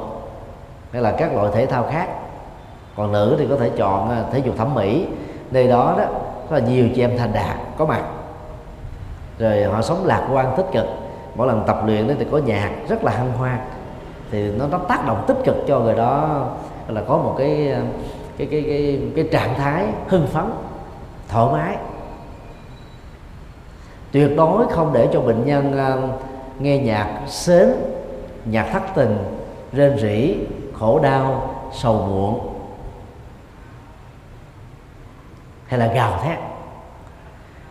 hay 0.92 1.02
là 1.02 1.12
các 1.12 1.34
loại 1.34 1.48
thể 1.54 1.66
thao 1.66 1.84
khác. 1.90 2.08
Còn 2.96 3.12
nữ 3.12 3.36
thì 3.38 3.46
có 3.50 3.56
thể 3.56 3.70
chọn 3.76 4.24
thể 4.32 4.38
dục 4.38 4.54
thẩm 4.58 4.74
mỹ. 4.74 5.06
Nơi 5.50 5.68
đó 5.68 5.94
đó, 5.98 6.04
rất 6.50 6.58
là 6.58 6.58
nhiều 6.58 6.88
chị 6.94 7.00
em 7.00 7.18
thành 7.18 7.32
đạt, 7.32 7.56
có 7.78 7.86
mặt 7.86 8.02
rồi 9.38 9.64
họ 9.64 9.82
sống 9.82 10.04
lạc 10.04 10.28
quan, 10.32 10.54
tích 10.56 10.66
cực. 10.72 10.86
Mỗi 11.34 11.46
lần 11.46 11.64
tập 11.66 11.82
luyện 11.86 12.16
thì 12.18 12.26
có 12.30 12.38
nhạc 12.38 12.70
rất 12.88 13.04
là 13.04 13.12
hăng 13.12 13.32
hoan 13.32 13.58
thì 14.30 14.50
nó 14.50 14.66
nó 14.66 14.78
tác 14.78 15.06
động 15.06 15.24
tích 15.26 15.36
cực 15.44 15.56
cho 15.68 15.80
người 15.80 15.94
đó 15.94 16.46
là 16.88 17.02
có 17.08 17.16
một 17.16 17.34
cái 17.38 17.74
cái 18.38 18.46
cái 18.50 18.62
cái 18.66 19.00
cái 19.16 19.28
trạng 19.32 19.54
thái 19.54 19.86
hưng 20.08 20.26
phấn, 20.26 20.44
thoải 21.28 21.52
mái. 21.52 21.76
Tuyệt 24.12 24.30
đối 24.36 24.66
không 24.66 24.92
để 24.92 25.08
cho 25.12 25.20
bệnh 25.20 25.46
nhân 25.46 25.78
ờ, 25.78 26.08
nghe 26.58 26.78
nhạc 26.78 27.20
sến, 27.26 27.68
nhạc 28.44 28.68
thất 28.72 28.82
tình, 28.94 29.18
rên 29.72 29.98
rỉ, 29.98 30.36
khổ 30.78 30.98
đau, 30.98 31.54
sầu 31.72 31.94
muộn 31.94 32.40
hay 35.66 35.80
là 35.80 35.86
gào 35.86 36.20
thét 36.22 36.38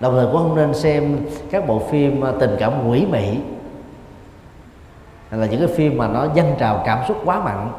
đồng 0.06 0.16
thời 0.16 0.26
cũng 0.26 0.36
không 0.36 0.56
nên 0.56 0.74
xem 0.74 1.18
các 1.52 1.68
bộ 1.68 1.80
phim 1.80 2.26
à, 2.26 2.32
tình 2.40 2.56
cảm 2.60 2.90
quỷ 2.90 3.06
mị 3.12 3.38
hay 5.30 5.40
là 5.40 5.48
những 5.48 5.60
cái 5.60 5.76
phim 5.76 5.98
mà 5.98 6.08
nó 6.08 6.28
dâng 6.34 6.56
trào 6.60 6.84
cảm 6.86 7.00
xúc 7.08 7.18
quá 7.26 7.40
mạnh. 7.40 7.72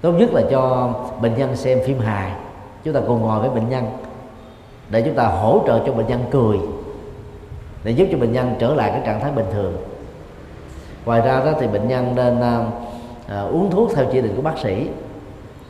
Tốt 0.00 0.12
nhất 0.12 0.30
là 0.32 0.42
cho 0.50 0.92
bệnh 1.22 1.34
nhân 1.34 1.56
xem 1.56 1.78
phim 1.86 1.98
hài. 1.98 2.32
Chúng 2.84 2.94
ta 2.94 3.00
cùng 3.06 3.20
ngồi 3.20 3.40
với 3.40 3.50
bệnh 3.50 3.68
nhân 3.68 3.84
để 4.90 5.02
chúng 5.02 5.14
ta 5.14 5.24
hỗ 5.24 5.62
trợ 5.66 5.80
cho 5.86 5.92
bệnh 5.92 6.06
nhân 6.06 6.24
cười 6.30 6.58
để 7.84 7.90
giúp 7.90 8.08
cho 8.12 8.18
bệnh 8.18 8.32
nhân 8.32 8.54
trở 8.58 8.74
lại 8.74 8.90
cái 8.90 9.00
trạng 9.06 9.20
thái 9.20 9.32
bình 9.32 9.46
thường. 9.52 9.76
Ngoài 11.04 11.20
ra 11.20 11.40
đó 11.44 11.52
thì 11.60 11.66
bệnh 11.66 11.88
nhân 11.88 12.14
nên 12.14 12.38
uh, 12.38 13.52
uống 13.52 13.70
thuốc 13.70 13.90
theo 13.94 14.04
chỉ 14.12 14.20
định 14.20 14.36
của 14.36 14.42
bác 14.42 14.58
sĩ 14.58 14.88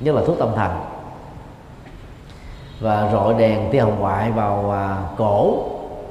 nhất 0.00 0.14
là 0.14 0.22
thuốc 0.26 0.38
tâm 0.38 0.48
thần 0.56 0.89
và 2.80 3.08
rọi 3.12 3.34
đèn 3.34 3.70
tia 3.70 3.80
hồng 3.80 3.96
ngoại 4.00 4.30
vào 4.30 4.70
à, 4.70 4.96
cổ 5.16 5.54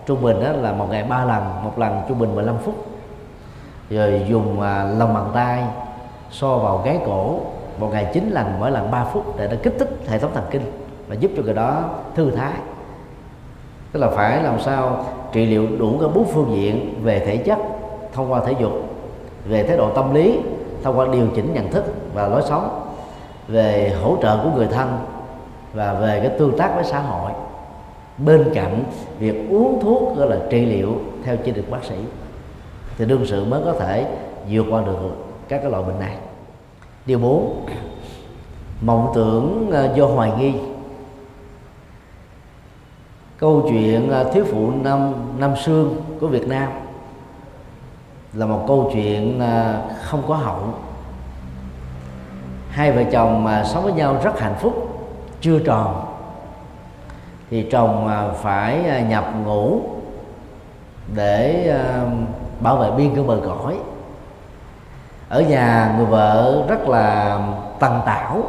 trung 0.05 0.21
bình 0.21 0.43
đó 0.43 0.51
là 0.51 0.71
một 0.71 0.87
ngày 0.89 1.03
ba 1.03 1.25
lần 1.25 1.63
một 1.63 1.79
lần 1.79 2.01
trung 2.07 2.19
bình 2.19 2.35
15 2.35 2.57
phút. 2.57 2.75
Rồi 3.89 4.25
dùng 4.29 4.61
à, 4.61 4.83
lòng 4.83 5.13
bàn 5.13 5.31
tay 5.33 5.63
so 6.31 6.57
vào 6.57 6.81
gáy 6.85 6.99
cổ 7.05 7.39
một 7.79 7.89
ngày 7.91 8.07
chín 8.13 8.29
lần 8.31 8.59
mỗi 8.59 8.71
lần 8.71 8.91
3 8.91 9.03
phút 9.03 9.37
để 9.37 9.47
nó 9.47 9.55
kích 9.63 9.75
thích 9.79 9.89
hệ 10.07 10.19
thống 10.19 10.31
thần 10.33 10.43
kinh 10.51 10.61
và 11.07 11.15
giúp 11.15 11.31
cho 11.37 11.43
người 11.43 11.53
đó 11.53 11.83
thư 12.15 12.31
thái. 12.31 12.53
Tức 13.91 13.99
là 13.99 14.09
phải 14.09 14.43
làm 14.43 14.59
sao 14.59 15.05
trị 15.31 15.45
liệu 15.45 15.67
đủ 15.79 15.97
các 16.01 16.09
bốn 16.15 16.25
phương 16.33 16.51
diện 16.55 16.99
về 17.03 17.19
thể 17.19 17.37
chất 17.37 17.59
thông 18.13 18.31
qua 18.31 18.41
thể 18.45 18.53
dục 18.59 18.71
về 19.45 19.63
thái 19.63 19.77
độ 19.77 19.89
tâm 19.89 20.13
lý 20.13 20.39
thông 20.83 20.97
qua 20.97 21.07
điều 21.11 21.27
chỉnh 21.35 21.53
nhận 21.53 21.71
thức 21.71 21.83
và 22.13 22.27
lối 22.27 22.41
sống 22.41 22.91
về 23.47 23.95
hỗ 24.03 24.17
trợ 24.21 24.37
của 24.43 24.49
người 24.55 24.67
thân 24.67 24.97
và 25.73 25.93
về 25.93 26.19
cái 26.19 26.39
tương 26.39 26.57
tác 26.57 26.75
với 26.75 26.83
xã 26.83 26.99
hội, 26.99 27.31
bên 28.17 28.51
cạnh 28.53 28.83
việc 29.19 29.49
uống 29.49 29.79
thuốc 29.81 30.17
gọi 30.17 30.29
là 30.29 30.37
trị 30.49 30.65
liệu 30.65 30.95
theo 31.23 31.37
chỉ 31.45 31.51
định 31.51 31.71
bác 31.71 31.83
sĩ, 31.83 31.95
thì 32.97 33.05
đương 33.05 33.25
sự 33.25 33.45
mới 33.45 33.61
có 33.65 33.73
thể 33.73 34.05
vượt 34.49 34.65
qua 34.69 34.81
được 34.85 34.97
các 35.47 35.59
cái 35.61 35.71
loại 35.71 35.83
bệnh 35.83 35.99
này. 35.99 36.15
Điều 37.05 37.19
bốn, 37.19 37.65
mộng 38.81 39.11
tưởng 39.15 39.69
ờ, 39.71 39.93
do 39.95 40.05
hoài 40.05 40.31
nghi. 40.39 40.53
Câu 43.37 43.67
chuyện 43.69 44.09
ờ, 44.09 44.31
thiếu 44.33 44.45
phụ 44.51 44.71
năm 44.83 45.13
năm 45.37 45.53
xương 45.63 45.95
của 46.19 46.27
Việt 46.27 46.47
Nam 46.47 46.71
là 48.33 48.45
một 48.45 48.63
câu 48.67 48.91
chuyện 48.93 49.39
ờ, 49.39 49.81
không 50.03 50.23
có 50.27 50.35
hậu. 50.35 50.59
Hai 52.69 52.91
vợ 52.91 53.03
chồng, 53.11 53.43
mà 53.43 53.63
sống 53.63 53.83
với 53.83 53.93
nhau 53.93 54.17
rất 54.23 54.39
hạnh 54.39 54.55
phúc 54.59 54.98
chưa 55.41 55.59
tròn, 55.59 56.05
thì 57.49 57.67
chồng 57.71 58.07
à, 58.07 58.27
phải 58.41 58.89
à, 58.89 58.99
nhập 58.99 59.25
ngũ 59.45 59.81
để 61.15 61.69
à, 61.69 62.03
bảo 62.59 62.75
vệ 62.75 62.91
biên 62.91 63.15
cương 63.15 63.27
bờ 63.27 63.39
cõi. 63.45 63.77
Ở 65.29 65.41
nhà 65.41 65.93
người 65.97 66.05
vợ 66.05 66.65
rất 66.69 66.89
là 66.89 67.39
tần 67.79 68.01
tảo, 68.05 68.43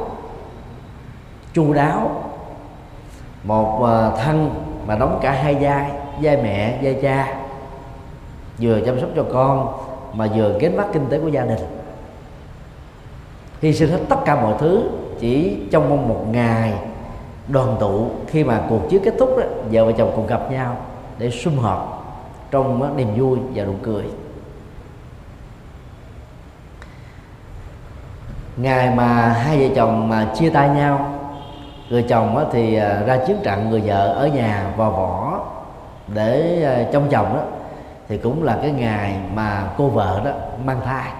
chu 1.52 1.72
đáo. 1.72 2.22
Một 3.44 3.86
thân 4.22 4.54
mà 4.86 4.96
đóng 4.96 5.18
cả 5.22 5.32
hai 5.32 5.54
vai 5.54 5.90
vai 6.22 6.36
mẹ, 6.36 6.78
vai 6.82 6.98
cha, 7.02 7.36
vừa 8.60 8.80
chăm 8.80 9.00
sóc 9.00 9.10
cho 9.16 9.24
con 9.32 9.72
mà 10.12 10.26
vừa 10.34 10.58
gánh 10.58 10.76
vác 10.76 10.86
kinh 10.92 11.06
tế 11.10 11.18
của 11.18 11.28
gia 11.28 11.44
đình. 11.44 11.58
Hy 13.62 13.72
sinh 13.72 13.90
hết 13.90 13.98
tất 14.08 14.16
cả 14.24 14.36
mọi 14.36 14.54
thứ 14.58 14.90
chỉ 15.20 15.56
trong 15.70 15.90
mong 15.90 16.08
một 16.08 16.24
ngày 16.30 16.72
đoàn 17.48 17.76
tụ 17.80 18.10
khi 18.26 18.44
mà 18.44 18.60
cuộc 18.68 18.80
chiến 18.90 19.02
kết 19.04 19.14
thúc 19.18 19.36
đó, 19.38 19.44
vợ 19.70 19.84
và 19.84 19.92
chồng 19.98 20.12
cùng 20.16 20.26
gặp 20.26 20.50
nhau 20.50 20.76
để 21.18 21.30
sum 21.30 21.58
họp 21.58 21.96
trong 22.50 22.96
niềm 22.96 23.08
vui 23.16 23.38
và 23.54 23.64
nụ 23.64 23.74
cười. 23.82 24.04
Ngày 28.56 28.94
mà 28.94 29.28
hai 29.28 29.58
vợ 29.58 29.74
chồng 29.76 30.08
mà 30.08 30.26
chia 30.38 30.50
tay 30.50 30.68
nhau 30.68 31.20
người 31.90 32.02
chồng 32.02 32.48
thì 32.52 32.74
à, 32.74 33.02
ra 33.06 33.18
chiến 33.26 33.36
trận 33.42 33.70
người 33.70 33.80
vợ 33.80 34.12
ở 34.12 34.26
nhà 34.26 34.72
vào 34.76 34.90
võ 34.90 35.40
để 36.14 36.62
à, 36.64 36.90
trong 36.92 37.08
chồng 37.10 37.36
đó 37.36 37.42
thì 38.08 38.18
cũng 38.18 38.42
là 38.42 38.58
cái 38.62 38.70
ngày 38.70 39.16
mà 39.34 39.70
cô 39.76 39.88
vợ 39.88 40.20
đó 40.24 40.30
mang 40.64 40.80
thai. 40.84 41.10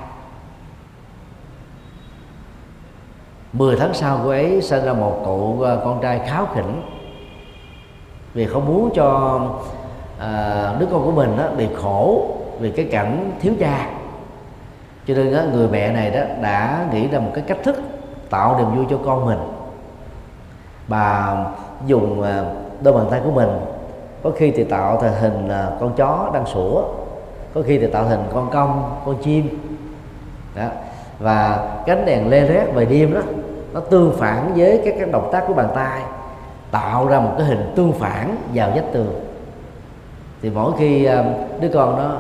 10 3.53 3.76
tháng 3.76 3.94
sau 3.94 4.20
cô 4.24 4.30
ấy 4.30 4.62
sinh 4.62 4.84
ra 4.84 4.92
một 4.92 5.20
cậu 5.24 5.62
à, 5.66 5.76
con 5.84 6.01
trai 6.03 6.20
kháo 6.26 6.46
khỉnh. 6.55 6.82
Vì 8.34 8.46
không 8.46 8.66
muốn 8.66 8.90
cho 8.94 9.40
à, 10.18 10.74
đứa 10.78 10.86
con 10.86 11.05
của 11.05 11.12
mình 11.12 11.36
đó 11.36 11.44
bị 11.57 11.68
khổ 11.82 12.28
vì 12.59 12.70
cái 12.70 12.88
cảnh 12.92 13.32
thiếu 13.40 13.53
cha. 13.61 13.90
Cho 15.07 15.14
nên 15.14 15.34
đó, 15.34 15.42
người 15.53 15.68
mẹ 15.68 15.92
này 15.92 16.11
đó 16.11 16.20
đã 16.42 16.86
nghĩ 16.92 17.09
ra 17.09 17.18
một 17.18 17.30
cái 17.34 17.44
cách 17.46 17.59
thức 17.64 17.76
tạo 18.30 18.59
niềm 18.59 18.76
vui 18.76 18.86
cho 18.90 18.98
con 19.05 19.26
mình. 19.26 19.38
Bà 20.88 21.36
dùng 21.86 22.22
à, 22.22 22.44
đôi 22.80 22.94
bàn 22.94 23.07
tay 23.11 23.20
của 23.24 23.30
mình 23.30 23.48
có 24.22 24.30
khi 24.36 24.51
thì 24.51 24.64
tạo 24.64 24.98
thành 25.01 25.14
hình 25.20 25.48
à, 25.48 25.70
con 25.80 25.92
chó 25.96 26.30
đang 26.34 26.46
sủa 26.46 26.82
có 27.55 27.62
khi 27.66 27.78
thì 27.78 27.86
tạo 27.86 28.05
hình 28.05 28.20
con 28.34 28.51
công 28.51 29.01
con 29.07 29.16
chim. 29.22 29.59
Đó. 30.55 30.68
và 31.18 31.68
cánh 31.86 32.05
đèn 32.05 32.28
lê 32.28 32.46
rét 32.46 32.66
về 32.74 32.84
đêm 32.84 33.14
đó 33.14 33.20
nó 33.73 33.81
tương 33.81 34.12
phản 34.16 34.53
với 34.57 34.83
các 34.85 34.95
cái 34.99 35.09
động 35.12 35.29
tác 35.33 35.45
của 35.47 35.55
bàn 35.55 35.68
tay 35.75 36.03
tạo 36.71 37.07
ra 37.07 37.21
một 37.21 37.33
cái 37.39 37.47
hình 37.47 37.73
tương 37.77 37.93
phản 37.93 38.37
vào 38.55 38.71
vách 38.75 38.93
tường. 38.93 39.14
Thì 40.43 40.51
mỗi 40.51 40.73
khi 40.79 41.05
ờ, 41.05 41.25
đứa 41.61 41.68
con 41.68 41.97
nó 41.97 42.11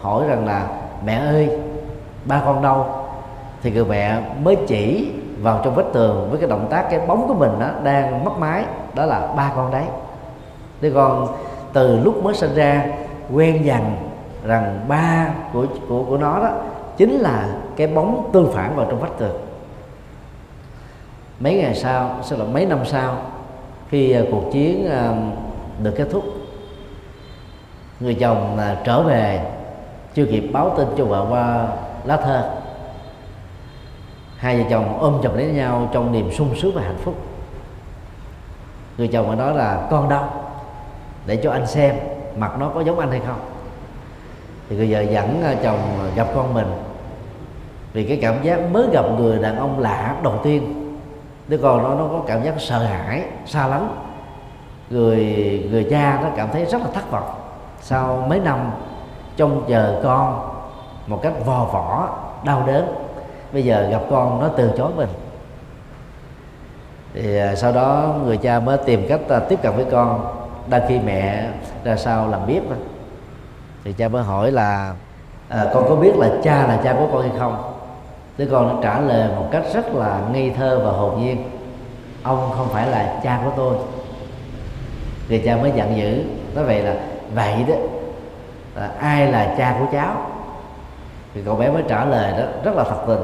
hỏi 0.00 0.24
rằng 0.28 0.46
là 0.46 0.66
mẹ 1.04 1.14
ơi 1.14 1.58
ba 2.24 2.42
con 2.44 2.62
đâu? 2.62 2.86
Thì 3.62 3.70
người 3.70 3.84
mẹ 3.84 4.20
mới 4.42 4.56
chỉ 4.66 5.12
vào 5.42 5.60
trong 5.64 5.74
vách 5.74 5.92
tường 5.92 6.28
với 6.30 6.40
cái 6.40 6.48
động 6.48 6.66
tác 6.70 6.90
cái 6.90 7.00
bóng 7.06 7.28
của 7.28 7.34
mình 7.34 7.52
đó, 7.60 7.68
đang 7.82 8.24
mất 8.24 8.38
máy 8.38 8.64
đó 8.94 9.06
là 9.06 9.28
ba 9.36 9.52
con 9.56 9.70
đấy. 9.70 9.84
Đứa 10.80 10.90
con 10.94 11.26
từ 11.72 12.00
lúc 12.00 12.24
mới 12.24 12.34
sinh 12.34 12.54
ra 12.54 12.86
quen 13.32 13.64
dần 13.64 13.96
rằng 14.44 14.80
ba 14.88 15.28
của 15.52 15.66
của 15.88 16.04
của 16.08 16.16
nó 16.16 16.38
đó 16.40 16.50
chính 16.96 17.10
là 17.10 17.48
cái 17.76 17.86
bóng 17.86 18.30
tương 18.32 18.52
phản 18.52 18.76
vào 18.76 18.86
trong 18.90 19.00
vách 19.00 19.18
tường 19.18 19.36
mấy 21.40 21.54
ngày 21.54 21.74
sau, 21.74 22.18
sẽ 22.22 22.36
là 22.36 22.44
mấy 22.44 22.66
năm 22.66 22.78
sau, 22.84 23.22
khi 23.88 24.12
à, 24.12 24.22
cuộc 24.30 24.50
chiến 24.52 24.90
à, 24.90 25.12
được 25.82 25.94
kết 25.96 26.08
thúc, 26.10 26.24
người 28.00 28.14
chồng 28.14 28.58
à, 28.58 28.76
trở 28.84 29.02
về, 29.02 29.40
chưa 30.14 30.26
kịp 30.26 30.50
báo 30.52 30.74
tin 30.76 30.88
cho 30.98 31.04
vợ 31.04 31.26
qua 31.30 31.68
lá 32.04 32.16
thơ. 32.16 32.50
Hai 34.36 34.56
vợ 34.56 34.64
chồng 34.70 34.98
ôm 35.00 35.20
chầm 35.22 35.36
lấy 35.36 35.46
nhau 35.46 35.88
trong 35.92 36.12
niềm 36.12 36.32
sung 36.32 36.54
sướng 36.56 36.74
và 36.74 36.82
hạnh 36.82 36.98
phúc. 37.02 37.14
Người 38.98 39.08
chồng 39.08 39.26
mới 39.26 39.36
nói 39.36 39.54
là 39.54 39.88
con 39.90 40.08
đâu 40.08 40.24
để 41.26 41.36
cho 41.36 41.50
anh 41.50 41.66
xem 41.66 41.94
mặt 42.36 42.52
nó 42.58 42.68
có 42.68 42.80
giống 42.80 42.98
anh 42.98 43.10
hay 43.10 43.20
không. 43.26 43.40
Thì 44.68 44.76
người 44.76 44.92
vợ 44.92 45.00
dẫn 45.00 45.42
chồng 45.62 45.78
gặp 46.16 46.28
con 46.34 46.54
mình, 46.54 46.66
vì 47.92 48.04
cái 48.04 48.18
cảm 48.22 48.42
giác 48.42 48.60
mới 48.72 48.86
gặp 48.92 49.04
người 49.18 49.38
đàn 49.38 49.56
ông 49.56 49.78
lạ 49.78 50.16
đầu 50.22 50.40
tiên 50.42 50.79
đứa 51.50 51.58
con 51.58 51.82
nó 51.82 51.94
nó 51.94 52.08
có 52.12 52.22
cảm 52.26 52.42
giác 52.42 52.54
sợ 52.58 52.78
hãi 52.78 53.24
xa 53.46 53.66
lắm 53.66 53.88
người 54.90 55.24
người 55.70 55.86
cha 55.90 56.20
nó 56.22 56.28
cảm 56.36 56.48
thấy 56.52 56.64
rất 56.64 56.82
là 56.82 56.88
thất 56.94 57.10
vọng. 57.10 57.30
Sau 57.80 58.26
mấy 58.28 58.40
năm 58.40 58.70
trông 59.36 59.64
chờ 59.68 60.00
con 60.04 60.50
một 61.06 61.20
cách 61.22 61.32
vò 61.44 61.64
vỏ 61.64 62.08
đau 62.44 62.62
đớn 62.66 62.94
bây 63.52 63.64
giờ 63.64 63.88
gặp 63.90 64.00
con 64.10 64.40
nó 64.40 64.48
từ 64.48 64.70
chối 64.76 64.90
mình. 64.96 65.08
Thì 67.14 67.38
à, 67.38 67.54
sau 67.54 67.72
đó 67.72 68.14
người 68.24 68.36
cha 68.36 68.60
mới 68.60 68.78
tìm 68.78 69.06
cách 69.08 69.20
à, 69.28 69.38
tiếp 69.38 69.58
cận 69.62 69.76
với 69.76 69.86
con. 69.90 70.36
Đang 70.68 70.82
khi 70.88 70.98
mẹ 70.98 71.48
ra 71.84 71.96
sao 71.96 72.28
làm 72.28 72.46
biết 72.46 72.60
thì 73.84 73.92
cha 73.92 74.08
mới 74.08 74.22
hỏi 74.22 74.52
là 74.52 74.94
à, 75.48 75.66
con 75.74 75.84
có 75.88 75.96
biết 75.96 76.16
là 76.16 76.28
cha 76.42 76.66
là 76.66 76.80
cha 76.84 76.92
của 76.92 77.06
con 77.12 77.22
hay 77.22 77.38
không? 77.38 77.79
Đứa 78.38 78.46
con 78.50 78.68
nó 78.68 78.74
trả 78.82 79.00
lời 79.00 79.28
một 79.36 79.48
cách 79.50 79.62
rất 79.74 79.94
là 79.94 80.20
ngây 80.32 80.50
thơ 80.50 80.80
và 80.84 80.90
hồn 80.90 81.24
nhiên. 81.24 81.50
Ông 82.22 82.50
không 82.56 82.68
phải 82.68 82.86
là 82.86 83.20
cha 83.22 83.40
của 83.44 83.50
tôi. 83.56 83.76
Người 85.28 85.42
cha 85.44 85.56
mới 85.56 85.72
giận 85.74 85.96
dữ, 85.96 86.22
nói 86.54 86.64
vậy 86.64 86.82
là, 86.82 86.96
vậy 87.34 87.64
đó, 87.68 87.74
là 88.74 88.90
ai 88.98 89.32
là 89.32 89.54
cha 89.58 89.76
của 89.80 89.86
cháu? 89.92 90.30
Thì 91.34 91.42
cậu 91.44 91.56
bé 91.56 91.70
mới 91.70 91.82
trả 91.88 92.04
lời 92.04 92.32
đó, 92.40 92.44
rất 92.64 92.76
là 92.76 92.84
thật 92.84 93.04
tình. 93.06 93.20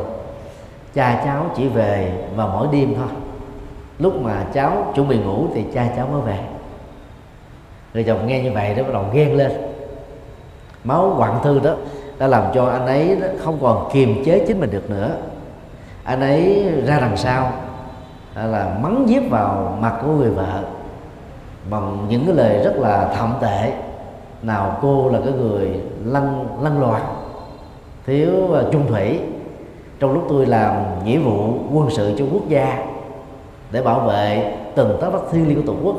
Cha 0.94 1.22
cháu 1.24 1.46
chỉ 1.56 1.68
về 1.68 2.12
vào 2.36 2.48
mỗi 2.48 2.68
đêm 2.72 2.94
thôi. 2.94 3.08
Lúc 3.98 4.22
mà 4.22 4.44
cháu 4.52 4.92
chuẩn 4.94 5.08
bị 5.08 5.18
ngủ 5.18 5.46
thì 5.54 5.64
cha 5.74 5.86
cháu 5.96 6.06
mới 6.12 6.20
về. 6.20 6.38
Người 7.94 8.04
chồng 8.04 8.26
nghe 8.26 8.42
như 8.42 8.52
vậy 8.52 8.74
đó, 8.74 8.82
bắt 8.82 8.92
đầu 8.92 9.04
ghen 9.12 9.36
lên. 9.36 9.52
Máu 10.84 11.14
quặn 11.18 11.32
thư 11.42 11.60
đó 11.60 11.74
đã 12.18 12.26
làm 12.26 12.44
cho 12.54 12.66
anh 12.66 12.86
ấy 12.86 13.18
không 13.44 13.58
còn 13.62 13.88
kiềm 13.92 14.24
chế 14.24 14.44
chính 14.48 14.60
mình 14.60 14.70
được 14.70 14.90
nữa. 14.90 15.10
Anh 16.04 16.20
ấy 16.20 16.72
ra 16.86 16.98
đằng 17.00 17.16
sau 17.16 17.52
là 18.34 18.78
mắng 18.82 19.04
giết 19.08 19.30
vào 19.30 19.78
mặt 19.80 19.94
của 20.02 20.08
người 20.08 20.30
vợ 20.30 20.62
bằng 21.70 22.06
những 22.08 22.26
cái 22.26 22.34
lời 22.34 22.64
rất 22.64 22.76
là 22.76 23.14
thậm 23.18 23.34
tệ. 23.40 23.72
Nào 24.42 24.78
cô 24.82 25.08
là 25.08 25.18
cái 25.24 25.32
người 25.32 25.80
lăn 26.04 26.46
lăn 26.62 26.80
loạt 26.80 27.02
thiếu 28.06 28.54
à, 28.54 28.62
trung 28.72 28.86
thủy. 28.88 29.20
Trong 30.00 30.12
lúc 30.12 30.26
tôi 30.28 30.46
làm 30.46 30.74
nghĩa 31.04 31.18
vụ 31.18 31.54
quân 31.72 31.90
sự 31.90 32.14
cho 32.18 32.24
quốc 32.32 32.48
gia 32.48 32.84
để 33.70 33.82
bảo 33.82 34.00
vệ 34.00 34.54
từng 34.74 34.98
tất 35.00 35.10
đất 35.12 35.22
thiêng 35.32 35.48
liêng 35.48 35.56
của 35.56 35.72
tổ 35.72 35.78
quốc, 35.84 35.96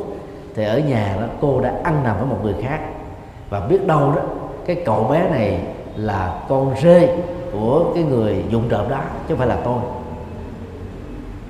thì 0.56 0.66
ở 0.66 0.80
nhà 0.80 1.18
đó 1.22 1.28
cô 1.42 1.62
đã 1.62 1.74
ăn 1.84 2.04
nằm 2.04 2.18
với 2.18 2.28
một 2.28 2.38
người 2.44 2.56
khác. 2.64 2.80
Và 3.50 3.60
biết 3.60 3.88
đâu 3.88 4.12
đó, 4.16 4.22
cái 4.66 4.84
cậu 4.86 5.04
bé 5.04 5.30
này 5.30 5.60
là 5.98 6.40
con 6.50 6.76
rê 6.82 7.18
của 7.52 7.92
cái 7.94 8.04
người 8.04 8.44
dụng 8.50 8.70
trộm 8.70 8.90
đó 8.90 9.00
chứ 9.00 9.36
không 9.36 9.38
phải 9.38 9.48
là 9.48 9.58
tôi. 9.64 9.80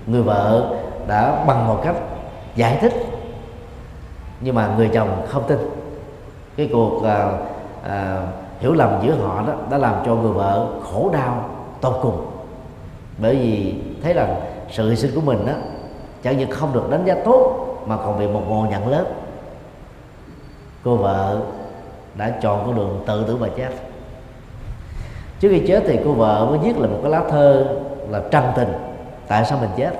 Người 0.08 0.22
vợ 0.22 0.76
đã 1.08 1.45
bằng 1.48 1.68
một 1.68 1.80
cách 1.84 1.95
giải 2.56 2.78
thích 2.82 2.93
nhưng 4.41 4.56
mà 4.56 4.76
người 4.78 4.89
chồng 4.93 5.26
không 5.28 5.43
tin. 5.48 5.58
Cái 6.58 6.70
cuộc 6.74 7.04
à, 7.04 7.32
à, 7.84 8.22
hiểu 8.60 8.74
lầm 8.74 9.00
giữa 9.04 9.16
họ 9.16 9.43
đó 9.48 9.54
đã 9.70 9.78
làm 9.78 9.95
cho 10.06 10.16
người 10.16 10.32
vợ 10.32 10.68
khổ 10.84 11.10
đau 11.14 11.50
tột 11.82 12.00
cùng. 12.02 12.26
Bởi 13.18 13.36
vì 13.36 13.76
thấy 14.04 14.14
rằng 14.14 14.41
sự 14.72 14.89
hy 14.89 14.95
sinh 14.95 15.12
của 15.16 15.22
mình 15.22 15.45
đó 15.45 15.54
chẳng 16.24 16.38
những 16.38 16.52
không 16.52 16.74
được 16.74 16.89
đánh 16.89 17.06
giá 17.06 17.16
tốt 17.26 17.68
mà 17.88 17.98
còn 17.98 18.20
bị 18.20 18.28
một 18.28 18.41
ngộ 18.48 18.66
nhận 18.70 18.88
lớn. 18.88 19.06
Cô 20.84 20.95
vợ 20.95 21.39
đã 22.16 22.39
chọn 22.41 22.66
con 22.66 22.76
đường 22.76 23.04
tự 23.08 23.24
tử 23.28 23.38
mà 23.38 23.48
chết 23.58 23.70
trước 25.40 25.50
khi 25.52 25.68
chết 25.68 25.84
thì 25.88 26.00
cô 26.06 26.12
vợ 26.12 26.48
mới 26.50 26.60
viết 26.60 26.78
là 26.78 26.88
một 26.88 27.00
cái 27.02 27.12
lá 27.12 27.22
thơ 27.30 27.66
là 28.10 28.22
trần 28.32 28.44
tình 28.56 28.74
tại 29.28 29.46
sao 29.46 29.58
mình 29.62 29.70
chết? 29.78 29.92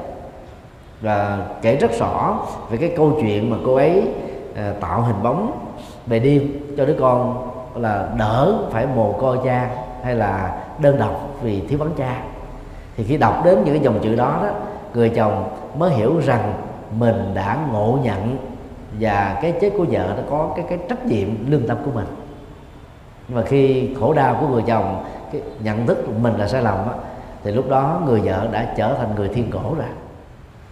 Và 1.02 1.38
kể 1.62 1.76
rất 1.76 1.92
rõ 2.00 2.40
về 2.70 2.78
cái 2.78 2.94
câu 2.98 3.18
chuyện 3.22 3.50
mà 3.50 3.58
cô 3.66 3.76
ấy 3.76 4.04
à, 4.56 4.74
tạo 4.80 5.02
hình 5.02 5.24
bóng 5.24 5.52
về 6.08 6.20
đêm 6.20 6.60
cho 6.78 6.86
đứa 6.86 6.96
con 7.00 7.50
là 7.76 8.10
đỡ 8.18 8.58
phải 8.72 8.88
mồ 8.96 9.12
côi 9.12 9.38
cha 9.46 9.70
hay 10.04 10.16
là 10.16 10.58
đơn 10.80 11.00
độc 11.00 11.30
vì 11.42 11.62
thiếu 11.62 11.80
vắng 11.80 11.92
cha. 11.98 12.22
Thì 12.98 13.04
khi 13.04 13.18
đọc 13.18 13.42
đến 13.46 13.56
những 13.64 13.74
cái 13.74 13.84
dòng 13.84 14.00
chữ 14.04 14.16
đó 14.16 14.40
đó 14.44 14.50
người 14.94 15.10
chồng 15.10 15.50
mới 15.78 15.92
hiểu 15.92 16.20
rằng 16.26 16.54
mình 17.00 17.32
đã 17.34 17.58
ngộ 17.72 17.98
nhận 18.04 18.38
và 19.00 19.40
cái 19.42 19.54
chết 19.62 19.70
của 19.78 19.86
vợ 19.92 20.14
nó 20.18 20.24
có 20.30 20.50
cái 20.56 20.66
cái 20.70 20.78
trách 20.90 21.06
nhiệm 21.06 21.52
lương 21.52 21.68
tâm 21.68 21.78
của 21.86 21.92
mình. 21.94 22.08
Nhưng 23.28 23.38
mà 23.38 23.44
khi 23.46 23.90
khổ 24.00 24.14
đau 24.14 24.38
của 24.42 24.48
người 24.48 24.64
chồng 24.68 25.06
cái 25.32 25.42
nhận 25.60 25.88
thức 25.88 25.98
của 26.06 26.14
mình 26.22 26.38
là 26.38 26.48
sai 26.48 26.62
lầm 26.62 26.78
á, 26.78 26.94
thì 27.44 27.52
lúc 27.52 27.70
đó 27.70 28.02
người 28.06 28.20
vợ 28.20 28.48
đã 28.52 28.74
trở 28.78 28.94
thành 28.94 29.16
người 29.16 29.30
thiên 29.30 29.52
cổ 29.52 29.76
rồi. 29.78 29.88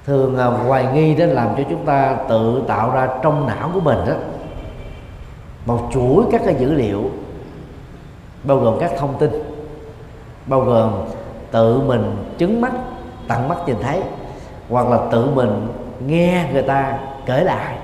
Thường 0.05 0.37
à, 0.37 0.45
hoài 0.45 0.85
nghi 0.93 1.15
đó 1.15 1.25
làm 1.25 1.49
cho 1.57 1.63
chúng 1.69 1.85
ta 1.85 2.17
tự 2.29 2.63
tạo 2.67 2.91
ra 2.91 3.07
trong 3.23 3.47
não 3.47 3.71
của 3.73 3.79
mình 3.79 3.97
đó. 4.07 4.13
Một 5.65 5.89
chuỗi 5.93 6.23
các 6.31 6.41
cái 6.45 6.55
dữ 6.55 6.73
liệu 6.73 7.03
bao 8.43 8.57
gồm 8.57 8.77
các 8.79 8.91
thông 8.97 9.17
tin 9.17 9.31
bao 10.45 10.61
gồm 10.61 10.91
tự 11.51 11.79
mình 11.79 12.15
chứng 12.37 12.61
mắt 12.61 12.71
tận 13.27 13.47
mắt 13.47 13.57
nhìn 13.65 13.75
thấy 13.81 14.03
hoặc 14.69 14.87
là 14.87 14.99
tự 15.11 15.29
mình 15.29 15.67
nghe 16.07 16.49
người 16.53 16.61
ta 16.61 16.97
kể 17.25 17.43
lại. 17.43 17.77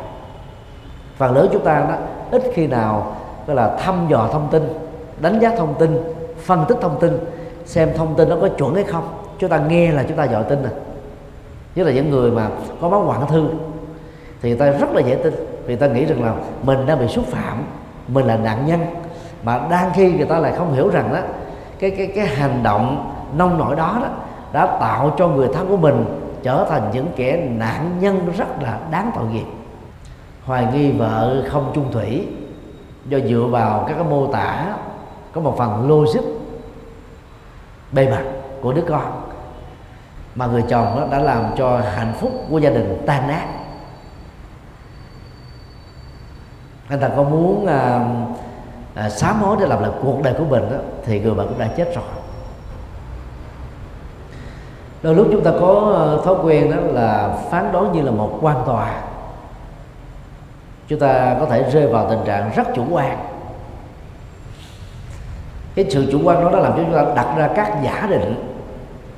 Phần 1.17 1.35
lớn 1.35 1.49
chúng 1.53 1.63
ta 1.63 1.85
đó 1.89 1.95
ít 2.31 2.43
khi 2.53 2.67
nào 2.67 3.15
gọi 3.47 3.55
là 3.55 3.77
thăm 3.77 4.07
dò 4.09 4.29
thông 4.31 4.47
tin 4.51 4.73
đánh 5.19 5.39
giá 5.39 5.55
thông 5.57 5.73
tin 5.79 6.03
phân 6.45 6.65
tích 6.67 6.77
thông 6.81 6.99
tin, 6.99 7.19
xem 7.65 7.89
thông 7.97 8.15
tin 8.15 8.29
nó 8.29 8.35
có 8.41 8.47
chuẩn 8.47 8.75
hay 8.75 8.83
không. 8.83 9.07
Chúng 9.39 9.49
ta 9.49 9.57
nghe 9.57 9.91
là 9.91 10.03
chúng 10.07 10.17
ta 10.17 10.27
dội 10.27 10.43
tin 10.43 10.63
này. 10.63 10.71
nhất 11.75 11.87
là 11.87 11.93
những 11.93 12.09
người 12.09 12.31
mà 12.31 12.47
có 12.81 12.89
máu 12.89 13.03
hoạn 13.03 13.27
thư, 13.27 13.47
thì 14.41 14.49
người 14.49 14.59
ta 14.59 14.71
rất 14.71 14.89
là 14.93 15.01
dễ 15.01 15.15
tin. 15.15 15.33
Vì 15.65 15.75
ta 15.75 15.87
nghĩ 15.87 16.05
rằng 16.05 16.23
là 16.23 16.33
mình 16.63 16.85
đang 16.85 16.99
bị 16.99 17.07
xúc 17.07 17.25
phạm, 17.25 17.63
mình 18.07 18.25
là 18.25 18.37
nạn 18.37 18.65
nhân. 18.65 18.79
Mà 19.43 19.59
đang 19.69 19.91
khi 19.93 20.11
người 20.13 20.25
ta 20.25 20.39
lại 20.39 20.53
không 20.57 20.73
hiểu 20.73 20.89
rằng 20.89 21.13
đó 21.13 21.19
cái 21.79 21.91
cái 21.91 22.07
cái 22.15 22.27
hành 22.27 22.63
động 22.63 23.13
nông 23.37 23.57
nổi 23.57 23.75
đó 23.75 23.97
đó 24.01 24.07
đã 24.53 24.65
tạo 24.65 25.15
cho 25.17 25.27
người 25.27 25.47
thân 25.53 25.67
của 25.67 25.77
mình 25.77 26.05
trở 26.43 26.65
thành 26.69 26.89
những 26.93 27.07
kẻ 27.15 27.47
nạn 27.57 27.91
nhân 27.99 28.31
rất 28.37 28.61
là 28.61 28.79
đáng 28.91 29.11
tội 29.15 29.25
nghiệp. 29.25 29.45
Hoài 30.45 30.67
nghi 30.73 30.91
vợ 30.91 31.43
không 31.49 31.71
chung 31.75 31.91
thủy, 31.91 32.27
do 33.09 33.19
dựa 33.19 33.47
vào 33.51 33.85
các 33.87 33.93
cái 33.93 34.03
mô 34.03 34.27
tả 34.27 34.75
có 35.33 35.41
một 35.41 35.55
phần 35.57 35.89
logic 35.89 36.21
bề 37.91 38.09
mặt 38.09 38.23
của 38.61 38.73
đứa 38.73 38.83
con 38.89 39.21
mà 40.35 40.45
người 40.45 40.63
chồng 40.69 40.95
đó 40.95 41.07
đã 41.11 41.19
làm 41.19 41.45
cho 41.57 41.77
hạnh 41.77 42.13
phúc 42.19 42.31
của 42.49 42.57
gia 42.57 42.69
đình 42.69 43.03
tan 43.07 43.27
nát. 43.27 43.47
Anh 46.89 46.99
ta 46.99 47.09
có 47.15 47.23
muốn 47.23 47.65
à, 47.67 48.05
à, 48.95 49.09
sám 49.09 49.41
hối 49.41 49.57
để 49.59 49.67
làm 49.67 49.81
lại 49.81 49.91
cuộc 50.03 50.21
đời 50.23 50.33
của 50.37 50.43
mình 50.43 50.69
đó, 50.71 50.77
thì 51.05 51.19
người 51.19 51.33
bạn 51.33 51.47
cũng 51.47 51.59
đã 51.59 51.67
chết 51.77 51.95
rồi. 51.95 52.05
Đôi 55.03 55.15
lúc 55.15 55.27
chúng 55.31 55.43
ta 55.43 55.51
có 55.59 55.91
ờ, 55.95 56.21
thói 56.25 56.35
quen 56.43 56.71
đó 56.71 56.77
là 56.77 57.37
phán 57.49 57.71
đoán 57.71 57.91
như 57.91 58.01
là 58.01 58.11
một 58.11 58.37
quan 58.41 58.57
tòa. 58.65 59.01
Chúng 60.87 60.99
ta 60.99 61.35
có 61.39 61.45
thể 61.45 61.71
rơi 61.71 61.87
vào 61.87 62.09
tình 62.09 62.19
trạng 62.25 62.51
rất 62.55 62.67
chủ 62.75 62.85
quan 62.91 63.30
cái 65.75 65.85
sự 65.89 66.09
chủ 66.11 66.19
quan 66.23 66.43
đó 66.43 66.51
đã 66.51 66.59
làm 66.59 66.71
cho 66.71 66.83
chúng 66.83 66.93
ta 66.93 67.05
đặt 67.15 67.35
ra 67.37 67.49
các 67.55 67.77
giả 67.83 68.07
định 68.09 68.35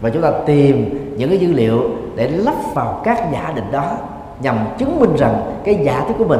và 0.01 0.09
chúng 0.09 0.21
ta 0.21 0.31
tìm 0.45 0.99
những 1.17 1.29
cái 1.29 1.37
dữ 1.37 1.53
liệu 1.53 1.89
để 2.15 2.27
lắp 2.27 2.55
vào 2.73 3.01
các 3.03 3.27
giả 3.33 3.53
định 3.55 3.71
đó 3.71 3.97
nhằm 4.39 4.57
chứng 4.77 4.99
minh 4.99 5.15
rằng 5.15 5.61
cái 5.63 5.79
giả 5.83 6.03
thuyết 6.05 6.15
của 6.17 6.25
mình 6.25 6.39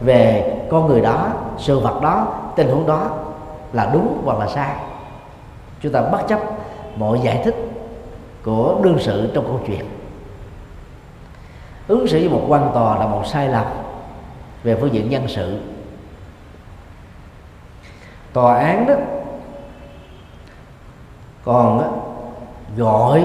về 0.00 0.56
con 0.70 0.86
người 0.86 1.00
đó, 1.00 1.32
sự 1.58 1.78
vật 1.78 2.00
đó, 2.02 2.34
tình 2.56 2.68
huống 2.68 2.86
đó 2.86 3.10
là 3.72 3.90
đúng 3.92 4.22
hoặc 4.24 4.38
là 4.38 4.46
sai. 4.46 4.76
Chúng 5.80 5.92
ta 5.92 6.02
bất 6.02 6.28
chấp 6.28 6.40
mọi 6.96 7.20
giải 7.22 7.40
thích 7.44 7.54
của 8.44 8.80
đương 8.82 8.96
sự 8.98 9.30
trong 9.34 9.44
câu 9.44 9.60
chuyện. 9.66 9.84
Ứng 11.88 12.06
xử 12.08 12.18
với 12.18 12.28
một 12.28 12.44
quan 12.48 12.70
tòa 12.74 12.98
là 12.98 13.06
một 13.06 13.22
sai 13.26 13.48
lầm 13.48 13.66
về 14.62 14.76
phương 14.80 14.94
diện 14.94 15.10
nhân 15.10 15.28
sự. 15.28 15.60
Tòa 18.32 18.58
án 18.58 18.86
đó 18.86 18.94
còn 21.44 21.80
á, 21.80 21.88
gọi 22.76 23.24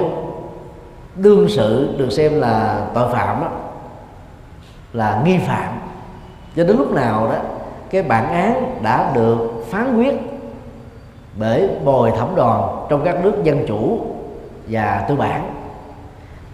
đương 1.15 1.45
sự 1.49 1.95
được 1.97 2.09
xem 2.09 2.41
là 2.41 2.85
tội 2.93 3.13
phạm 3.13 3.41
đó 3.41 3.47
là 4.93 5.21
nghi 5.25 5.37
phạm. 5.37 5.79
Cho 6.55 6.63
đến 6.63 6.77
lúc 6.77 6.91
nào 6.91 7.27
đó 7.27 7.35
cái 7.89 8.03
bản 8.03 8.31
án 8.31 8.79
đã 8.83 9.11
được 9.15 9.63
phán 9.69 9.97
quyết 9.97 10.15
bởi 11.39 11.69
bồi 11.85 12.11
thẩm 12.11 12.35
đoàn 12.35 12.85
trong 12.89 13.01
các 13.05 13.23
nước 13.23 13.43
dân 13.43 13.65
chủ 13.67 13.99
và 14.67 15.05
tư 15.09 15.15
bản 15.15 15.53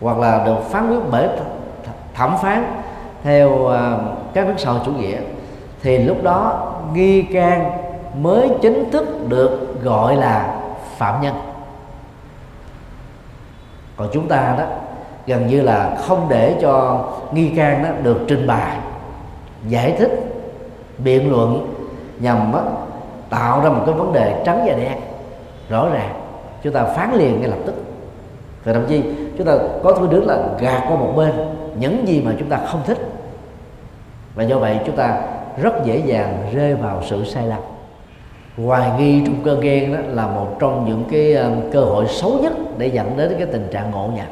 hoặc 0.01 0.17
là 0.17 0.43
được 0.45 0.57
phán 0.69 0.89
quyết 0.89 0.99
bởi 1.11 1.29
thẩm 2.13 2.35
phán 2.41 2.65
theo 3.23 3.67
à, 3.67 3.97
các 4.33 4.47
nước 4.47 4.53
sau 4.57 4.79
chủ 4.85 4.91
nghĩa 4.91 5.17
thì 5.81 5.97
lúc 5.97 6.23
đó 6.23 6.71
nghi 6.93 7.21
can 7.21 7.71
mới 8.21 8.49
chính 8.61 8.91
thức 8.91 9.29
được 9.29 9.83
gọi 9.83 10.15
là 10.15 10.55
phạm 10.97 11.21
nhân 11.21 11.50
còn 14.01 14.09
chúng 14.13 14.27
ta 14.27 14.55
đó 14.57 14.63
gần 15.27 15.47
như 15.47 15.61
là 15.61 15.97
không 16.07 16.27
để 16.29 16.55
cho 16.61 17.05
nghi 17.31 17.49
can 17.49 17.83
đó 17.83 17.89
được 18.03 18.17
trình 18.27 18.47
bày 18.47 18.77
giải 19.67 19.95
thích 19.99 20.11
biện 20.97 21.31
luận 21.31 21.75
nhằm 22.19 22.51
đó, 22.53 22.63
tạo 23.29 23.61
ra 23.63 23.69
một 23.69 23.83
cái 23.85 23.95
vấn 23.95 24.13
đề 24.13 24.41
trắng 24.45 24.63
và 24.65 24.73
đen 24.73 24.97
rõ 25.69 25.89
ràng. 25.93 26.13
Chúng 26.63 26.73
ta 26.73 26.83
phán 26.83 27.13
liền 27.13 27.41
ngay 27.41 27.49
lập 27.49 27.57
tức. 27.65 27.73
Và 28.63 28.73
thậm 28.73 28.85
chí 28.89 29.03
chúng 29.37 29.47
ta 29.47 29.53
có 29.83 29.93
thứ 29.93 30.07
đứng 30.07 30.27
là 30.27 30.37
gạt 30.59 30.83
qua 30.87 30.95
một 30.97 31.13
bên 31.15 31.31
những 31.79 32.07
gì 32.07 32.21
mà 32.25 32.31
chúng 32.39 32.49
ta 32.49 32.59
không 32.65 32.81
thích. 32.85 32.97
Và 34.35 34.43
do 34.43 34.57
vậy 34.57 34.79
chúng 34.85 34.95
ta 34.95 35.21
rất 35.61 35.73
dễ 35.85 35.97
dàng 36.05 36.49
rơi 36.53 36.75
vào 36.75 37.03
sự 37.09 37.25
sai 37.25 37.47
lầm 37.47 37.59
hoài 38.57 38.91
nghi 38.97 39.21
trong 39.25 39.35
cơn 39.43 39.59
ghen 39.59 39.93
đó 39.93 39.99
là 40.07 40.27
một 40.27 40.59
trong 40.59 40.85
những 40.87 41.03
cái 41.11 41.33
ờ, 41.33 41.51
cơ 41.71 41.81
hội 41.81 42.07
xấu 42.07 42.39
nhất 42.41 42.53
để 42.77 42.87
dẫn 42.87 43.17
đến 43.17 43.35
cái 43.37 43.47
tình 43.47 43.67
trạng 43.71 43.91
ngộ 43.91 44.09
nhận 44.15 44.27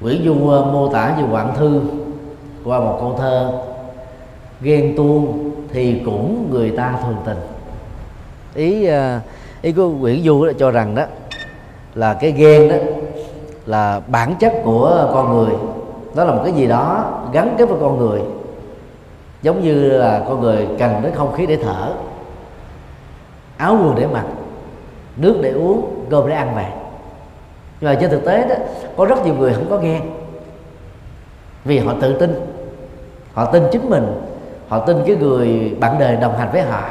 Nguyễn 0.00 0.24
Du 0.24 0.48
ờ, 0.48 0.64
mô 0.64 0.88
tả 0.88 1.16
như 1.18 1.24
Quảng 1.32 1.54
Thư 1.56 1.80
qua 2.64 2.80
một 2.80 2.96
câu 3.00 3.14
thơ, 3.18 3.52
ghen 4.60 4.96
tuông 4.96 5.50
thì 5.72 6.02
cũng 6.04 6.48
người 6.50 6.70
ta 6.70 6.94
thường 7.02 7.16
tình. 7.24 7.38
Ý 8.54 8.86
ờ, 8.86 9.20
ý 9.62 9.72
của 9.72 9.88
Nguyễn 9.88 10.22
Du 10.24 10.46
cho 10.58 10.70
rằng 10.70 10.94
đó 10.94 11.02
là 11.94 12.14
cái 12.14 12.32
ghen 12.32 12.68
đó 12.68 12.76
là 13.66 14.00
bản 14.06 14.34
chất 14.40 14.52
của 14.64 15.10
con 15.14 15.36
người. 15.36 15.54
Đó 16.14 16.24
là 16.24 16.34
một 16.34 16.40
cái 16.44 16.52
gì 16.52 16.66
đó 16.66 17.04
gắn 17.32 17.54
kết 17.58 17.68
với 17.68 17.78
con 17.80 17.98
người, 17.98 18.20
giống 19.42 19.62
như 19.62 19.74
là 19.74 20.24
con 20.28 20.40
người 20.40 20.68
cần 20.78 21.02
đến 21.02 21.12
không 21.14 21.32
khí 21.36 21.46
để 21.46 21.58
thở 21.62 21.92
áo 23.58 23.78
quần 23.82 23.94
để 23.96 24.06
mặc 24.06 24.24
nước 25.16 25.38
để 25.42 25.50
uống 25.50 26.04
cơm 26.10 26.28
để 26.28 26.34
ăn 26.34 26.54
vậy 26.54 26.66
nhưng 27.80 27.90
mà 27.90 27.98
trên 28.00 28.10
thực 28.10 28.24
tế 28.24 28.48
đó 28.48 28.54
có 28.96 29.04
rất 29.04 29.24
nhiều 29.24 29.34
người 29.34 29.54
không 29.54 29.66
có 29.70 29.76
ghen 29.76 30.02
vì 31.64 31.78
họ 31.78 31.94
tự 32.00 32.18
tin 32.18 32.40
họ 33.34 33.44
tin 33.44 33.62
chính 33.72 33.90
mình 33.90 34.28
họ 34.68 34.78
tin 34.78 34.96
cái 35.06 35.16
người 35.16 35.76
bạn 35.80 35.98
đời 35.98 36.16
đồng 36.16 36.36
hành 36.36 36.48
với 36.52 36.62
họ. 36.62 36.82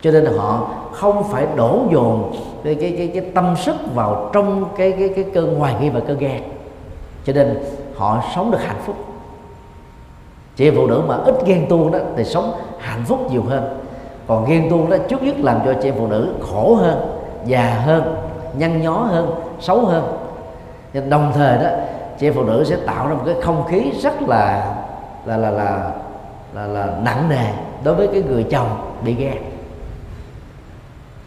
Cho 0.00 0.10
nên 0.10 0.26
họ 0.26 0.70
không 0.92 1.24
phải 1.24 1.46
đổ 1.56 1.80
dồn 1.92 2.32
cái 2.64 2.74
cái 2.74 2.94
cái, 2.98 3.10
cái 3.14 3.30
tâm 3.34 3.54
sức 3.56 3.76
vào 3.94 4.30
trong 4.32 4.64
cái 4.76 4.92
cái 4.92 5.08
cái 5.08 5.24
cơn 5.34 5.58
hoài 5.58 5.74
nghi 5.80 5.88
và 5.88 6.00
cơn 6.00 6.18
ghen 6.18 6.42
cho 7.24 7.32
nên 7.32 7.58
họ 7.96 8.22
sống 8.34 8.50
được 8.50 8.60
hạnh 8.60 8.80
phúc. 8.86 8.96
Chị 10.56 10.70
phụ 10.70 10.86
nữ 10.86 11.02
mà 11.06 11.16
ít 11.16 11.34
ghen 11.46 11.66
tuông 11.68 11.92
đó 11.92 11.98
thì 12.16 12.24
sống 12.24 12.52
hạnh 12.78 13.04
phúc 13.04 13.30
nhiều 13.30 13.42
hơn 13.42 13.78
còn 14.26 14.44
ghen 14.48 14.70
tuông 14.70 14.90
đó 14.90 14.96
trước 15.08 15.22
nhất 15.22 15.36
làm 15.38 15.60
cho 15.64 15.74
chị 15.82 15.90
phụ 15.98 16.06
nữ 16.06 16.34
khổ 16.40 16.74
hơn 16.74 17.20
già 17.44 17.82
hơn 17.84 18.16
nhăn 18.58 18.82
nhó 18.82 18.92
hơn 18.92 19.30
xấu 19.60 19.80
hơn. 19.80 20.16
Nhưng 20.92 21.10
đồng 21.10 21.32
thời 21.34 21.58
đó 21.64 21.70
chị 22.18 22.30
phụ 22.30 22.44
nữ 22.44 22.64
sẽ 22.64 22.76
tạo 22.86 23.08
ra 23.08 23.14
một 23.14 23.22
cái 23.26 23.34
không 23.42 23.64
khí 23.68 23.92
rất 24.02 24.22
là 24.22 24.74
là 25.26 25.36
là 25.36 25.50
là 25.50 25.90
là, 26.54 26.66
là 26.66 26.88
nặng 27.02 27.28
nề 27.28 27.46
đối 27.84 27.94
với 27.94 28.08
cái 28.08 28.22
người 28.22 28.42
chồng 28.50 28.68
bị 29.04 29.14
ghen. 29.14 29.36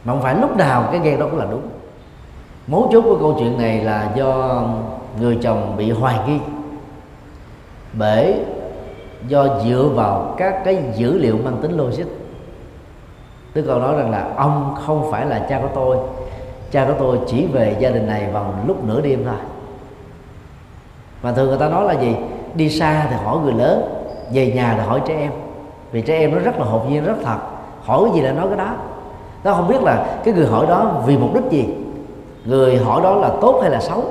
Mà 0.04 0.14
không 0.14 0.22
phải 0.22 0.36
lúc 0.36 0.58
nào 0.58 0.90
cái 0.92 1.02
ghen 1.04 1.20
đó 1.20 1.26
cũng 1.32 1.40
là 1.40 1.46
đúng. 1.52 1.62
Mấu 2.68 2.90
chốt 2.92 3.02
của 3.02 3.18
câu 3.20 3.36
chuyện 3.40 3.58
này 3.58 3.82
là 3.82 4.10
do 4.16 4.62
người 5.20 5.38
chồng 5.42 5.76
bị 5.78 5.92
hoài 5.92 6.16
nghi. 6.28 6.40
Bởi 7.94 8.36
do 9.28 9.48
dựa 9.66 9.90
vào 9.96 10.36
các 10.38 10.62
cái 10.66 10.84
dữ 10.96 11.18
liệu 11.18 11.38
mang 11.44 11.58
tính 11.62 11.78
logic 11.78 12.06
Đức 13.54 13.64
Phật 13.68 13.80
nói 13.80 13.96
rằng 13.98 14.12
là, 14.12 14.28
ông 14.36 14.76
không 14.86 15.12
phải 15.12 15.26
là 15.26 15.46
cha 15.50 15.60
của 15.62 15.70
tôi. 15.76 15.98
Cha 16.72 16.86
của 16.86 16.94
tôi 17.00 17.20
chỉ 17.28 17.48
về 17.54 17.76
gia 17.80 17.90
đình 17.90 18.08
này 18.08 18.30
vào 18.34 18.54
lúc 18.68 18.84
nửa 18.84 19.02
đêm 19.02 19.24
thôi. 19.26 19.36
Mà 21.24 21.32
thường 21.32 21.50
người 21.50 21.58
ta 21.58 21.70
nói 21.70 21.84
là 21.84 21.94
gì? 21.94 22.16
Đi 22.56 22.70
xa 22.70 23.08
thì 23.10 23.16
hỏi 23.24 23.38
người 23.44 23.54
lớn, 23.54 23.82
về 24.34 24.52
nhà 24.52 24.74
thì 24.78 24.88
hỏi 24.88 25.02
trẻ 25.08 25.16
em. 25.16 25.32
Vì 25.92 26.02
trẻ 26.02 26.20
em 26.20 26.36
nó 26.36 26.40
rất 26.40 26.60
là 26.60 26.66
hồn 26.66 26.82
nhiên, 26.90 27.06
rất 27.06 27.16
thật. 27.24 27.38
Hỏi 27.84 28.02
cái 28.04 28.14
gì 28.14 28.22
là 28.22 28.32
nói 28.32 28.48
cái 28.48 28.58
đó. 28.58 28.74
Nó 29.44 29.54
không 29.54 29.68
biết 29.68 29.82
là 29.82 30.06
cái 30.24 30.34
người 30.34 30.48
hỏi 30.48 30.66
đó 30.68 31.02
vì 31.06 31.18
mục 31.18 31.34
đích 31.34 31.52
gì. 31.52 31.70
Người 32.46 32.78
hỏi 32.78 33.02
đó 33.04 33.16
là 33.16 33.32
tốt 33.42 33.60
hay 33.62 33.72
là 33.72 33.80
xấu? 33.80 34.04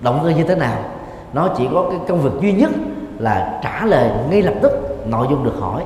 Động 0.00 0.20
cơ 0.22 0.28
như 0.28 0.44
thế 0.44 0.54
nào? 0.54 0.78
Nó 1.32 1.48
chỉ 1.56 1.68
có 1.74 1.86
cái 1.90 1.98
công 2.08 2.20
việc 2.20 2.40
duy 2.40 2.52
nhất 2.52 2.70
là 3.18 3.60
trả 3.62 3.86
lời 3.86 4.10
ngay 4.30 4.42
lập 4.42 4.54
tức, 4.62 4.72
nội 5.06 5.26
dung 5.30 5.44
được 5.44 5.54
hỏi. 5.60 5.82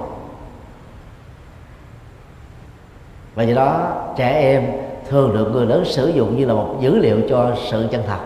Và 3.34 3.42
do 3.42 3.54
đó, 3.54 3.92
trẻ 4.16 4.40
em 4.40 4.72
thường 5.08 5.34
được 5.34 5.50
người 5.52 5.66
lớn 5.66 5.84
sử 5.84 6.08
dụng 6.08 6.36
như 6.36 6.44
là 6.46 6.54
một 6.54 6.76
dữ 6.80 6.98
liệu 6.98 7.20
cho 7.28 7.56
sự 7.70 7.88
chân 7.90 8.02
thật. 8.06 8.18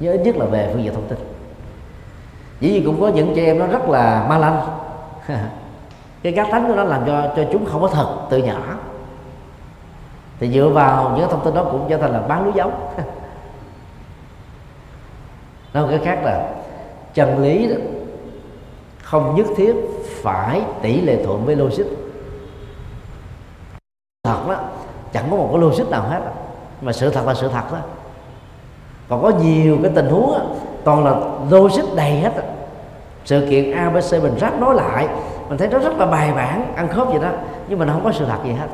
Nhớ 0.00 0.12
ít 0.12 0.20
nhất 0.24 0.36
là 0.36 0.46
về 0.46 0.70
phương 0.72 0.84
diện 0.84 0.94
thông 0.94 1.08
tin. 1.08 1.18
Dĩ 2.60 2.70
nhiên 2.70 2.84
cũng 2.86 3.00
có 3.00 3.08
những 3.08 3.32
trẻ 3.36 3.44
em 3.44 3.58
nó 3.58 3.66
rất 3.66 3.88
là 3.88 4.26
ma 4.28 4.38
lanh. 4.38 4.66
Cái 6.22 6.32
cá 6.32 6.44
tánh 6.50 6.68
của 6.68 6.74
nó 6.74 6.84
làm 6.84 7.02
cho 7.06 7.32
cho 7.36 7.44
chúng 7.52 7.66
không 7.66 7.80
có 7.80 7.88
thật 7.88 8.16
từ 8.30 8.38
nhỏ. 8.38 8.62
Thì 10.40 10.50
dựa 10.50 10.68
vào 10.68 11.14
những 11.16 11.30
thông 11.30 11.44
tin 11.44 11.54
đó 11.54 11.64
cũng 11.70 11.86
trở 11.88 11.96
thành 11.96 12.12
là 12.12 12.20
bán 12.20 12.44
lúa 12.44 12.52
giống. 12.54 12.72
Nói 15.74 15.82
một 15.82 15.88
cái 15.90 16.00
khác 16.04 16.20
là, 16.24 16.52
chân 17.14 17.42
lý 17.42 17.68
đó 17.68 17.76
không 19.02 19.34
nhất 19.34 19.46
thiết 19.56 19.74
phải 20.22 20.62
tỷ 20.82 21.00
lệ 21.00 21.24
thuận 21.24 21.44
với 21.46 21.56
logic 21.56 22.03
thật 24.24 24.48
đó. 24.48 24.56
Chẳng 25.12 25.24
có 25.30 25.36
một 25.36 25.48
cái 25.52 25.60
logic 25.60 25.90
nào 25.90 26.02
hết. 26.02 26.20
Mà 26.80 26.92
sự 26.92 27.10
thật 27.10 27.26
là 27.26 27.34
sự 27.34 27.48
thật 27.48 27.72
đó. 27.72 27.78
Còn 29.08 29.22
có 29.22 29.30
nhiều 29.30 29.78
cái 29.82 29.92
tình 29.94 30.10
huống 30.10 30.32
đó, 30.32 30.40
toàn 30.84 31.04
là 31.04 31.16
logic 31.50 31.96
đầy 31.96 32.20
hết 32.20 32.32
sự 33.24 33.46
kiện 33.50 33.72
abc 33.72 34.22
mình 34.22 34.38
ráp 34.40 34.60
nói 34.60 34.74
lại 34.74 35.08
mình 35.48 35.58
thấy 35.58 35.68
nó 35.68 35.78
rất 35.78 35.96
là 35.98 36.06
bài 36.06 36.32
bản 36.32 36.74
ăn 36.76 36.88
khớp 36.88 37.08
vậy 37.08 37.18
đó. 37.22 37.28
Nhưng 37.68 37.78
mà 37.78 37.84
nó 37.84 37.92
không 37.92 38.04
có 38.04 38.12
sự 38.12 38.24
thật 38.24 38.38
gì 38.44 38.52
hết. 38.52 38.68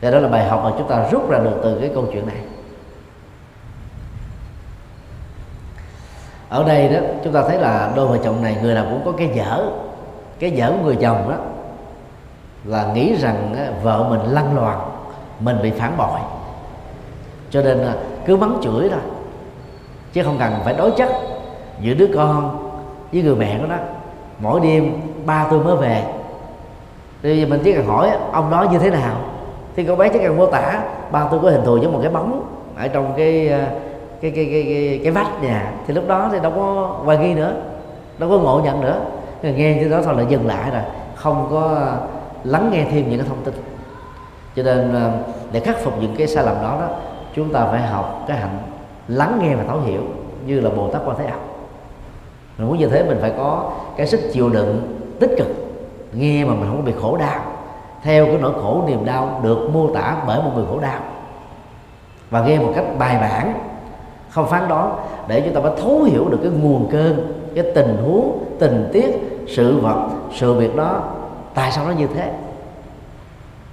Và 0.00 0.10
đó 0.10 0.18
là 0.18 0.28
bài 0.28 0.48
học 0.48 0.60
mà 0.64 0.70
chúng 0.78 0.88
ta 0.88 1.08
rút 1.10 1.30
ra 1.30 1.38
được 1.38 1.60
từ 1.62 1.80
cái 1.80 1.90
câu 1.94 2.06
chuyện 2.12 2.26
này. 2.26 2.36
Ở 6.48 6.64
đây 6.64 6.88
đó 6.88 7.00
chúng 7.24 7.32
ta 7.32 7.42
thấy 7.48 7.58
là 7.58 7.92
đôi 7.96 8.06
vợ 8.06 8.18
chồng 8.24 8.42
này 8.42 8.56
người 8.62 8.74
nào 8.74 8.86
cũng 8.90 9.02
có 9.04 9.12
cái 9.18 9.30
dở 9.34 9.66
cái 10.38 10.50
dở 10.50 10.72
của 10.78 10.84
người 10.84 10.96
chồng 11.00 11.30
đó 11.30 11.36
là 12.64 12.92
nghĩ 12.94 13.16
rằng 13.16 13.54
vợ 13.82 14.06
mình 14.10 14.20
lăn 14.20 14.56
loàn 14.56 14.78
mình 15.40 15.56
bị 15.62 15.70
phản 15.70 15.96
bội. 15.96 16.20
Cho 17.50 17.62
nên 17.62 17.86
à, 17.86 17.94
cứ 18.26 18.36
mắng 18.36 18.58
chửi 18.62 18.88
thôi. 18.88 19.00
Chứ 20.12 20.22
không 20.22 20.36
cần 20.38 20.52
phải 20.64 20.74
đối 20.74 20.90
chất 20.90 21.08
giữa 21.80 21.94
đứa 21.94 22.08
con 22.14 22.58
với 23.12 23.22
người 23.22 23.34
mẹ 23.34 23.58
của 23.60 23.66
nó. 23.66 23.76
Mỗi 24.38 24.60
đêm 24.60 24.92
ba 25.26 25.46
tôi 25.50 25.64
mới 25.64 25.76
về. 25.76 26.04
Thì 27.22 27.46
mình 27.46 27.60
chỉ 27.64 27.72
cần 27.72 27.86
hỏi 27.86 28.10
ông 28.32 28.50
đó 28.50 28.66
như 28.72 28.78
thế 28.78 28.90
nào? 28.90 29.16
Thì 29.76 29.84
con 29.84 29.98
bé 29.98 30.08
chỉ 30.08 30.18
cần 30.18 30.38
mô 30.38 30.46
tả 30.46 30.80
ba 31.12 31.28
tôi 31.30 31.40
có 31.40 31.50
hình 31.50 31.64
thù 31.64 31.76
giống 31.76 31.92
một 31.92 31.98
cái 32.02 32.12
bóng 32.12 32.44
ở 32.76 32.88
trong 32.88 33.12
cái 33.16 33.48
à, 33.48 33.66
cái 34.20 34.30
cái 34.30 34.48
cái 34.52 34.62
cái, 34.68 35.00
cái 35.02 35.12
vách 35.12 35.42
nhà. 35.42 35.72
Thì 35.86 35.94
lúc 35.94 36.08
đó 36.08 36.28
thì 36.32 36.40
đâu 36.40 36.52
có 36.56 36.96
hoài 37.04 37.18
nghi 37.18 37.34
nữa 37.34 37.52
đâu 38.18 38.30
có 38.30 38.38
ngộ 38.38 38.60
nhận 38.64 38.80
nữa. 38.80 39.00
Nghe 39.42 39.74
như 39.74 39.88
đó 39.88 39.98
thôi 40.04 40.14
là 40.16 40.22
dừng 40.22 40.46
lại 40.46 40.70
rồi. 40.70 40.82
Không 41.14 41.48
có 41.50 41.86
lắng 42.44 42.70
nghe 42.72 42.84
thêm 42.90 43.10
những 43.10 43.18
cái 43.18 43.28
thông 43.28 43.44
tin. 43.44 43.54
Cho 44.56 44.62
nên 44.62 44.94
ờ, 44.94 45.12
để 45.52 45.60
khắc 45.60 45.78
phục 45.78 45.94
những 46.00 46.14
cái 46.18 46.26
sai 46.26 46.44
lầm 46.44 46.54
đó 46.62 46.78
đó, 46.80 46.88
chúng 47.34 47.52
ta 47.52 47.66
phải 47.70 47.80
học 47.82 48.24
cái 48.28 48.36
hạnh 48.36 48.58
lắng 49.08 49.38
nghe 49.42 49.54
và 49.54 49.64
thấu 49.68 49.80
hiểu 49.80 50.02
như 50.46 50.60
là 50.60 50.70
bồ 50.70 50.90
tát 50.90 51.02
quan 51.04 51.16
thế 51.18 51.24
âm. 51.24 51.40
Mình 52.58 52.68
muốn 52.68 52.78
như 52.78 52.88
thế 52.88 53.04
mình 53.04 53.18
phải 53.20 53.32
có 53.36 53.72
cái 53.96 54.06
sức 54.06 54.20
chịu 54.32 54.48
đựng 54.48 54.98
tích 55.20 55.30
cực, 55.38 55.46
nghe 56.12 56.44
mà 56.44 56.54
mình 56.54 56.68
không 56.68 56.76
có 56.76 56.82
bị 56.82 56.92
khổ 57.00 57.16
đau. 57.16 57.40
Theo 58.02 58.26
cái 58.26 58.38
nỗi 58.40 58.52
khổ 58.52 58.84
niềm 58.86 59.04
đau 59.04 59.40
được 59.42 59.70
mô 59.72 59.94
tả 59.94 60.16
bởi 60.26 60.42
một 60.42 60.50
người 60.54 60.64
khổ 60.70 60.78
đau. 60.80 61.00
Và 62.30 62.42
nghe 62.42 62.58
một 62.58 62.72
cách 62.74 62.84
bài 62.98 63.18
bản, 63.20 63.54
không 64.28 64.46
phán 64.46 64.68
đoán, 64.68 64.96
để 65.28 65.40
chúng 65.40 65.54
ta 65.54 65.60
phải 65.60 65.72
thấu 65.82 66.02
hiểu 66.02 66.28
được 66.28 66.38
cái 66.42 66.50
nguồn 66.50 66.88
cơn, 66.92 67.42
cái 67.54 67.64
tình 67.74 67.96
huống, 68.04 68.44
tình 68.58 68.88
tiết, 68.92 69.10
sự 69.48 69.80
vật, 69.80 70.08
sự 70.34 70.54
việc 70.54 70.76
đó 70.76 71.02
tại 71.54 71.72
sao 71.72 71.86
nó 71.86 71.92
như 71.92 72.06
thế? 72.14 72.32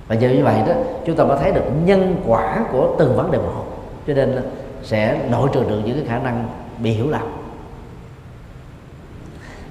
Và 0.07 0.15
giờ 0.15 0.29
như 0.29 0.43
vậy 0.43 0.55
đó 0.67 0.73
chúng 1.05 1.15
ta 1.15 1.23
mới 1.23 1.37
thấy 1.41 1.51
được 1.51 1.63
nhân 1.85 2.15
quả 2.27 2.65
của 2.71 2.95
từng 2.99 3.15
vấn 3.15 3.31
đề 3.31 3.37
một. 3.37 3.65
Cho 4.07 4.13
nên 4.13 4.41
sẽ 4.83 5.19
nội 5.31 5.49
trừ 5.53 5.63
được 5.69 5.79
những 5.85 5.95
cái 5.95 6.05
khả 6.07 6.19
năng 6.19 6.47
bị 6.77 6.91
hiểu 6.91 7.09
lầm. 7.09 7.21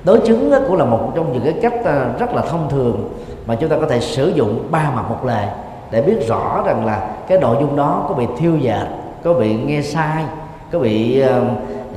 Đối 0.04 0.20
chứng 0.20 0.52
cũng 0.68 0.76
là 0.76 0.84
một 0.84 1.12
trong 1.14 1.32
những 1.32 1.44
cái 1.44 1.54
cách 1.62 1.84
à, 1.84 2.10
rất 2.18 2.34
là 2.34 2.42
thông 2.42 2.68
thường 2.70 3.12
mà 3.46 3.54
chúng 3.54 3.70
ta 3.70 3.76
có 3.80 3.86
thể 3.86 4.00
sử 4.00 4.28
dụng 4.28 4.68
ba 4.70 4.90
mặt 4.96 5.10
một 5.10 5.24
lời 5.24 5.46
để 5.90 6.02
biết 6.02 6.28
rõ 6.28 6.62
rằng 6.66 6.86
là 6.86 7.10
cái 7.28 7.38
nội 7.40 7.56
dung 7.60 7.76
đó 7.76 8.06
có 8.08 8.14
bị 8.14 8.26
thiêu 8.38 8.56
dệt 8.56 8.86
có 9.24 9.34
bị 9.34 9.54
nghe 9.54 9.82
sai 9.82 10.24
có 10.72 10.78
bị 10.78 11.24
uh, 11.24 11.46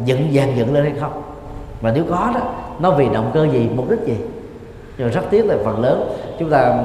dựng 0.06 0.34
dàn 0.36 0.56
dựng 0.56 0.74
lên 0.74 0.84
hay 0.84 0.94
không. 1.00 1.22
Và 1.82 1.92
nếu 1.96 2.04
có 2.10 2.32
đó 2.34 2.42
nó 2.80 2.92
vì 2.92 3.10
động 3.10 3.32
cơ 3.34 3.48
gì 3.48 3.70
mục 3.76 3.90
đích 3.90 4.00
gì? 4.00 4.18
Nhưng 5.02 5.10
rất 5.10 5.22
tiếc 5.30 5.46
là 5.46 5.56
phần 5.66 5.80
lớn 5.80 6.18
chúng 6.40 6.50
ta 6.50 6.84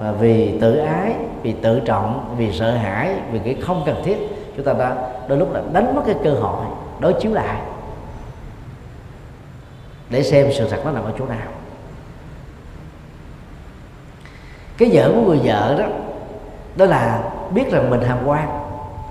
mà 0.00 0.12
vì 0.12 0.58
tự 0.60 0.76
ái, 0.76 1.14
vì 1.42 1.52
tự 1.52 1.80
trọng, 1.80 2.34
vì 2.36 2.52
sợ 2.52 2.70
hãi, 2.70 3.14
vì 3.32 3.38
cái 3.38 3.56
không 3.62 3.82
cần 3.86 3.96
thiết, 4.04 4.16
chúng 4.56 4.64
ta 4.64 4.72
đã 4.72 4.96
đôi 5.28 5.38
lúc 5.38 5.54
là 5.54 5.60
đánh 5.72 5.96
mất 5.96 6.02
cái 6.06 6.14
cơ 6.24 6.30
hội 6.30 6.66
đối 7.00 7.12
chiếu 7.12 7.32
lại. 7.32 7.56
Để 10.10 10.22
xem 10.22 10.46
sự 10.52 10.68
thật 10.70 10.76
nó 10.84 10.90
nằm 10.90 11.04
ở 11.04 11.12
chỗ 11.18 11.26
nào. 11.26 11.48
Cái 14.78 14.90
vợ 14.92 15.12
của 15.14 15.20
người 15.20 15.40
vợ 15.44 15.76
đó 15.78 15.86
đó 16.76 16.84
là 16.84 17.22
biết 17.50 17.70
rằng 17.70 17.90
mình 17.90 18.00
hàm 18.00 18.18
quan. 18.26 18.48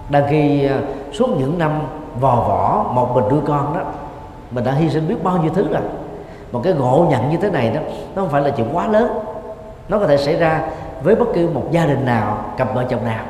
Đang 0.09 0.23
khi 0.29 0.65
à, 0.65 0.79
suốt 1.13 1.29
những 1.39 1.57
năm 1.57 1.81
vò 2.19 2.35
vỏ 2.35 2.91
một 2.93 3.11
mình 3.15 3.23
đứa 3.29 3.47
con 3.47 3.77
đó, 3.77 3.83
mình 4.51 4.63
đã 4.63 4.71
hy 4.71 4.89
sinh 4.89 5.07
biết 5.07 5.23
bao 5.23 5.37
nhiêu 5.37 5.51
thứ 5.55 5.67
rồi 5.71 5.81
một 6.53 6.61
cái 6.63 6.73
ngộ 6.73 7.07
nhận 7.09 7.29
như 7.29 7.37
thế 7.37 7.49
này 7.49 7.69
đó, 7.69 7.81
nó 8.15 8.21
không 8.21 8.31
phải 8.31 8.41
là 8.41 8.49
chuyện 8.49 8.67
quá 8.73 8.87
lớn. 8.87 9.19
Nó 9.89 9.99
có 9.99 10.07
thể 10.07 10.17
xảy 10.17 10.35
ra 10.35 10.61
với 11.03 11.15
bất 11.15 11.25
cứ 11.33 11.49
một 11.53 11.63
gia 11.71 11.85
đình 11.85 12.05
nào, 12.05 12.45
cặp 12.57 12.75
vợ 12.75 12.85
chồng 12.89 13.05
nào. 13.05 13.25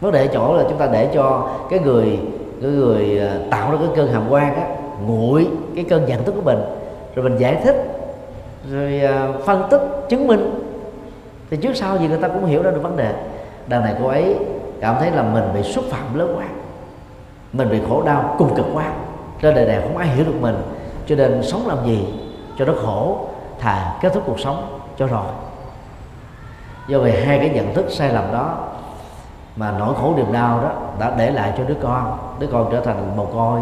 Vấn 0.00 0.12
đề 0.12 0.26
chỗ 0.26 0.56
là 0.56 0.62
chúng 0.68 0.78
ta 0.78 0.86
để 0.92 1.10
cho 1.14 1.48
cái 1.70 1.78
người 1.78 2.18
cái 2.62 2.70
người 2.70 3.18
ờ, 3.18 3.38
tạo 3.50 3.70
ra 3.70 3.78
cái 3.78 3.88
cơn 3.96 4.12
hàm 4.12 4.22
quan 4.30 4.54
á, 4.54 4.66
nguội 5.06 5.48
cái 5.74 5.84
cơn 5.84 6.08
giận 6.08 6.22
tức 6.24 6.32
của 6.32 6.42
mình. 6.42 6.58
Rồi 7.14 7.28
mình 7.28 7.38
giải 7.38 7.56
thích, 7.64 7.76
rồi 8.70 9.00
ờ, 9.00 9.32
phân 9.44 9.62
tích, 9.70 9.82
chứng 10.08 10.26
minh. 10.26 10.50
Thì 11.50 11.56
trước 11.56 11.76
sau 11.76 11.98
gì 11.98 12.08
người 12.08 12.18
ta 12.18 12.28
cũng 12.28 12.44
hiểu 12.44 12.62
ra 12.62 12.70
được 12.70 12.82
vấn 12.82 12.96
đề. 12.96 13.12
Đằng 13.66 13.82
này 13.82 13.94
cô 14.02 14.08
ấy 14.08 14.36
cảm 14.80 14.96
thấy 15.00 15.10
là 15.10 15.22
mình 15.22 15.44
bị 15.54 15.62
xúc 15.62 15.84
phạm 15.90 16.18
lớn 16.18 16.34
quá. 16.38 16.44
Mình 17.52 17.70
bị 17.70 17.80
khổ 17.88 18.02
đau, 18.02 18.34
cùng 18.38 18.54
cực 18.54 18.66
quá. 18.74 18.92
Trên 19.42 19.54
đời 19.54 19.66
này 19.66 19.80
không 19.82 19.96
ai 19.96 20.08
hiểu 20.08 20.24
được 20.24 20.40
mình 20.40 20.54
cho 21.06 21.16
nên 21.16 21.42
sống 21.42 21.66
làm 21.66 21.86
gì 21.86 22.06
cho 22.58 22.64
nó 22.64 22.72
khổ 22.82 23.28
thà 23.58 23.96
kết 24.00 24.12
thúc 24.14 24.22
cuộc 24.26 24.40
sống 24.40 24.80
cho 24.98 25.06
rồi. 25.06 25.26
Do 26.88 26.98
vậy 26.98 27.24
hai 27.26 27.38
cái 27.38 27.48
nhận 27.48 27.74
thức 27.74 27.86
sai 27.90 28.12
lầm 28.12 28.32
đó 28.32 28.68
mà 29.56 29.74
nỗi 29.78 29.94
khổ 29.94 30.14
niềm 30.16 30.32
đau 30.32 30.60
đó 30.60 30.70
đã 30.98 31.14
để 31.18 31.30
lại 31.30 31.52
cho 31.58 31.64
đứa 31.64 31.76
con. 31.82 32.18
Đứa 32.38 32.46
con 32.46 32.68
trở 32.72 32.80
thành 32.80 33.16
mồ 33.16 33.26
côi 33.26 33.60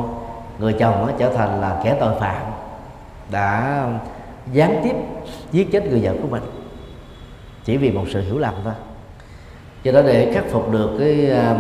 người 0.59 0.73
chồng 0.73 1.07
nó 1.07 1.13
trở 1.19 1.35
thành 1.35 1.61
là 1.61 1.81
kẻ 1.85 1.97
tội 2.01 2.15
phạm 2.21 2.43
đã 3.31 3.85
gián 4.53 4.81
tiếp 4.85 4.97
giết 5.53 5.73
chết 5.73 5.87
người 5.87 6.01
vợ 6.03 6.13
của 6.23 6.29
mình 6.31 6.43
chỉ 7.65 7.77
vì 7.77 7.91
một 7.91 8.05
sự 8.13 8.21
hiểu 8.21 8.39
lầm 8.39 8.55
thôi. 8.65 8.73
Cho 9.85 9.93
đó 9.93 10.03
để 10.03 10.33
khắc 10.35 10.45
phục 10.51 10.73
được 10.73 10.97
cái 10.99 11.31
um, 11.31 11.59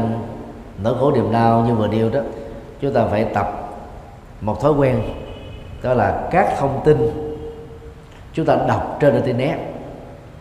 nỗi 0.82 0.94
khổ 1.00 1.12
niềm 1.12 1.32
đau 1.32 1.60
như 1.60 1.74
vừa 1.74 1.88
điêu 1.88 2.10
đó 2.10 2.20
chúng 2.80 2.94
ta 2.94 3.06
phải 3.10 3.24
tập 3.24 3.70
một 4.40 4.60
thói 4.60 4.72
quen 4.72 5.02
đó 5.84 5.94
là 5.94 6.28
các 6.30 6.54
thông 6.58 6.80
tin 6.84 6.96
chúng 8.32 8.46
ta 8.46 8.56
đọc 8.68 8.96
trên 9.00 9.14
internet. 9.14 9.58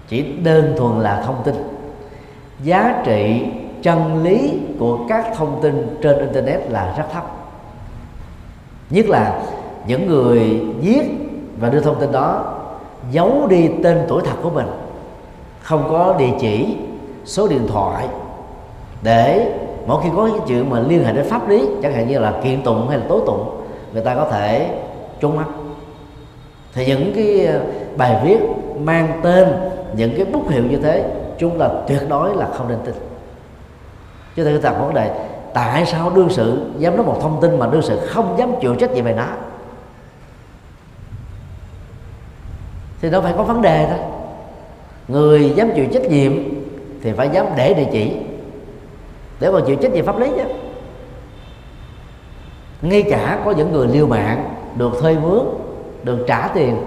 Chỉ 0.08 0.22
đơn 0.44 0.74
thuần 0.78 1.00
là 1.00 1.22
thông 1.26 1.41
tin. 1.44 1.56
Giá 2.64 3.02
trị 3.06 3.46
chân 3.82 4.24
lý 4.24 4.60
của 4.80 5.00
các 5.10 5.26
thông 5.36 5.60
tin 5.62 5.98
trên 6.02 6.20
internet 6.20 6.72
là 6.72 6.94
rất 6.98 7.04
thấp. 7.14 7.24
Nhất 8.89 9.06
là 9.10 9.41
những 9.88 10.08
người 10.08 10.39
viết 10.82 11.04
và 11.60 11.70
đưa 11.70 11.82
thông 11.82 12.00
tin 12.00 12.12
đó 12.12 12.56
giấu 13.12 13.48
đi 13.50 13.70
tên 13.84 14.02
tuổi 14.08 14.22
thật 14.26 14.36
của 14.44 14.50
mình, 14.50 14.68
không 15.62 15.88
có 15.89 16.16
địa 16.20 16.32
chỉ, 16.39 16.78
số 17.26 17.48
điện 17.48 17.68
thoại, 17.68 18.08
để 19.02 19.54
mỗi 19.88 20.04
khi 20.04 20.10
có 20.16 20.26
cái 20.26 20.39
chuyện 20.48 20.70
mà 20.70 20.80
liên 20.80 21.04
hệ 21.04 21.14
đến 21.14 21.26
pháp 21.30 21.50
lý, 21.50 21.66
chẳng 21.82 21.94
hạn 21.94 22.08
như 22.08 22.20
là 22.20 22.34
kiện 22.44 22.64
tụng 22.64 22.89
hay 22.89 22.98
là 22.98 23.06
tố 23.10 23.20
tụng, 23.20 23.62
người 23.94 24.04
ta 24.04 24.16
có 24.16 24.30
thể 24.32 24.82
trốn 25.24 25.36
mắt 25.36 25.45
thì 26.74 26.86
những 26.86 27.13
cái 27.15 27.45
ờ, 27.45 27.61
bài 27.97 28.21
viết 28.24 28.39
mang 28.80 29.19
tên, 29.24 29.47
những 29.95 30.13
cái 30.17 30.26
bút 30.26 30.49
hiệu 30.49 30.63
như 30.63 30.78
thế 30.78 31.05
chúng 31.38 31.59
ta 31.59 31.69
tuyệt 31.88 32.01
đối 32.09 32.36
là 32.36 32.47
không 32.53 32.67
nên 32.67 32.78
tin. 32.86 32.95
Chứ 34.36 34.43
tôi 34.43 34.59
đặt 34.63 34.80
vấn 34.80 34.93
đề 34.93 35.28
tại 35.53 35.86
sao 35.86 36.09
đương 36.09 36.30
sự 36.30 36.71
dám 36.78 36.97
nói 36.97 37.05
một 37.05 37.19
thông 37.21 37.41
tin 37.41 37.59
mà 37.59 37.67
đương 37.67 37.82
sự 37.82 37.99
không 38.07 38.36
dám 38.38 38.51
chịu 38.61 38.76
trách 38.76 38.91
nhiệm 38.91 39.05
về 39.05 39.13
nó? 39.13 39.28
Thì 43.01 43.09
nó 43.09 43.21
phải 43.21 43.34
có 43.38 43.43
vấn 43.43 43.61
đề 43.61 43.88
đó. 43.89 43.95
Người 45.07 45.53
dám 45.55 45.71
chịu 45.76 45.86
trách 45.93 46.09
nhiệm 46.09 46.34
thì 47.01 47.11
phải 47.11 47.30
dám 47.34 47.45
để 47.57 47.74
địa 47.74 47.88
chỉ. 47.91 48.11
Để 49.39 49.51
mà 49.51 49.59
chịu 49.67 49.76
trách 49.76 49.91
nhiệm 49.91 50.05
pháp 50.05 50.19
lý 50.19 50.28
chứ 50.36 50.43
ngay 52.82 53.03
cả 53.09 53.41
có 53.45 53.51
những 53.51 53.71
người 53.71 53.88
liêu 53.88 54.07
mạng 54.07 54.62
được 54.76 54.91
thuê 55.01 55.15
mướn 55.15 55.39
được 56.03 56.26
trả 56.28 56.47
tiền. 56.47 56.78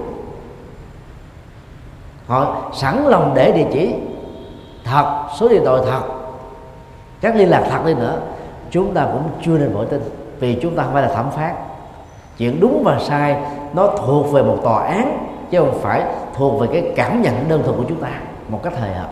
Họ 2.26 2.70
sẵn 2.74 3.04
lòng 3.06 3.32
để 3.34 3.52
địa 3.52 3.66
chỉ. 3.72 3.94
Thật 4.84 5.26
số 5.38 5.48
điện 5.48 5.62
thoại 5.64 5.80
thật. 5.90 6.00
Các 7.20 7.36
liên 7.36 7.50
lạc 7.50 7.66
thật 7.70 7.78
đi 7.86 7.94
nữa. 7.94 8.20
Chúng 8.70 8.94
ta 8.94 9.08
cũng 9.12 9.22
chưa 9.42 9.58
nên 9.58 9.72
vội 9.72 9.86
tin 9.86 10.00
vì 10.40 10.58
chúng 10.62 10.76
ta 10.76 10.82
không 10.82 10.92
phải 10.92 11.02
là 11.02 11.14
thẩm 11.14 11.30
phán. 11.30 11.54
Chuyện 12.38 12.60
đúng 12.60 12.82
và 12.84 12.98
sai 13.00 13.36
nó 13.74 13.86
thuộc 13.86 14.32
về 14.32 14.42
một 14.42 14.58
tòa 14.62 14.86
án 14.86 15.28
chứ 15.50 15.58
không 15.58 15.78
phải 15.80 16.02
thuộc 16.34 16.60
về 16.60 16.66
cái 16.72 16.92
cảm 16.96 17.22
nhận 17.22 17.34
đơn 17.48 17.62
thuần 17.62 17.76
của 17.76 17.84
chúng 17.88 18.00
ta 18.00 18.10
một 18.48 18.60
cách 18.62 18.72
hời 18.80 18.90
hợp, 18.90 19.08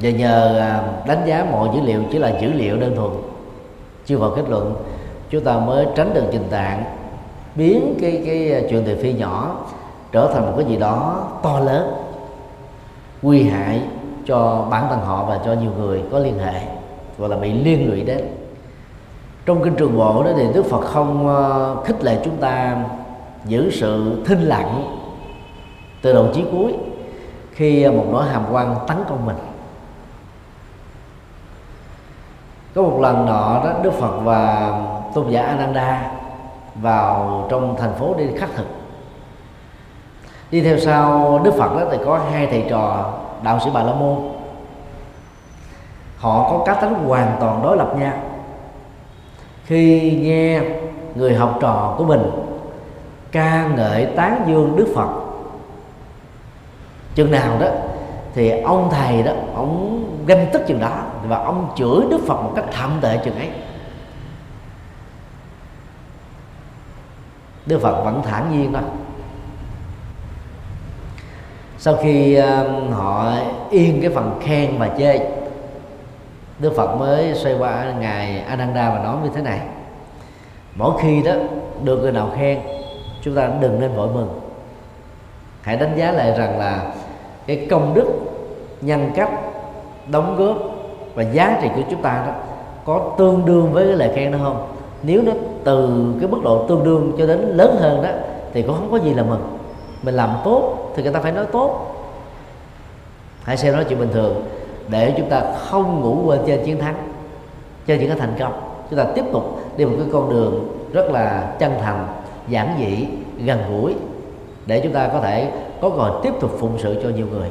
và 0.00 0.10
nhờ 0.10 0.58
à, 0.58 0.82
đánh 1.06 1.22
giá 1.26 1.46
mọi 1.50 1.68
dữ 1.74 1.80
liệu 1.80 2.02
chỉ 2.12 2.18
là 2.18 2.28
dữ 2.40 2.52
liệu 2.52 2.76
đơn 2.76 2.96
thuần 2.96 3.10
chưa 4.06 4.18
vào 4.18 4.30
kết 4.36 4.42
luận 4.48 4.74
chúng 5.30 5.44
ta 5.44 5.58
mới 5.58 5.86
tránh 5.96 6.14
được 6.14 6.24
trình 6.32 6.48
tạng 6.50 6.84
biến 7.60 7.94
cái 8.00 8.22
cái 8.26 8.52
à, 8.52 8.60
chuyện 8.70 8.84
thị 8.84 8.94
phi 9.02 9.12
nhỏ 9.12 9.56
trở 10.12 10.30
thành 10.34 10.46
một 10.46 10.52
cái 10.56 10.66
gì 10.66 10.76
đó 10.76 11.28
to 11.42 11.60
lớn, 11.60 11.92
nguy 13.22 13.42
hại 13.42 13.82
cho 14.26 14.66
bản 14.70 14.86
thân 14.88 15.00
họ 15.00 15.24
và 15.24 15.40
cho 15.44 15.52
nhiều 15.52 15.70
người 15.78 16.02
có 16.12 16.18
liên 16.18 16.38
hệ, 16.38 16.60
gọi 17.18 17.28
là 17.28 17.36
bị 17.36 17.52
liên 17.52 17.90
lụy 17.90 18.02
đến. 18.02 18.20
Trong 19.46 19.62
kinh 19.64 19.74
trường 19.74 19.98
bộ 19.98 20.22
đó 20.22 20.30
thì 20.36 20.46
đức 20.54 20.66
phật 20.66 20.80
không 20.80 21.28
ờ, 21.28 21.76
khích 21.84 22.04
lệ 22.04 22.18
chúng 22.24 22.36
ta 22.36 22.76
giữ 23.44 23.70
sự 23.70 24.22
thinh 24.26 24.40
lặng 24.40 24.96
từ 26.02 26.12
đầu 26.12 26.28
chí 26.34 26.44
cuối 26.52 26.74
khi 27.52 27.82
à, 27.82 27.90
một 27.90 28.04
nỗi 28.12 28.24
hàm 28.24 28.44
quan 28.50 28.76
tấn 28.88 28.96
công 29.08 29.26
mình. 29.26 29.36
Có 32.74 32.82
một 32.82 32.98
lần 33.00 33.26
nọ 33.26 33.60
đó, 33.64 33.72
đức 33.82 33.92
phật 33.92 34.20
và 34.24 34.72
tôn 35.14 35.30
giả 35.30 35.42
ananda 35.42 36.19
vào 36.74 37.46
trong 37.50 37.76
thành 37.78 37.94
phố 37.94 38.14
đi 38.18 38.24
khắc 38.38 38.48
thực. 38.56 38.66
Đi 40.50 40.60
theo 40.60 40.78
sau, 40.78 41.40
đức 41.44 41.54
phật 41.58 41.76
đó 41.76 41.86
thì 41.90 41.98
có 42.04 42.20
hai 42.32 42.46
thầy 42.46 42.64
trò, 42.70 43.12
đạo 43.42 43.60
sĩ 43.60 43.70
bà 43.74 43.82
la 43.82 43.92
môn. 43.92 44.16
Họ 46.18 46.50
có 46.50 46.64
cá 46.66 46.74
tính 46.74 46.94
hoàn 46.94 47.36
toàn 47.40 47.62
đối 47.62 47.76
lập 47.76 47.94
nhau 47.98 48.12
khi 49.64 50.16
nghe 50.22 50.60
người 51.14 51.34
học 51.34 51.58
trò 51.60 51.94
của 51.98 52.04
mình 52.04 52.30
ca 53.32 53.68
ngợi 53.76 54.06
tán 54.06 54.44
dương 54.46 54.76
đức 54.76 54.86
phật, 54.94 55.08
chừng 57.14 57.30
nào 57.30 57.58
đó 57.60 57.66
thì 58.34 58.60
ông 58.60 58.88
thầy 58.90 59.22
đó, 59.22 59.32
ông 59.54 60.04
ganh 60.26 60.46
tức 60.52 60.62
chừng 60.66 60.80
đó 60.80 60.90
và 61.28 61.36
ông 61.36 61.68
chửi 61.76 62.00
đức 62.10 62.20
phật 62.26 62.42
một 62.42 62.52
cách 62.56 62.64
thậm 62.72 62.98
tệ 63.00 63.18
chừng 63.24 63.36
ấy. 63.36 63.48
Đức 67.66 67.78
phật 67.82 68.04
vẫn 68.04 68.22
thản 68.22 68.52
nhiên 68.52 68.72
thôi 68.72 68.82
sau 71.78 71.96
khi 71.96 72.38
uh, 72.38 72.92
họ 72.92 73.32
yên 73.70 73.98
cái 74.02 74.10
phần 74.10 74.40
khen 74.42 74.78
và 74.78 74.90
chê 74.98 75.18
đức 76.60 76.72
phật 76.76 76.96
mới 76.96 77.34
xoay 77.34 77.54
qua 77.58 77.92
ngài 78.00 78.40
ananda 78.40 78.90
và 78.90 78.98
nói 78.98 79.16
như 79.24 79.30
thế 79.34 79.42
này. 79.42 79.60
Mỗi 80.74 80.92
khi 81.02 81.22
đó 81.22 81.32
được 81.84 81.96
người 81.96 82.12
nào 82.12 82.30
khen 82.36 82.60
chúng 83.22 83.34
ta 83.34 83.50
đừng 83.60 83.80
nên 83.80 83.92
vội 83.92 84.08
mừng. 84.14 84.40
Hãy 85.62 85.76
đánh 85.76 85.96
giá 85.96 86.12
lại 86.12 86.34
rằng 86.38 86.58
là 86.58 86.92
cái 87.46 87.66
công 87.70 87.94
đức 87.94 88.06
nhân 88.80 89.10
cách 89.14 89.30
đóng 90.08 90.36
góp 90.36 90.56
và 91.14 91.22
giá 91.22 91.58
trị 91.62 91.68
của 91.74 91.82
chúng 91.90 92.02
ta 92.02 92.24
đó 92.26 92.32
có 92.84 93.14
tương 93.18 93.46
đương 93.46 93.72
với 93.72 93.86
cái 93.86 93.96
lời 93.96 94.12
khen 94.14 94.32
đó 94.32 94.38
không? 94.42 94.66
Nếu 95.02 95.22
nó 95.22 95.32
từ 95.64 96.04
cái 96.20 96.28
mức 96.28 96.38
độ 96.44 96.66
tương 96.68 96.84
đương 96.84 97.12
cho 97.18 97.26
đến 97.26 97.40
lớn 97.40 97.76
hơn 97.80 98.02
đó, 98.02 98.08
thì 98.52 98.62
cũng 98.62 98.74
không 98.74 98.90
có 98.90 98.96
gì 98.96 99.14
là 99.14 99.22
mừng. 99.22 99.58
Mình 100.02 100.14
làm 100.14 100.30
tốt 100.44 100.92
thì 100.96 101.02
người 101.02 101.12
ta 101.12 101.20
phải 101.20 101.32
nói 101.32 101.46
tốt. 101.52 101.86
Hãy 103.42 103.56
xem 103.56 103.76
nó 103.76 103.82
chuyện 103.88 103.98
bình 103.98 104.12
thường. 104.12 104.42
Để 104.88 105.14
chúng 105.16 105.28
ta 105.28 105.42
không 105.58 106.00
ngủ 106.00 106.22
quên 106.26 106.40
trên 106.46 106.64
chiến 106.64 106.78
thắng, 106.78 107.12
trên 107.86 108.00
những 108.00 108.08
cái 108.08 108.18
thành 108.18 108.34
công. 108.38 108.60
Chúng 108.90 108.98
ta 108.98 109.04
tiếp 109.14 109.24
tục 109.32 109.60
đi 109.76 109.84
một 109.84 109.94
cái 109.98 110.06
con 110.12 110.30
đường 110.30 110.68
rất 110.92 111.10
là 111.10 111.54
chân 111.58 111.72
thành, 111.80 112.06
giản 112.48 112.76
dị, 112.78 113.06
gần 113.44 113.58
gũi, 113.70 113.94
để 114.66 114.80
chúng 114.80 114.92
ta 114.92 115.08
có 115.08 115.20
thể 115.20 115.52
có 115.80 115.90
cơ 115.90 115.96
hội 115.96 116.20
tiếp 116.22 116.32
tục 116.40 116.50
phụng 116.58 116.78
sự 116.78 117.00
cho 117.02 117.08
nhiều 117.08 117.26
người. 117.32 117.48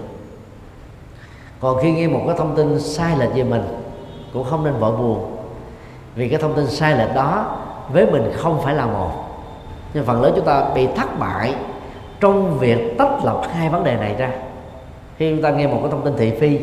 Còn 1.60 1.78
khi 1.82 1.92
nghe 1.92 2.08
một 2.08 2.22
cái 2.28 2.36
thông 2.38 2.56
tin 2.56 2.80
sai 2.80 3.18
lệch 3.18 3.34
về 3.36 3.44
mình, 3.44 3.64
cũng 4.34 4.44
không 4.44 4.64
nên 4.64 4.74
vội 4.74 4.92
buồn 4.92 5.20
vì 6.16 6.30
cái 6.30 6.40
thông 6.40 6.54
tin 6.54 6.68
sai 6.68 6.98
lệch 6.98 7.16
đó 7.16 7.58
với 7.94 8.06
mình 8.06 8.32
không 8.36 8.62
phải 8.62 8.76
là 8.76 8.86
một. 8.86 9.12
Nhưng 9.94 10.06
phần 10.06 10.22
lớn 10.22 10.34
chúng 10.36 10.46
ta 10.46 10.66
bị 10.76 10.88
thất 10.96 11.20
bại 11.20 11.56
trong 12.20 12.60
việc 12.60 12.98
tách 12.98 13.26
lọc 13.26 13.48
hai 13.54 13.70
vấn 13.70 13.84
đề 13.84 13.96
này 13.96 14.16
ra. 14.18 14.32
Khi 15.18 15.34
chúng 15.34 15.44
ta 15.44 15.50
nghe 15.50 15.68
một 15.68 15.78
cái 15.82 15.92
thông 15.92 16.06
tin 16.06 16.14
thị 16.18 16.32
phi, 16.40 16.60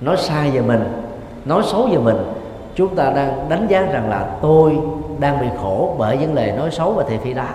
nói 0.00 0.16
sai 0.16 0.50
về 0.50 0.60
mình, 0.60 0.84
nói 1.44 1.62
xấu 1.66 1.86
về 1.86 1.98
mình, 1.98 2.16
chúng 2.74 2.96
ta 2.96 3.10
đang 3.10 3.48
đánh 3.48 3.66
giá 3.68 3.82
rằng 3.82 4.10
là 4.10 4.28
tôi 4.42 4.78
đang 5.18 5.40
bị 5.40 5.46
khổ 5.60 5.94
bởi 5.98 6.18
những 6.18 6.34
lời 6.34 6.52
nói 6.52 6.70
xấu 6.70 6.92
và 6.92 7.04
thị 7.08 7.16
phi 7.24 7.34
đó. 7.34 7.46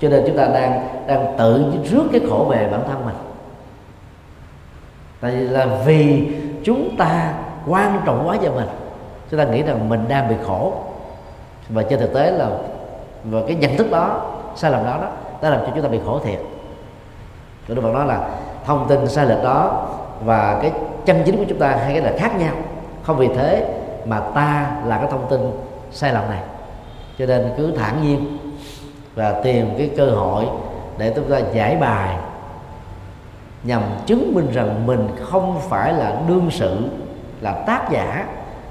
Cho 0.00 0.08
nên 0.08 0.24
chúng 0.26 0.36
ta 0.36 0.46
đang 0.46 0.88
đang 1.06 1.34
tự 1.38 1.64
rước 1.90 2.04
cái 2.12 2.20
khổ 2.30 2.46
về 2.50 2.68
bản 2.72 2.80
thân 2.88 3.04
mình. 3.04 3.14
Tại 5.20 5.30
vì 5.30 5.40
là 5.40 5.66
vì 5.86 6.28
chúng 6.64 6.96
ta 6.96 7.32
quan 7.66 8.00
trọng 8.06 8.28
quá 8.28 8.36
cho 8.42 8.50
mình 8.52 8.68
chúng 9.30 9.40
ta 9.40 9.44
nghĩ 9.44 9.62
rằng 9.62 9.88
mình 9.88 10.04
đang 10.08 10.28
bị 10.28 10.34
khổ. 10.46 10.72
Và 11.68 11.82
trên 11.82 12.00
thực 12.00 12.14
tế 12.14 12.30
là, 12.30 12.48
và 13.24 13.40
cái 13.46 13.56
nhận 13.56 13.76
thức 13.76 13.90
đó, 13.90 14.30
sai 14.56 14.70
lầm 14.70 14.84
đó 14.84 14.98
đó, 15.02 15.08
đã 15.42 15.50
làm 15.50 15.60
cho 15.60 15.72
chúng 15.74 15.82
ta 15.82 15.88
bị 15.88 16.00
khổ 16.06 16.18
thiệt. 16.24 16.38
Đức 17.68 17.80
Phật 17.82 17.92
nói 17.94 18.06
là 18.06 18.28
thông 18.64 18.88
tin 18.88 19.08
sai 19.08 19.26
lệch 19.26 19.42
đó 19.42 19.86
và 20.24 20.58
cái 20.62 20.72
chân 21.04 21.22
chính 21.26 21.36
của 21.36 21.44
chúng 21.48 21.58
ta 21.58 21.68
hai 21.68 21.92
cái 21.92 22.02
là 22.02 22.12
khác 22.18 22.38
nhau. 22.38 22.54
Không 23.02 23.16
vì 23.16 23.28
thế 23.28 23.66
mà 24.04 24.20
ta 24.20 24.76
là 24.84 24.98
cái 24.98 25.06
thông 25.10 25.26
tin 25.30 25.40
sai 25.92 26.12
lầm 26.12 26.30
này. 26.30 26.40
Cho 27.18 27.26
nên 27.26 27.52
cứ 27.56 27.72
thản 27.76 28.02
nhiên 28.02 28.38
và 29.14 29.32
tìm 29.32 29.74
cái 29.78 29.90
cơ 29.96 30.10
hội 30.10 30.46
để 30.98 31.12
chúng 31.16 31.30
ta 31.30 31.38
giải 31.52 31.76
bài 31.76 32.16
nhằm 33.62 33.82
chứng 34.06 34.34
minh 34.34 34.52
rằng 34.52 34.86
mình 34.86 35.08
không 35.22 35.60
phải 35.68 35.92
là 35.92 36.16
đương 36.28 36.48
sự, 36.50 36.88
là 37.40 37.52
tác 37.52 37.90
giả 37.90 38.26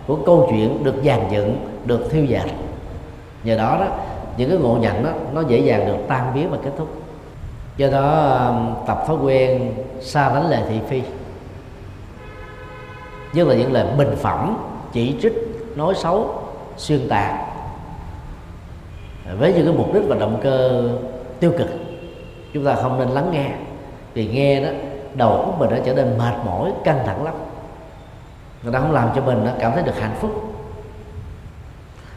của 0.08 0.18
câu 0.26 0.48
chuyện 0.50 0.84
được 0.84 0.96
dàn 1.06 1.20
dựng, 1.32 1.68
được 1.86 2.12
thiêu 2.12 2.26
dệt. 2.26 2.46
Nhờ 3.44 3.58
đó 3.58 3.78
đó, 3.80 3.88
những 4.38 4.50
cái 4.50 4.60
ngộ 4.60 4.78
nhận 4.82 5.04
đó, 5.04 5.10
nó 5.34 5.42
dễ 5.42 5.60
dàng 5.60 5.86
được 5.86 5.98
tan 6.08 6.32
biến 6.36 6.50
và 6.52 6.58
kết 6.64 6.72
thúc. 6.78 6.88
Do 7.78 7.88
đó 7.88 8.38
um, 8.48 8.86
tập 8.88 9.04
thói 9.08 9.18
quen 9.18 9.74
xa 10.02 10.34
lánh 10.34 10.50
lời 10.50 10.62
thị 10.70 10.80
phi, 10.88 11.02
nhất 13.34 13.48
là 13.48 13.56
những 13.56 13.72
lời 13.72 13.88
bình 13.98 14.16
phẩm, 14.16 14.58
chỉ 14.92 15.16
trích, 15.22 15.34
nói 15.76 15.94
xấu, 15.96 16.36
xuyên 16.78 17.10
tạc, 17.10 17.36
với 19.40 19.54
những 19.54 19.66
cái 19.66 19.76
mục 19.78 19.94
đích 19.94 20.04
và 20.08 20.16
động 20.16 20.40
cơ 20.44 20.90
tiêu 21.40 21.52
cực, 21.58 21.70
chúng 22.54 22.66
ta 22.66 22.76
không 22.76 23.00
nên 23.00 23.10
lắng 23.10 23.30
nghe. 23.32 23.52
Vì 24.14 24.28
nghe 24.28 24.64
đó, 24.64 24.70
đầu 25.14 25.30
óc 25.30 25.60
mình 25.60 25.70
đã 25.70 25.80
trở 25.86 25.94
nên 25.94 26.18
mệt 26.18 26.34
mỏi, 26.46 26.72
căng 26.84 27.00
thẳng 27.06 27.24
lắm 27.24 27.34
người 28.64 28.74
ta 28.74 28.80
không 28.80 28.92
làm 28.92 29.10
cho 29.16 29.22
mình, 29.22 29.46
nó 29.46 29.52
cảm 29.60 29.72
thấy 29.72 29.84
được 29.84 30.00
hạnh 30.00 30.16
phúc. 30.20 30.32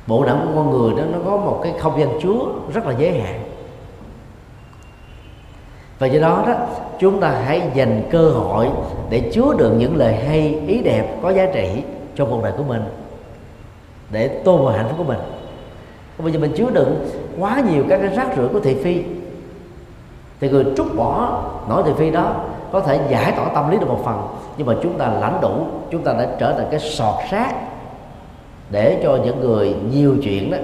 Bộ 0.07 0.24
não 0.24 0.36
của 0.36 0.53
con 0.55 0.70
người 0.70 0.94
đó, 0.94 1.03
nó 1.12 1.18
có 1.24 1.36
một 1.36 1.61
cái 1.62 1.74
không 1.80 2.01
gian 2.01 2.18
chúa 2.22 2.47
rất 2.74 2.86
là 2.86 2.94
giới 2.99 3.20
hạn. 3.20 3.40
Và 5.99 6.07
do 6.07 6.20
đó 6.20 6.44
đó, 6.47 6.55
chúng 6.99 7.20
ta 7.20 7.30
hãy 7.30 7.70
dành 7.74 8.03
cơ 8.11 8.30
hội 8.30 8.68
để 9.11 9.30
chứa 9.34 9.55
đựng 9.59 9.78
những 9.78 9.97
lời 9.97 10.14
hay, 10.14 10.59
ý 10.66 10.82
đẹp 10.82 11.18
có 11.22 11.30
giá 11.30 11.47
trị 11.55 11.82
cho 12.14 12.24
cuộc 12.24 12.42
đời 12.42 12.53
của 12.57 12.64
mình, 12.64 12.82
để 14.11 14.28
tôn 14.28 14.64
vào 14.64 14.76
hạnh 14.76 14.86
phúc 14.88 14.99
của 14.99 15.05
mình. 15.05 15.18
Bây 16.18 16.32
giờ 16.32 16.38
mình 16.38 16.53
chứa 16.57 16.70
đựng 16.70 17.09
quá 17.38 17.62
nhiều 17.72 17.84
các 17.88 17.99
cái 18.03 18.16
rác 18.16 18.28
rưởi 18.36 18.49
của 18.49 18.61
thị 18.61 18.74
phi. 18.74 19.03
Thì 20.40 20.49
người 20.49 20.64
trút 20.76 20.86
bỏ 20.97 21.42
nỗi 21.68 21.82
thị 21.86 21.92
phi 21.99 22.11
đó 22.11 22.34
có 22.73 22.81
thể 22.81 23.01
giải 23.09 23.33
tỏa 23.33 23.49
tâm 23.55 23.71
lý 23.71 23.79
được 23.79 23.89
một 23.89 24.01
phần 24.05 24.29
nhưng 24.57 24.67
mà 24.67 24.75
chúng 24.83 24.99
ta 24.99 25.07
lãnh 25.07 25.39
đủ 25.41 25.67
chúng 25.91 26.03
ta 26.03 26.12
đã 26.12 26.27
trở 26.39 26.53
thành 26.53 26.67
cái 26.71 26.81
sọt 26.81 27.14
sát 27.31 27.55
để 28.71 29.01
cho 29.03 29.19
những 29.25 29.41
người 29.41 29.75
nhiều 29.93 30.17
chuyện 30.23 30.51
đó 30.51 30.59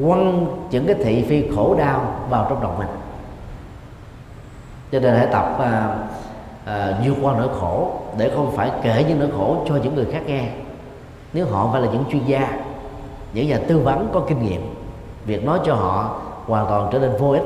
quăng 0.00 0.46
những 0.70 0.86
cái 0.86 0.96
thị 1.04 1.24
phi 1.28 1.44
khổ 1.56 1.74
đau 1.78 2.14
vào 2.30 2.46
trong 2.48 2.62
lòng 2.62 2.78
mình. 2.78 2.88
Cho 4.92 5.00
nên 5.00 5.14
hãy 5.14 5.26
tập 5.26 5.56
à, 5.58 5.96
à, 6.64 6.98
vượt 7.04 7.14
qua 7.22 7.34
nỗi 7.38 7.48
khổ 7.60 7.92
để 8.18 8.30
không 8.36 8.52
phải 8.56 8.70
kể 8.82 9.04
những 9.08 9.20
nỗi 9.20 9.28
khổ 9.36 9.56
cho 9.68 9.76
những 9.76 9.94
người 9.94 10.06
khác 10.12 10.22
nghe. 10.26 10.44
Nếu 11.32 11.46
họ 11.46 11.68
phải 11.72 11.82
là 11.82 11.88
những 11.92 12.04
chuyên 12.10 12.24
gia 12.24 12.58
những 13.34 13.48
nhà 13.48 13.58
tư 13.68 13.78
vấn 13.78 14.08
có 14.12 14.20
kinh 14.28 14.42
nghiệm 14.42 14.74
việc 15.24 15.44
nói 15.44 15.58
cho 15.64 15.74
họ 15.74 16.20
hoàn 16.46 16.66
toàn 16.66 16.88
trở 16.92 16.98
nên 16.98 17.10
vô 17.18 17.30
ích. 17.30 17.42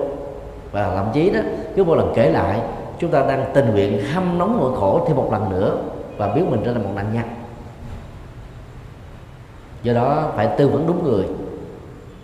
Và 0.72 0.94
thậm 0.94 1.06
chí 1.12 1.30
đó 1.30 1.40
cứ 1.76 1.84
mỗi 1.84 1.96
lần 1.96 2.12
kể 2.14 2.30
lại 2.30 2.60
chúng 2.98 3.10
ta 3.10 3.22
đang 3.26 3.44
tình 3.54 3.70
nguyện 3.70 4.04
hâm 4.14 4.38
nóng 4.38 4.56
nỗi 4.60 4.72
khổ 4.80 5.04
thêm 5.06 5.16
một 5.16 5.28
lần 5.32 5.50
nữa 5.50 5.78
và 6.16 6.34
biến 6.34 6.50
mình 6.50 6.60
trở 6.64 6.72
thành 6.72 6.82
một 6.82 6.90
nạn 6.94 7.06
nhân. 7.12 7.24
Do 9.82 9.92
đó 9.92 10.32
phải 10.36 10.48
tư 10.58 10.68
vấn 10.68 10.86
đúng 10.86 11.04
người 11.04 11.24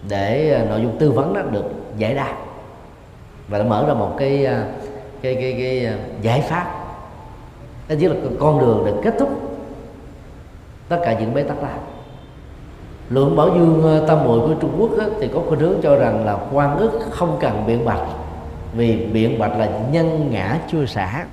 để 0.09 0.53
à, 0.53 0.65
nội 0.65 0.81
dung 0.83 0.99
tư 0.99 1.11
vấn 1.11 1.35
đó 1.35 1.41
được 1.51 1.65
giải 1.97 2.15
đáp 2.15 2.35
và 3.49 3.59
nó 3.59 3.65
mở 3.65 3.85
ra 3.89 3.95
một 3.95 4.15
cái 4.19 4.47
à, 4.47 4.67
cái 5.23 5.35
cái 5.35 5.53
cái 5.59 5.87
à, 5.87 5.99
giải 6.23 6.41
pháp. 6.41 6.75
Đó 7.89 7.95
chỉ 8.01 8.09
là 8.09 8.15
con 8.41 8.61
đường 8.61 8.83
để 8.87 8.93
kết 9.05 9.15
thúc 9.19 9.29
tất 10.89 10.99
cả 11.05 11.21
những 11.21 11.35
bế 11.35 11.43
tắc 11.43 11.63
lại 11.63 11.79
lượng 13.11 13.37
bảo 13.37 13.49
dương 13.49 14.05
tam 14.09 14.25
muội 14.25 14.41
của 14.41 14.55
trung 14.61 14.77
quốc 14.79 14.91
á, 14.99 15.07
thì 15.21 15.29
có 15.35 15.41
khuynh 15.49 15.61
hướng 15.61 15.77
cho 15.83 15.97
rằng 15.97 16.25
là 16.25 16.39
quan 16.53 16.79
ức 16.79 17.01
không 17.11 17.37
cần 17.41 17.65
biện 17.67 17.85
bạch 17.85 18.01
vì 18.73 18.97
biện 18.97 19.39
bạch 19.39 19.59
là 19.59 19.69
nhân 19.91 20.29
ngã 20.31 20.59
chưa 20.73 20.87
xả. 20.87 21.25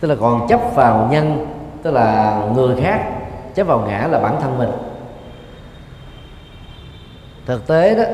Tức 0.00 0.08
là 0.08 0.14
còn 0.20 0.46
chấp 0.48 0.60
vào 0.74 1.08
nhân, 1.10 1.46
tức 1.82 1.90
là 1.90 2.40
người 2.54 2.76
khác, 2.80 3.00
chấp 3.54 3.66
vào 3.66 3.80
ngã 3.80 4.08
là 4.10 4.18
bản 4.18 4.40
thân 4.40 4.58
mình. 4.58 4.70
Thực 7.46 7.66
tế 7.66 7.94
đó, 7.94 8.04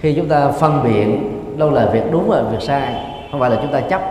khi 0.00 0.14
chúng 0.14 0.28
ta 0.28 0.48
phân 0.48 0.82
biện 0.82 1.38
đâu 1.58 1.70
là 1.70 1.86
việc 1.86 2.12
đúng 2.12 2.28
và 2.28 2.42
việc 2.42 2.60
sai, 2.62 3.06
không 3.30 3.40
phải 3.40 3.50
là 3.50 3.56
chúng 3.62 3.72
ta 3.72 3.80
chấp. 3.80 4.02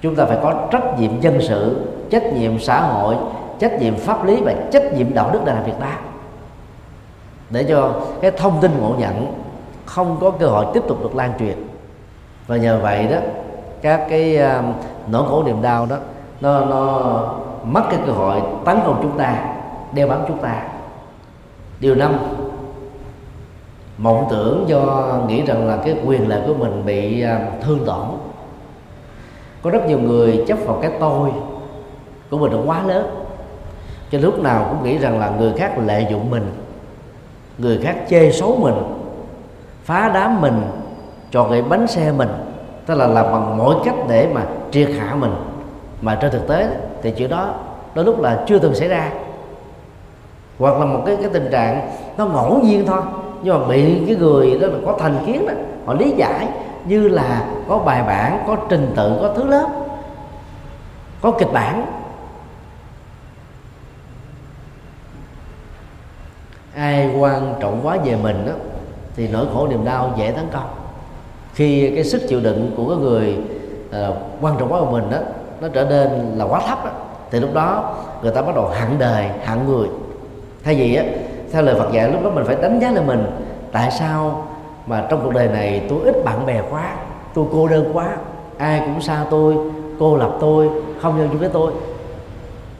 Chúng 0.00 0.16
ta 0.16 0.24
phải 0.24 0.38
có 0.42 0.68
trách 0.72 0.98
nhiệm 0.98 1.20
dân 1.20 1.38
sự, 1.40 1.88
trách 2.10 2.24
nhiệm 2.32 2.60
xã 2.60 2.80
hội, 2.80 3.16
trách 3.58 3.80
nhiệm 3.80 3.96
pháp 3.96 4.24
lý 4.24 4.36
và 4.44 4.54
trách 4.72 4.92
nhiệm 4.92 5.14
đạo 5.14 5.30
đức 5.32 5.40
để 5.44 5.54
làm 5.54 5.64
việc 5.64 5.72
ta. 5.80 5.96
Để 7.50 7.64
cho 7.68 7.94
cái 8.20 8.30
thông 8.30 8.60
tin 8.60 8.70
ngộ 8.80 8.94
nhận 8.98 9.34
không 9.84 10.16
có 10.20 10.30
cơ 10.30 10.46
hội 10.46 10.66
tiếp 10.74 10.82
tục 10.88 11.02
được 11.02 11.16
lan 11.16 11.32
truyền 11.38 11.56
và 12.52 12.58
nhờ 12.58 12.78
vậy 12.82 13.06
đó 13.06 13.16
các 13.82 14.06
cái 14.10 14.38
uh, 14.58 14.64
nỗi 15.06 15.24
khổ 15.28 15.42
niềm 15.46 15.62
đau 15.62 15.86
đó 15.86 15.96
nó 16.40 16.64
nó 16.64 17.12
mất 17.64 17.82
cái 17.90 18.00
cơ 18.06 18.12
hội 18.12 18.40
tấn 18.64 18.78
công 18.86 18.98
chúng 19.02 19.18
ta 19.18 19.54
đeo 19.92 20.08
bám 20.08 20.20
chúng 20.28 20.38
ta. 20.38 20.62
Điều 21.80 21.94
năm 21.94 22.14
mộng 23.98 24.26
tưởng 24.30 24.64
do 24.66 25.04
nghĩ 25.28 25.42
rằng 25.46 25.68
là 25.68 25.76
cái 25.76 25.96
quyền 26.06 26.28
lợi 26.28 26.42
của 26.46 26.54
mình 26.54 26.82
bị 26.86 27.24
uh, 27.24 27.62
thương 27.62 27.84
tổn. 27.86 28.06
Có 29.62 29.70
rất 29.70 29.86
nhiều 29.86 29.98
người 29.98 30.44
chấp 30.48 30.58
vào 30.66 30.78
cái 30.82 30.90
tôi 31.00 31.30
của 32.30 32.38
mình 32.38 32.52
nó 32.52 32.58
quá 32.66 32.82
lớn. 32.82 33.24
Cho 34.10 34.18
lúc 34.18 34.42
nào 34.42 34.66
cũng 34.70 34.82
nghĩ 34.84 34.98
rằng 34.98 35.18
là 35.18 35.30
người 35.38 35.52
khác 35.56 35.72
lợi 35.78 36.06
dụng 36.10 36.30
mình 36.30 36.52
người 37.58 37.80
khác 37.82 37.96
chê 38.08 38.32
xấu 38.32 38.56
mình 38.56 38.74
phá 39.84 40.10
đám 40.14 40.40
mình 40.40 40.62
tròn 41.30 41.50
gậy 41.50 41.62
bánh 41.62 41.86
xe 41.86 42.12
mình 42.12 42.28
tức 42.86 42.94
là 42.94 43.06
làm 43.06 43.24
bằng 43.32 43.58
mọi 43.58 43.74
cách 43.84 43.94
để 44.08 44.28
mà 44.34 44.44
triệt 44.70 44.90
hạ 44.98 45.14
mình. 45.14 45.34
Mà 46.00 46.14
trên 46.14 46.32
thực 46.32 46.48
tế 46.48 46.76
thì 47.02 47.10
chuyện 47.10 47.30
đó, 47.30 47.54
đôi 47.94 48.04
lúc 48.04 48.20
là 48.20 48.44
chưa 48.46 48.58
từng 48.58 48.74
xảy 48.74 48.88
ra. 48.88 49.10
Hoặc 50.58 50.78
là 50.78 50.84
một 50.84 51.02
cái 51.06 51.16
cái 51.16 51.30
tình 51.32 51.48
trạng 51.52 51.90
nó 52.16 52.26
ngẫu 52.26 52.60
nhiên 52.64 52.86
thôi, 52.86 53.00
nhưng 53.42 53.60
mà 53.60 53.68
bị 53.68 54.02
cái 54.06 54.16
người 54.16 54.58
đó 54.58 54.66
là 54.66 54.78
có 54.86 54.96
thành 54.98 55.22
kiến 55.26 55.46
đó, 55.46 55.54
họ 55.86 55.94
lý 55.94 56.10
giải 56.10 56.48
như 56.84 57.08
là 57.08 57.46
có 57.68 57.78
bài 57.78 58.02
bản, 58.02 58.44
có 58.46 58.56
trình 58.68 58.92
tự, 58.96 59.18
có 59.22 59.34
thứ 59.36 59.44
lớp, 59.44 59.68
có 61.20 61.30
kịch 61.30 61.52
bản. 61.52 61.86
Ai 66.76 67.14
quan 67.18 67.54
trọng 67.60 67.86
quá 67.86 67.98
về 68.04 68.16
mình 68.22 68.46
đó, 68.46 68.52
thì 69.16 69.28
nỗi 69.28 69.46
khổ 69.54 69.68
niềm 69.68 69.84
đau 69.84 70.14
dễ 70.16 70.30
tấn 70.30 70.48
công 70.52 70.81
khi 71.54 71.92
cái 71.94 72.04
sức 72.04 72.22
chịu 72.28 72.40
đựng 72.40 72.70
của 72.76 72.88
cái 72.88 72.96
người 72.96 73.36
uh, 73.90 74.16
quan 74.40 74.56
trọng 74.58 74.72
quá 74.72 74.80
của 74.80 74.90
mình 74.90 75.10
đó 75.10 75.18
nó 75.60 75.68
trở 75.68 75.84
nên 75.84 76.32
là 76.36 76.44
quá 76.44 76.60
thấp 76.66 76.84
đó, 76.84 76.90
thì 77.30 77.40
lúc 77.40 77.54
đó 77.54 77.94
người 78.22 78.32
ta 78.32 78.42
bắt 78.42 78.54
đầu 78.54 78.68
hạn 78.68 78.96
đời 78.98 79.30
hạn 79.44 79.68
người. 79.68 79.88
Thay 80.64 80.74
vì 80.74 80.94
á 80.94 81.04
theo 81.52 81.62
lời 81.62 81.74
Phật 81.74 81.92
dạy 81.92 82.12
lúc 82.12 82.24
đó 82.24 82.30
mình 82.30 82.44
phải 82.44 82.56
đánh 82.56 82.80
giá 82.80 82.90
lại 82.90 83.04
mình 83.06 83.24
tại 83.72 83.90
sao 83.90 84.46
mà 84.86 85.06
trong 85.10 85.20
cuộc 85.24 85.34
đời 85.34 85.48
này 85.48 85.82
tôi 85.88 85.98
ít 86.04 86.24
bạn 86.24 86.46
bè 86.46 86.62
quá 86.70 86.94
tôi 87.34 87.44
cô 87.52 87.68
đơn 87.68 87.90
quá 87.92 88.16
ai 88.58 88.80
cũng 88.80 89.00
xa 89.00 89.26
tôi 89.30 89.56
cô 89.98 90.16
lập 90.16 90.32
tôi 90.40 90.70
không 91.00 91.18
giao 91.18 91.28
chung 91.28 91.38
với 91.38 91.48
tôi. 91.48 91.72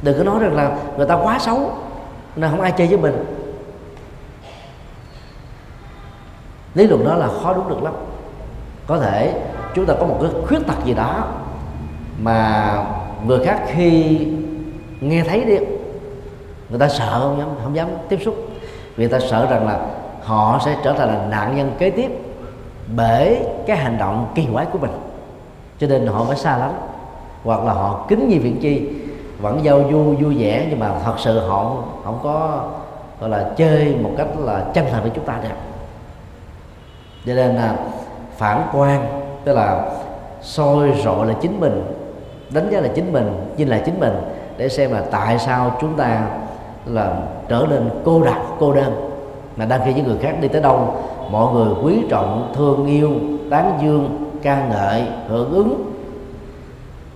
Đừng 0.03 0.19
có 0.19 0.25
nói 0.25 0.41
rằng 0.41 0.57
là 0.57 0.77
người 0.97 1.07
ta 1.07 1.15
quá 1.15 1.39
xấu 1.39 1.71
nên 2.37 2.51
không 2.51 2.61
ai 2.61 2.73
chơi 2.73 2.87
với 2.87 2.99
mình. 2.99 3.25
Lý 6.75 6.87
luận 6.87 7.05
đó 7.05 7.15
là 7.15 7.29
khó 7.43 7.55
đúng 7.55 7.69
được 7.69 7.83
lắm 7.83 7.93
có 8.87 8.99
thể 8.99 9.35
chúng 9.75 9.87
ta 9.87 9.95
có 10.01 10.07
một 10.07 10.19
cái 10.21 10.31
khuyết 10.47 10.67
tật 10.67 10.85
gì 10.85 10.95
đó 10.95 11.25
mà 12.19 12.77
người 13.27 13.45
khác 13.45 13.61
khi 13.67 14.19
nghe 15.01 15.25
thấy 15.25 15.45
đi, 15.45 15.57
người 16.69 16.79
ta 16.79 16.89
sợ 16.89 17.21
không 17.21 17.39
dám 17.39 17.49
không 17.63 17.77
dám 17.77 17.89
tiếp 18.09 18.19
xúc. 18.25 18.35
Vì 18.97 19.09
người 19.09 19.21
ta 19.21 19.27
sợ 19.31 19.47
rằng 19.51 19.67
là 19.67 19.81
họ 20.23 20.61
sẽ 20.65 20.77
trở 20.85 20.93
thành 20.93 21.09
là 21.09 21.27
nạn 21.31 21.57
nhân 21.57 21.73
kế 21.79 21.91
tiếp 21.91 22.11
bởi 22.97 23.39
cái 23.67 23.77
hành 23.77 23.99
động 23.99 24.33
kỳ 24.35 24.49
quái 24.53 24.67
của 24.67 24.79
mình. 24.79 24.91
Cho 25.79 25.87
nên 25.87 26.07
họ 26.07 26.25
phải 26.25 26.37
xa 26.37 26.59
lánh, 26.59 26.81
hoặc 27.45 27.65
là 27.65 27.73
họ 27.73 28.05
kính 28.09 28.29
như 28.29 28.39
viện 28.41 28.59
chi, 28.63 28.89
vẫn 29.41 29.65
giao 29.65 29.83
du, 29.91 30.15
vui 30.21 30.35
vẻ, 30.39 30.67
nhưng 30.71 30.79
mà 30.79 30.93
thật 31.05 31.15
sự 31.19 31.41
họ 31.41 31.77
không 32.05 32.19
có, 32.23 32.65
gọi 33.21 33.31
là 33.31 33.51
chơi 33.57 33.97
một 34.03 34.11
cách 34.19 34.27
là 34.39 34.65
chân 34.75 34.87
thành 34.91 35.03
với 35.03 35.11
chúng 35.15 35.25
ta 35.25 35.39
được. 35.43 35.49
Cho 37.27 37.35
nên 37.35 37.57
là 37.57 37.77
phản 38.37 38.63
quan 38.73 39.23
tức 39.45 39.53
là 39.53 39.91
soi 40.43 40.93
rọi 41.05 41.27
là 41.27 41.35
chính 41.41 41.61
mình 41.61 41.83
đánh 42.51 42.71
giá 42.71 42.81
là 42.81 42.89
chính 42.89 43.13
mình 43.13 43.33
nhìn 43.57 43.69
là 43.69 43.79
chính 43.79 44.01
mình 44.01 44.13
để 44.57 44.69
xem 44.69 44.93
là 44.93 45.03
tại 45.11 45.39
sao 45.39 45.77
chúng 45.81 45.97
ta 45.97 46.27
là 46.87 47.17
trở 47.49 47.67
nên 47.71 47.91
cô 48.05 48.23
độc 48.23 48.57
cô 48.61 48.73
đơn. 48.73 49.09
Mà 49.57 49.65
đang 49.65 49.81
khi 49.85 49.95
những 49.95 50.07
người 50.07 50.19
khác 50.23 50.37
đi 50.41 50.49
tới 50.49 50.63
đâu 50.63 50.95
mọi 51.31 51.55
người 51.55 51.75
quý 51.85 52.03
trọng 52.11 52.53
thương 52.57 52.87
yêu 52.87 53.11
tán 53.51 53.79
dương 53.83 54.31
ca 54.43 54.67
ngợi 54.69 55.03
hưởng 55.29 55.53
ứng. 55.53 55.93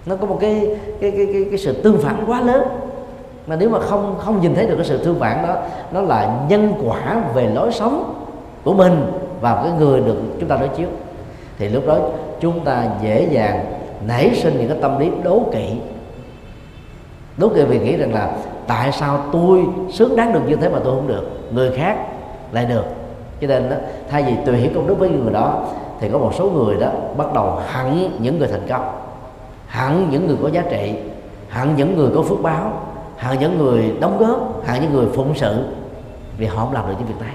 Nó 0.06 0.16
có 0.16 0.26
một 0.26 0.38
cái 0.40 0.76
cái 1.00 1.10
cái 1.10 1.26
cái, 1.32 1.44
cái 1.50 1.58
sự 1.58 1.82
tương 1.82 1.98
phản 1.98 2.24
quá 2.26 2.40
lớn. 2.40 2.62
Mà 3.46 3.56
nếu 3.56 3.68
mà 3.68 3.78
không 3.80 4.14
không 4.18 4.40
nhìn 4.40 4.54
thấy 4.54 4.66
được 4.66 4.76
cái 4.76 4.84
sự 4.84 5.04
thương 5.04 5.20
phản 5.20 5.46
đó 5.46 5.54
nó 5.92 6.00
là 6.00 6.40
nhân 6.48 6.72
quả 6.84 7.22
về 7.34 7.46
lối 7.46 7.72
sống 7.72 8.14
của 8.64 8.74
mình 8.74 9.12
và 9.40 9.62
cái 9.62 9.72
người 9.78 10.00
được 10.00 10.16
chúng 10.40 10.48
ta 10.48 10.56
đối 10.56 10.68
chiếu 10.68 10.88
thì 11.58 11.68
lúc 11.68 11.86
đó 11.86 11.98
chúng 12.40 12.64
ta 12.64 12.84
dễ 13.02 13.28
dàng 13.30 13.64
nảy 14.06 14.34
sinh 14.34 14.58
những 14.58 14.68
cái 14.68 14.78
tâm 14.82 14.98
lý 14.98 15.10
đố 15.24 15.42
kỵ. 15.52 15.66
Đố 17.36 17.48
kỵ 17.48 17.62
vì 17.62 17.78
nghĩ 17.78 17.96
rằng 17.96 18.14
là 18.14 18.32
tại 18.66 18.92
sao 18.92 19.24
tôi 19.32 19.64
xứng 19.92 20.16
đáng 20.16 20.32
được 20.32 20.40
như 20.46 20.56
thế 20.56 20.68
mà 20.68 20.78
tôi 20.84 20.94
không 20.94 21.08
được? 21.08 21.52
Người 21.52 21.70
khác 21.76 21.96
lại 22.52 22.64
được. 22.64 22.84
Cho 23.40 23.46
nên 23.46 23.70
đó 23.70 23.76
thay 24.10 24.22
vì 24.22 24.32
tùy 24.46 24.56
hiểu 24.56 24.70
công 24.74 24.86
đức 24.86 24.98
với 24.98 25.08
người 25.08 25.32
đó, 25.32 25.64
thì 26.00 26.08
có 26.12 26.18
một 26.18 26.32
số 26.34 26.50
người 26.50 26.76
đó 26.80 26.90
bắt 27.16 27.34
đầu 27.34 27.60
hận 27.66 28.10
những 28.18 28.38
người 28.38 28.48
thành 28.48 28.66
công 28.68 28.98
hận 29.68 30.10
những 30.10 30.26
người 30.26 30.36
có 30.42 30.48
giá 30.48 30.62
trị 30.70 30.94
hận 31.48 31.76
những 31.76 31.96
người 31.96 32.10
có 32.14 32.22
phước 32.22 32.42
báo 32.42 32.72
hận 33.16 33.38
những 33.38 33.58
người 33.58 33.94
đóng 34.00 34.18
góp 34.18 34.66
hận 34.66 34.82
những 34.82 34.92
người 34.92 35.06
phụng 35.14 35.34
sự 35.34 35.64
vì 36.38 36.46
họ 36.46 36.64
không 36.64 36.74
làm 36.74 36.88
được 36.88 36.94
những 36.98 37.08
việc 37.08 37.20
này. 37.20 37.34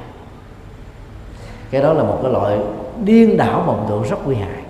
Cái 1.72 1.82
đó 1.82 1.94
là 1.94 2.04
một 2.04 2.20
cái 2.24 2.32
loại 2.32 2.58
điên 3.06 3.38
đảo 3.38 3.64
vọng 3.66 3.86
tưởng 3.90 4.04
rất 4.04 4.18
nguy 4.26 4.36
hại. 4.36 4.62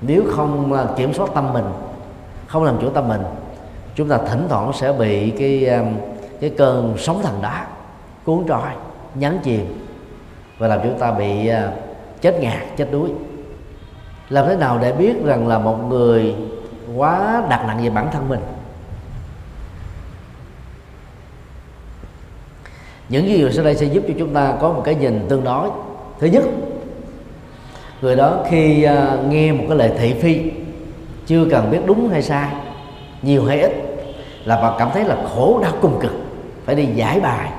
Nếu 0.00 0.22
không 0.30 0.72
à, 0.72 0.84
kiểm 0.96 1.14
soát 1.14 1.30
tâm 1.34 1.52
mình, 1.52 1.64
không 2.46 2.64
làm 2.64 2.78
chủ 2.80 2.90
tâm 2.90 3.08
mình, 3.08 3.22
chúng 3.94 4.08
ta 4.08 4.18
thỉnh 4.18 4.46
thoảng 4.48 4.72
sẽ 4.72 4.92
bị 4.92 5.30
cái 5.30 5.66
à, 5.66 5.84
cái 6.40 6.50
cơn 6.58 6.94
sóng 6.98 7.22
thần 7.22 7.42
đá 7.42 7.66
cuốn 8.24 8.44
trôi 8.48 8.68
nhấn 9.14 9.38
chìm 9.42 9.86
và 10.58 10.68
làm 10.68 10.80
chúng 10.82 10.98
ta 10.98 11.12
bị 11.12 11.48
à, 11.48 11.72
chết 12.20 12.40
ngạt, 12.40 12.62
chết 12.76 12.88
đuối. 12.92 13.10
Làm 14.28 14.46
thế 14.48 14.56
nào 14.56 14.78
để 14.78 14.92
biết 14.92 15.24
rằng 15.24 15.48
là 15.48 15.58
một 15.58 15.78
người 15.88 16.36
quá 16.96 17.42
đặt 17.48 17.64
nặng 17.66 17.80
về 17.82 17.90
bản 17.90 18.08
thân 18.12 18.28
mình? 18.28 18.40
Những 23.08 23.26
gì 23.26 23.52
sau 23.52 23.64
đây 23.64 23.76
sẽ 23.76 23.86
giúp 23.86 24.04
cho 24.08 24.14
chúng 24.18 24.34
ta 24.34 24.54
có 24.60 24.72
một 24.72 24.82
cái 24.84 24.94
nhìn 24.94 25.26
tương 25.28 25.44
đối 25.44 25.70
thứ 26.20 26.26
nhất, 26.26 26.44
người 28.00 28.16
đó 28.16 28.44
khi 28.48 28.82
à, 28.82 29.16
nghe 29.28 29.52
một 29.52 29.64
cái 29.68 29.78
lời 29.78 29.92
thị 29.98 30.14
phi, 30.14 30.50
chưa 31.26 31.44
cần 31.50 31.70
biết 31.70 31.78
đúng 31.86 32.08
hay 32.08 32.22
sai, 32.22 32.52
nhiều 33.22 33.44
hay 33.44 33.60
ít, 33.60 33.72
là 34.44 34.62
bạn 34.62 34.74
cảm 34.78 34.88
thấy 34.92 35.04
là 35.04 35.16
khổ 35.34 35.60
đau 35.62 35.72
cùng 35.80 35.98
cực, 36.00 36.12
phải 36.64 36.74
đi 36.74 36.86
giải 36.86 37.20
bài. 37.20 37.50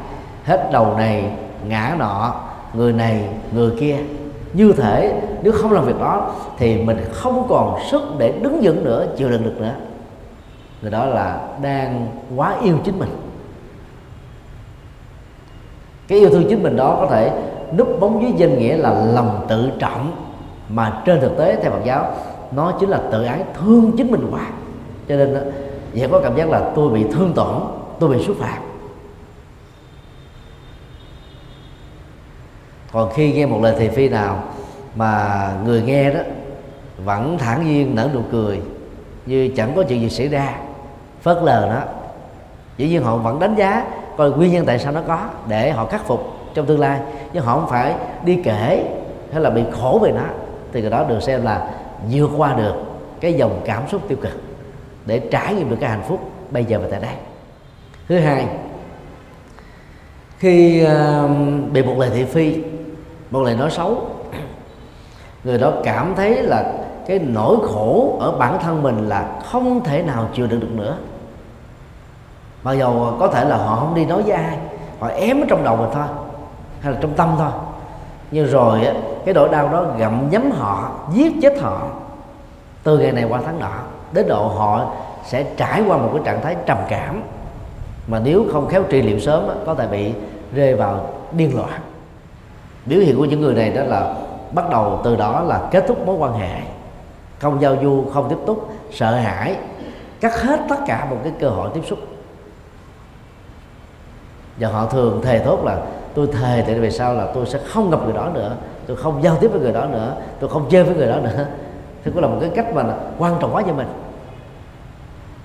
Hết 0.43 0.69
đầu 0.71 0.97
này, 0.97 1.31
ngã 1.67 1.95
nọ, 1.99 2.35
người 2.73 2.93
này, 2.93 3.29
người 3.51 3.71
kia. 3.79 3.97
Như 4.53 4.73
thể 4.77 5.21
nếu 5.43 5.53
không 5.53 5.71
làm 5.71 5.85
việc 5.85 5.99
đó, 5.99 6.35
thì 6.57 6.77
mình 6.77 6.97
không 7.11 7.45
còn 7.49 7.79
sức 7.91 8.01
để 8.17 8.33
đứng 8.41 8.59
vững 8.63 8.83
nữa, 8.83 9.07
chịu 9.17 9.29
đựng 9.29 9.43
được 9.43 9.55
nữa. 9.61 9.73
Người 10.81 10.91
đó 10.91 11.05
là 11.05 11.39
đang 11.61 12.07
quá 12.35 12.55
yêu 12.63 12.77
chính 12.83 12.99
mình. 12.99 13.09
Cái 16.07 16.19
yêu 16.19 16.29
thương 16.29 16.45
chính 16.49 16.63
mình 16.63 16.75
đó 16.75 16.97
có 16.99 17.07
thể 17.07 17.31
núp 17.77 17.99
bóng 17.99 18.21
dưới 18.21 18.31
danh 18.37 18.59
nghĩa 18.59 18.77
là 18.77 18.93
lòng 18.93 19.45
tự 19.49 19.71
trọng. 19.79 20.11
Mà 20.69 21.01
trên 21.05 21.21
thực 21.21 21.37
tế, 21.37 21.55
theo 21.61 21.71
Phật 21.71 21.81
giáo, 21.85 22.13
nó 22.51 22.73
chính 22.79 22.89
là 22.89 23.01
tự 23.11 23.23
ái 23.23 23.43
thương 23.59 23.91
chính 23.97 24.11
mình 24.11 24.27
quá. 24.31 24.47
Cho 25.09 25.15
nên 25.15 25.51
dễ 25.93 26.07
có 26.07 26.19
cảm 26.23 26.37
giác 26.37 26.49
là 26.49 26.71
tôi 26.75 26.89
bị 26.89 27.05
thương 27.11 27.33
tổn, 27.33 27.55
tôi 27.99 28.09
bị 28.09 28.23
xúc 28.23 28.35
phạm. 28.39 28.61
Còn 32.91 33.09
khi 33.13 33.33
nghe 33.33 33.45
một 33.45 33.59
lời 33.61 33.75
thị 33.79 33.89
phi 33.89 34.09
nào 34.09 34.43
mà 34.95 35.51
người 35.65 35.81
nghe 35.81 36.13
đó 36.13 36.19
vẫn 37.05 37.37
thản 37.37 37.65
nhiên 37.65 37.95
nở 37.95 38.09
nụ 38.13 38.21
cười, 38.31 38.61
như 39.25 39.49
chẳng 39.55 39.73
có 39.75 39.83
chuyện 39.83 40.01
gì 40.01 40.09
xảy 40.09 40.27
ra, 40.27 40.55
phớt 41.21 41.37
lờ 41.43 41.69
nó, 41.73 41.81
dĩ 42.77 42.89
nhiên 42.89 43.03
họ 43.03 43.17
vẫn 43.17 43.39
đánh 43.39 43.55
giá, 43.55 43.85
coi 44.17 44.31
nguyên 44.31 44.51
nhân 44.51 44.65
tại 44.65 44.79
sao 44.79 44.91
nó 44.91 45.01
có, 45.07 45.19
để 45.47 45.71
họ 45.71 45.85
khắc 45.85 46.07
phục 46.07 46.40
trong 46.53 46.65
tương 46.65 46.79
lai. 46.79 46.99
Chứ 47.33 47.39
họ 47.39 47.59
không 47.59 47.69
phải 47.69 47.95
đi 48.25 48.39
kể 48.43 48.85
hay 49.31 49.41
là 49.41 49.49
bị 49.49 49.63
khổ 49.71 49.99
về 50.03 50.11
nó. 50.11 50.23
Thì 50.73 50.81
cái 50.81 50.89
đó 50.89 51.03
được 51.03 51.19
xem 51.19 51.43
là 51.43 51.69
vượt 52.11 52.29
qua 52.37 52.53
được 52.53 52.73
cái 53.19 53.33
dòng 53.33 53.61
cảm 53.65 53.83
xúc 53.87 54.01
tiêu 54.07 54.17
cực 54.21 54.41
để 55.05 55.19
trải 55.19 55.53
nghiệm 55.53 55.69
được 55.69 55.77
cái 55.79 55.89
hạnh 55.89 56.03
phúc 56.07 56.19
bây 56.51 56.65
giờ 56.65 56.79
và 56.79 56.87
tại 56.91 56.99
đây. 56.99 57.13
Thứ 58.07 58.19
hai 58.19 58.47
khi 60.39 60.85
uh, 60.85 61.71
bị 61.71 61.83
một 61.83 61.95
lời 61.97 62.09
thị 62.13 62.25
phi 62.25 62.57
một 63.31 63.41
lời 63.41 63.55
nói 63.55 63.71
xấu 63.71 64.07
người 65.43 65.57
đó 65.57 65.73
cảm 65.83 66.13
thấy 66.15 66.43
là 66.43 66.73
cái 67.07 67.19
nỗi 67.19 67.57
khổ 67.63 68.17
ở 68.19 68.31
bản 68.31 68.59
thân 68.61 68.83
mình 68.83 69.09
là 69.09 69.39
không 69.45 69.83
thể 69.83 70.03
nào 70.03 70.29
chịu 70.33 70.47
đựng 70.47 70.59
được 70.59 70.71
nữa. 70.71 70.97
Mặc 72.63 72.73
dầu 72.73 73.15
có 73.19 73.27
thể 73.27 73.45
là 73.45 73.57
họ 73.57 73.75
không 73.75 73.95
đi 73.95 74.05
nói 74.05 74.21
với 74.21 74.31
ai 74.31 74.57
họ 74.99 75.07
ém 75.07 75.41
ở 75.41 75.45
trong 75.49 75.63
đầu 75.63 75.77
mình 75.77 75.89
thôi 75.93 76.05
hay 76.81 76.93
là 76.93 76.99
trong 77.01 77.13
tâm 77.13 77.35
thôi. 77.37 77.51
Nhưng 78.31 78.47
rồi 78.47 78.85
á, 78.85 78.93
cái 79.25 79.33
nỗi 79.33 79.49
đau 79.49 79.69
đó 79.69 79.85
gặm 79.97 80.29
nhấm 80.29 80.51
họ 80.51 80.91
giết 81.13 81.33
chết 81.41 81.61
họ. 81.61 81.87
Từ 82.83 82.99
ngày 82.99 83.11
này 83.11 83.23
qua 83.23 83.39
tháng 83.45 83.59
nọ 83.59 83.71
đến 84.11 84.27
độ 84.27 84.47
họ 84.47 84.93
sẽ 85.25 85.43
trải 85.57 85.83
qua 85.87 85.97
một 85.97 86.09
cái 86.13 86.21
trạng 86.25 86.41
thái 86.41 86.55
trầm 86.65 86.77
cảm. 86.89 87.21
Mà 88.07 88.19
nếu 88.19 88.45
không 88.51 88.67
khéo 88.67 88.83
trị 88.83 89.01
liệu 89.01 89.19
sớm 89.19 89.47
có 89.65 89.75
thể 89.75 89.87
bị 89.87 90.13
rơi 90.53 90.75
vào 90.75 91.09
điên 91.31 91.57
loạn. 91.57 91.81
Biểu 92.85 92.99
hiện 92.99 93.17
của 93.17 93.25
những 93.25 93.41
người 93.41 93.53
này 93.53 93.69
đó 93.69 93.83
là 93.83 94.13
bắt 94.51 94.69
đầu 94.69 95.01
từ 95.03 95.15
đó 95.15 95.41
là 95.41 95.61
kết 95.71 95.85
thúc 95.87 96.05
mối 96.05 96.15
quan 96.15 96.33
hệ. 96.33 96.61
Không 97.39 97.61
giao 97.61 97.75
du 97.83 98.05
không 98.13 98.29
tiếp 98.29 98.35
xúc 98.47 98.69
sợ 98.91 99.15
hãi 99.15 99.55
cắt 100.21 100.41
hết 100.41 100.59
tất 100.69 100.75
cả 100.87 101.07
một 101.09 101.17
cái 101.23 101.33
cơ 101.39 101.49
hội 101.49 101.69
tiếp 101.73 101.81
xúc. 101.87 101.99
Và 104.57 104.67
họ 104.67 104.85
thường 104.85 105.21
thề 105.23 105.39
thốt 105.39 105.63
là 105.63 105.77
tôi 106.15 106.27
thề 106.27 106.63
thì 106.67 106.73
về 106.73 106.91
sau 106.91 107.13
là 107.13 107.27
tôi 107.33 107.45
sẽ 107.45 107.59
không 107.65 107.91
gặp 107.91 107.97
người 108.03 108.13
đó 108.13 108.29
nữa. 108.33 108.55
Tôi 108.87 108.97
không 108.97 109.23
giao 109.23 109.35
tiếp 109.35 109.47
với 109.47 109.61
người 109.61 109.73
đó 109.73 109.85
nữa. 109.85 110.15
Tôi 110.39 110.49
không 110.49 110.65
chơi 110.69 110.83
với 110.83 110.95
người 110.95 111.07
đó 111.07 111.15
nữa. 111.15 111.45
Thì 112.03 112.11
cũng 112.11 112.21
là 112.21 112.27
một 112.27 112.37
cái 112.41 112.49
cách 112.55 112.73
mà 112.73 112.83
quan 113.17 113.37
trọng 113.41 113.55
quá 113.55 113.63
cho 113.67 113.73
mình. 113.73 113.87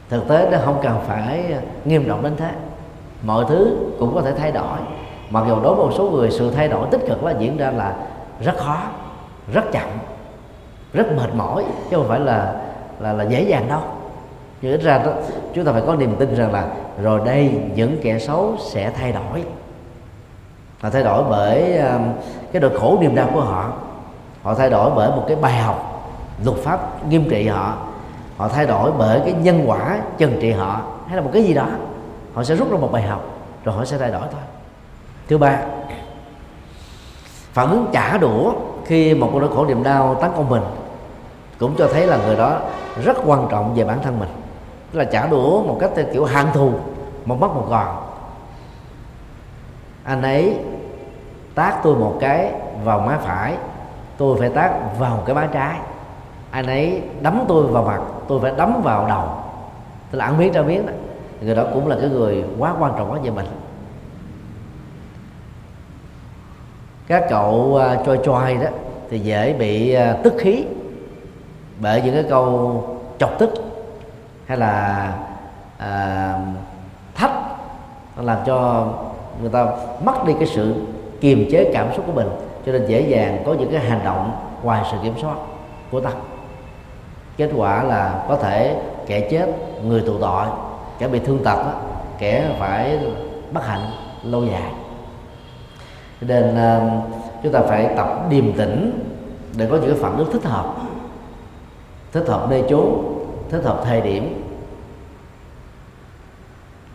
Thực 0.08 0.28
tế 0.28 0.48
nó 0.52 0.58
không 0.64 0.78
cần 0.82 1.00
phải 1.06 1.52
à, 1.52 1.60
nghiêm 1.84 2.04
trọng 2.08 2.22
đến 2.22 2.32
thế. 2.36 2.50
Mọi 3.22 3.44
thứ 3.48 3.76
cũng 3.98 4.14
có 4.14 4.22
thể 4.22 4.32
thay 4.32 4.52
đổi. 4.52 4.78
Mặc 5.30 5.44
dù 5.48 5.54
đối 5.62 5.74
với 5.74 5.86
một 5.86 5.92
số 5.94 6.10
người, 6.10 6.30
sự 6.30 6.50
thay 6.50 6.68
đổi 6.68 6.88
tích 6.90 7.00
cực 7.08 7.24
là 7.24 7.34
diễn 7.38 7.56
ra 7.56 7.70
là 7.70 7.94
rất 8.40 8.56
khó, 8.56 8.78
rất 9.52 9.72
chậm, 9.72 9.88
rất 10.92 11.12
mệt 11.16 11.34
mỏi, 11.34 11.64
chứ 11.90 11.96
không 11.96 12.08
phải 12.08 12.20
là 12.20 12.54
là 13.00 13.12
là 13.12 13.24
dễ 13.24 13.42
dàng 13.42 13.68
đâu. 13.68 13.80
Nhưng 14.62 14.72
ít 14.72 14.82
ra 14.82 14.98
đó, 14.98 15.12
chúng 15.54 15.64
ta 15.64 15.72
phải 15.72 15.82
có 15.86 15.94
niềm 15.94 16.16
tin 16.18 16.34
rằng 16.34 16.52
là 16.52 16.68
rồi 17.02 17.20
đây 17.24 17.60
những 17.74 17.96
kẻ 18.02 18.18
xấu 18.18 18.54
sẽ 18.60 18.90
thay 18.90 19.12
đổi 19.12 19.44
họ 20.80 20.90
thay 20.90 21.02
đổi 21.02 21.24
bởi 21.30 21.78
um, 21.78 22.02
cái 22.52 22.62
nỗi 22.62 22.78
khổ 22.80 22.98
niềm 23.00 23.14
đau 23.14 23.28
của 23.34 23.40
họ. 23.40 23.72
Họ 24.42 24.54
thay 24.54 24.70
đổi 24.70 24.90
bởi 24.96 25.10
một 25.10 25.24
cái 25.26 25.36
bài 25.36 25.56
học, 25.56 26.08
luật 26.44 26.58
pháp 26.58 27.06
nghiêm 27.08 27.30
trị 27.30 27.46
họ. 27.48 27.74
Họ 28.36 28.48
thay 28.48 28.66
đổi 28.66 28.92
bởi 28.98 29.20
cái 29.20 29.32
nhân 29.32 29.64
quả 29.66 29.98
trừng 30.18 30.38
trị 30.40 30.50
họ, 30.50 30.80
hay 31.06 31.16
là 31.16 31.22
một 31.22 31.30
cái 31.32 31.42
gì 31.42 31.54
đó. 31.54 31.66
Họ 32.34 32.44
sẽ 32.44 32.54
rút 32.54 32.72
ra 32.72 32.78
một 32.78 32.92
bài 32.92 33.02
học, 33.02 33.24
rồi 33.64 33.76
họ 33.76 33.84
sẽ 33.84 33.98
thay 33.98 34.10
đổi 34.10 34.22
thôi. 34.32 34.40
Thứ 35.28 35.38
ba, 35.38 35.58
phản 37.52 37.70
ứng 37.70 37.86
trả 37.92 38.18
đũa 38.18 38.52
khi 38.84 39.14
một 39.14 39.30
nỗi 39.34 39.48
khổ 39.54 39.66
niềm 39.66 39.82
đau 39.82 40.14
tấn 40.14 40.30
công 40.36 40.48
mình, 40.48 40.62
cũng 41.58 41.74
cho 41.78 41.88
thấy 41.92 42.06
là 42.06 42.18
người 42.26 42.36
đó 42.36 42.58
rất 43.04 43.16
quan 43.26 43.46
trọng 43.50 43.74
về 43.74 43.84
bản 43.84 43.98
thân 44.02 44.18
mình. 44.18 44.28
Tức 44.92 44.98
là 44.98 45.04
trả 45.04 45.26
đũa 45.26 45.62
một 45.62 45.76
cách 45.80 45.90
theo 45.96 46.04
kiểu 46.12 46.24
hạng 46.24 46.46
thù, 46.52 46.72
một 47.24 47.40
mất 47.40 47.54
một 47.54 47.66
gòn 47.68 48.05
anh 50.06 50.22
ấy 50.22 50.58
tác 51.54 51.80
tôi 51.82 51.96
một 51.96 52.16
cái 52.20 52.52
vào 52.84 53.00
má 53.00 53.18
phải 53.22 53.56
tôi 54.16 54.36
phải 54.38 54.48
tác 54.48 54.72
vào 54.98 55.22
cái 55.26 55.34
má 55.34 55.48
trái. 55.52 55.78
Anh 56.50 56.66
ấy 56.66 57.02
đấm 57.20 57.44
tôi 57.48 57.66
vào 57.66 57.84
mặt 57.84 58.00
tôi 58.28 58.40
phải 58.40 58.52
đấm 58.56 58.82
vào 58.82 59.06
đầu. 59.08 59.28
Tức 60.10 60.18
là 60.18 60.24
ăn 60.24 60.38
miếng 60.38 60.52
cho 60.52 60.62
miếng 60.62 60.86
đó. 60.86 60.92
Người 61.40 61.54
đó 61.54 61.64
cũng 61.74 61.88
là 61.88 61.96
cái 62.00 62.08
người 62.08 62.44
quá 62.58 62.74
quan 62.80 62.92
trọng 62.96 63.12
quá 63.12 63.18
về 63.22 63.30
mình. 63.30 63.46
Các 67.06 67.24
cậu 67.30 67.52
uh, 67.52 68.06
choi 68.06 68.18
choi 68.24 68.54
đó 68.54 68.68
thì 69.10 69.18
dễ 69.18 69.52
bị 69.52 69.96
uh, 69.96 70.22
tức 70.22 70.34
khí 70.38 70.64
bởi 71.80 72.02
những 72.02 72.14
cái 72.14 72.24
câu 72.28 72.82
chọc 73.18 73.30
tức 73.38 73.50
hay 74.46 74.58
là 74.58 75.12
à, 75.78 76.34
thách 77.14 77.32
làm 78.16 78.38
cho 78.46 78.88
người 79.40 79.50
ta 79.50 79.66
mất 80.04 80.26
đi 80.26 80.32
cái 80.38 80.46
sự 80.46 80.74
kiềm 81.20 81.48
chế 81.50 81.70
cảm 81.74 81.88
xúc 81.96 82.04
của 82.06 82.12
mình, 82.12 82.28
cho 82.66 82.72
nên 82.72 82.86
dễ 82.86 83.00
dàng 83.00 83.42
có 83.46 83.54
những 83.54 83.70
cái 83.72 83.80
hành 83.80 84.00
động 84.04 84.32
ngoài 84.62 84.84
sự 84.90 84.96
kiểm 85.02 85.14
soát 85.22 85.34
của 85.90 86.00
ta. 86.00 86.10
Kết 87.36 87.50
quả 87.56 87.82
là 87.82 88.24
có 88.28 88.36
thể 88.36 88.76
kẻ 89.06 89.28
chết, 89.30 89.46
người 89.84 90.00
tù 90.00 90.18
tội, 90.18 90.46
kẻ 90.98 91.08
bị 91.08 91.18
thương 91.18 91.44
tật 91.44 91.64
kẻ 92.18 92.56
phải 92.58 92.98
bất 93.52 93.66
hạnh 93.66 93.90
lâu 94.22 94.44
dài. 94.44 94.72
Nên 96.20 96.56
ờ, 96.56 96.90
chúng 97.42 97.52
ta 97.52 97.60
phải 97.60 97.90
tập 97.96 98.26
điềm 98.30 98.52
tĩnh 98.52 99.00
để 99.56 99.66
có 99.70 99.76
những 99.76 99.90
cái 99.90 99.98
phản 100.02 100.16
ứng 100.16 100.32
thích 100.32 100.44
hợp 100.44 100.74
thích 102.12 102.28
hợp 102.28 102.46
nơi 102.50 102.64
chốn, 102.68 103.16
thích 103.50 103.62
hợp 103.64 103.82
thời 103.84 104.00
điểm, 104.00 104.44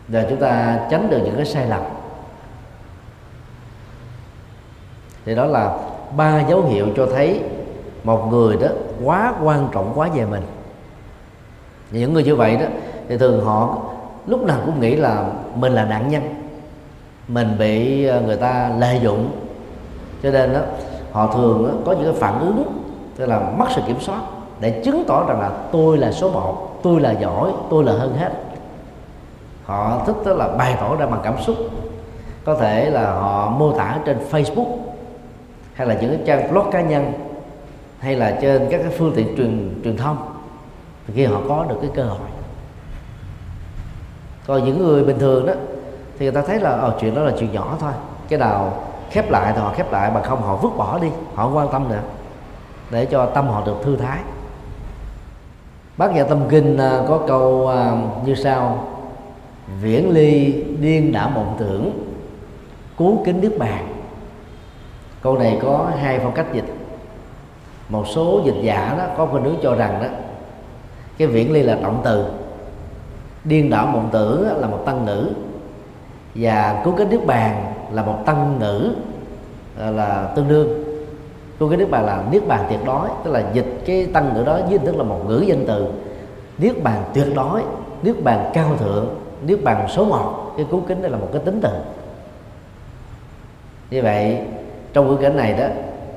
để 0.08 0.28
chúng 0.30 0.40
ta 0.40 0.80
tránh 0.92 1.10
được 1.10 1.22
những 1.26 1.36
cái 1.36 1.46
sai 1.46 1.68
lầm. 1.68 1.82
Thì 5.26 5.36
đó 5.36 5.46
là 5.46 5.78
ba 6.18 6.42
dấu 6.50 6.62
hiệu 6.62 6.88
cho 6.96 7.06
thấy 7.06 7.42
một 8.04 8.28
người 8.30 8.58
đó 8.58 8.68
quá 9.04 9.34
quan 9.44 9.68
trọng 9.72 9.92
quá 9.96 10.10
về 10.16 10.26
mình. 10.26 10.44
Những 11.92 12.14
người 12.14 12.24
như 12.24 12.36
vậy 12.36 12.56
đó 12.56 12.66
thì 13.08 13.18
thường 13.18 13.46
họ 13.46 13.78
lúc 14.28 14.44
nào 14.44 14.60
cũng 14.66 14.80
nghĩ 14.80 14.96
là 14.96 15.26
mình 15.56 15.74
là 15.74 15.86
nạn 15.86 16.10
nhân 16.10 16.36
mình 17.28 17.56
bị 17.60 18.06
ờ, 18.06 18.22
người 18.22 18.38
ta 18.38 18.72
lợi 18.78 19.00
dụng. 19.04 19.32
Cho 20.24 20.32
nên 20.32 20.54
đó 20.54 20.60
họ 21.12 21.34
thường 21.34 21.68
đó, 21.68 21.74
có 21.86 21.92
những 21.92 22.12
cái 22.12 22.22
phản 22.22 22.40
ứng 22.40 22.64
tức 23.16 23.26
là 23.26 23.40
mất 23.58 23.66
sự 23.76 23.82
kiểm 23.88 24.00
soát 24.00 24.22
để 24.60 24.82
chứng 24.86 25.04
tỏ 25.08 25.26
rằng 25.28 25.42
là 25.42 25.52
tôi 25.72 25.98
là 25.98 26.12
số 26.12 26.32
một 26.32 26.80
tôi 26.84 27.00
là 27.02 27.12
giỏi 27.12 27.52
tôi 27.70 27.84
là 27.84 27.92
hơn 27.92 28.16
hết. 28.18 28.32
Họ 29.66 30.02
thích 30.06 30.16
đó 30.26 30.34
là 30.34 30.48
bày 30.48 30.76
tỏ 30.80 30.96
ra 30.96 31.06
bằng 31.06 31.20
cảm 31.24 31.34
xúc. 31.42 31.56
Có 32.46 32.56
thể 32.56 32.90
là 32.90 33.14
họ 33.14 33.50
mô 33.50 33.72
tả 33.72 33.98
trên 34.06 34.18
facebook 34.32 34.81
hay 35.74 35.88
là 35.88 35.94
những 36.02 36.18
cái 36.18 36.26
trang 36.26 36.52
blog 36.52 36.72
cá 36.72 36.82
nhân 36.82 37.14
hay 38.00 38.16
là 38.16 38.38
trên 38.42 38.68
các 38.72 38.78
cái 38.78 38.92
phương 38.98 39.14
tiện 39.16 39.36
truyền 39.38 39.82
truyền 39.84 39.98
thông 39.98 40.18
thì 41.08 41.14
khi 41.14 41.26
họ 41.26 41.42
có 41.48 41.66
được 41.70 41.76
cái 41.82 41.90
cơ 41.96 42.04
hội. 42.04 42.30
Còn 44.48 44.66
những 44.66 44.78
người 44.78 45.04
bình 45.04 45.20
thường 45.20 45.46
đó 45.46 45.54
thì 46.20 46.26
người 46.26 46.32
ta 46.32 46.42
thấy 46.42 46.60
là 46.60 46.70
ờ, 46.70 46.98
chuyện 47.02 47.16
đó 47.16 47.22
là 47.22 47.32
chuyện 47.40 47.52
nhỏ 47.52 47.78
thôi. 47.80 47.92
Cái 48.30 48.40
nào 48.40 48.84
khép 49.10 49.32
lại 49.32 49.54
thì 49.56 49.62
họ 49.62 49.74
khép 49.78 49.92
lại 49.92 50.12
mà 50.14 50.22
không 50.22 50.42
họ 50.42 50.56
vứt 50.56 50.70
bỏ 50.78 51.00
đi 51.00 51.08
họ 51.36 51.52
quan 51.54 51.70
tâm 51.72 51.90
nữa. 51.90 52.02
Để 52.92 53.06
cho 53.06 53.26
tâm 53.26 53.48
họ 53.48 53.64
được 53.66 53.76
thư 53.84 53.96
thái. 53.96 54.20
Bác 55.98 56.16
nhà 56.16 56.24
tâm 56.24 56.40
kinh 56.50 56.78
à, 56.78 57.02
có 57.08 57.20
câu 57.28 57.68
à, 57.68 57.92
như 58.26 58.36
sau. 58.36 58.88
Viễn 59.82 60.10
ly 60.10 60.64
điên 60.80 61.12
đã 61.12 61.28
mộng 61.28 61.56
tưởng 61.60 62.08
cứu 62.98 63.24
kính 63.26 63.42
nước 63.42 63.56
bàn 63.60 63.91
câu 65.22 65.38
này 65.38 65.60
có 65.62 65.92
hai 66.02 66.20
phong 66.20 66.34
cách 66.34 66.54
dịch. 66.54 66.66
Một 67.90 68.08
số 68.08 68.42
dịch 68.46 68.62
giả 68.62 68.96
đó, 68.98 69.06
có 69.18 69.26
khuynh 69.26 69.44
hướng 69.44 69.58
cho 69.64 69.76
rằng 69.76 70.00
đó, 70.02 70.08
cái 71.18 71.28
viễn 71.28 71.54
ly 71.54 71.62
là 71.62 71.76
động 71.76 72.02
từ. 72.04 72.26
Điên 73.44 73.70
đảo 73.70 73.86
mộng 73.86 74.10
tử 74.12 74.56
là 74.58 74.68
một 74.68 74.80
tăng 74.86 75.06
ngữ 75.06 75.30
và 76.36 76.82
cứu 76.84 76.94
cánh 76.98 77.10
nước 77.10 77.22
bàn 77.26 77.74
là 77.92 78.04
một 78.04 78.18
tăng 78.26 78.60
ngữ 78.60 78.90
à, 79.80 79.92
là 79.92 80.32
tương 80.36 80.48
đương. 80.48 80.84
Cứu 81.60 81.70
cánh 81.70 81.80
nước 81.80 81.88
bàn 81.92 82.06
là 82.06 82.24
niết 82.32 82.48
bàn 82.48 82.66
tuyệt 82.70 82.80
đối, 82.86 83.10
tức 83.24 83.32
là 83.32 83.44
dịch 83.54 83.82
cái 83.86 84.08
tăng 84.14 84.34
ngữ 84.34 84.44
đó 84.44 84.58
dưới 84.58 84.80
hình 84.80 84.86
thức 84.86 84.98
là 84.98 85.04
một 85.04 85.20
ngữ 85.28 85.44
danh 85.48 85.66
từ. 85.68 85.88
Niết 86.58 86.84
bàn 86.84 87.04
tuyệt 87.14 87.28
đối, 87.36 87.62
niết 88.04 88.24
bàn 88.24 88.52
cao 88.54 88.78
thượng, 88.78 89.08
niết 89.42 89.64
bàn 89.64 89.88
số 89.90 90.06
một, 90.06 90.54
cái 90.58 90.66
cứu 90.72 90.82
kính 90.88 91.02
đây 91.02 91.12
là 91.12 91.18
một 91.18 91.30
cái 91.34 91.42
tính 91.46 91.60
từ. 91.62 91.70
Như 93.92 94.02
vậy 94.02 94.40
trong 94.94 95.08
ngữ 95.08 95.16
cảnh 95.16 95.38
này 95.38 95.54
đó, 95.54 95.66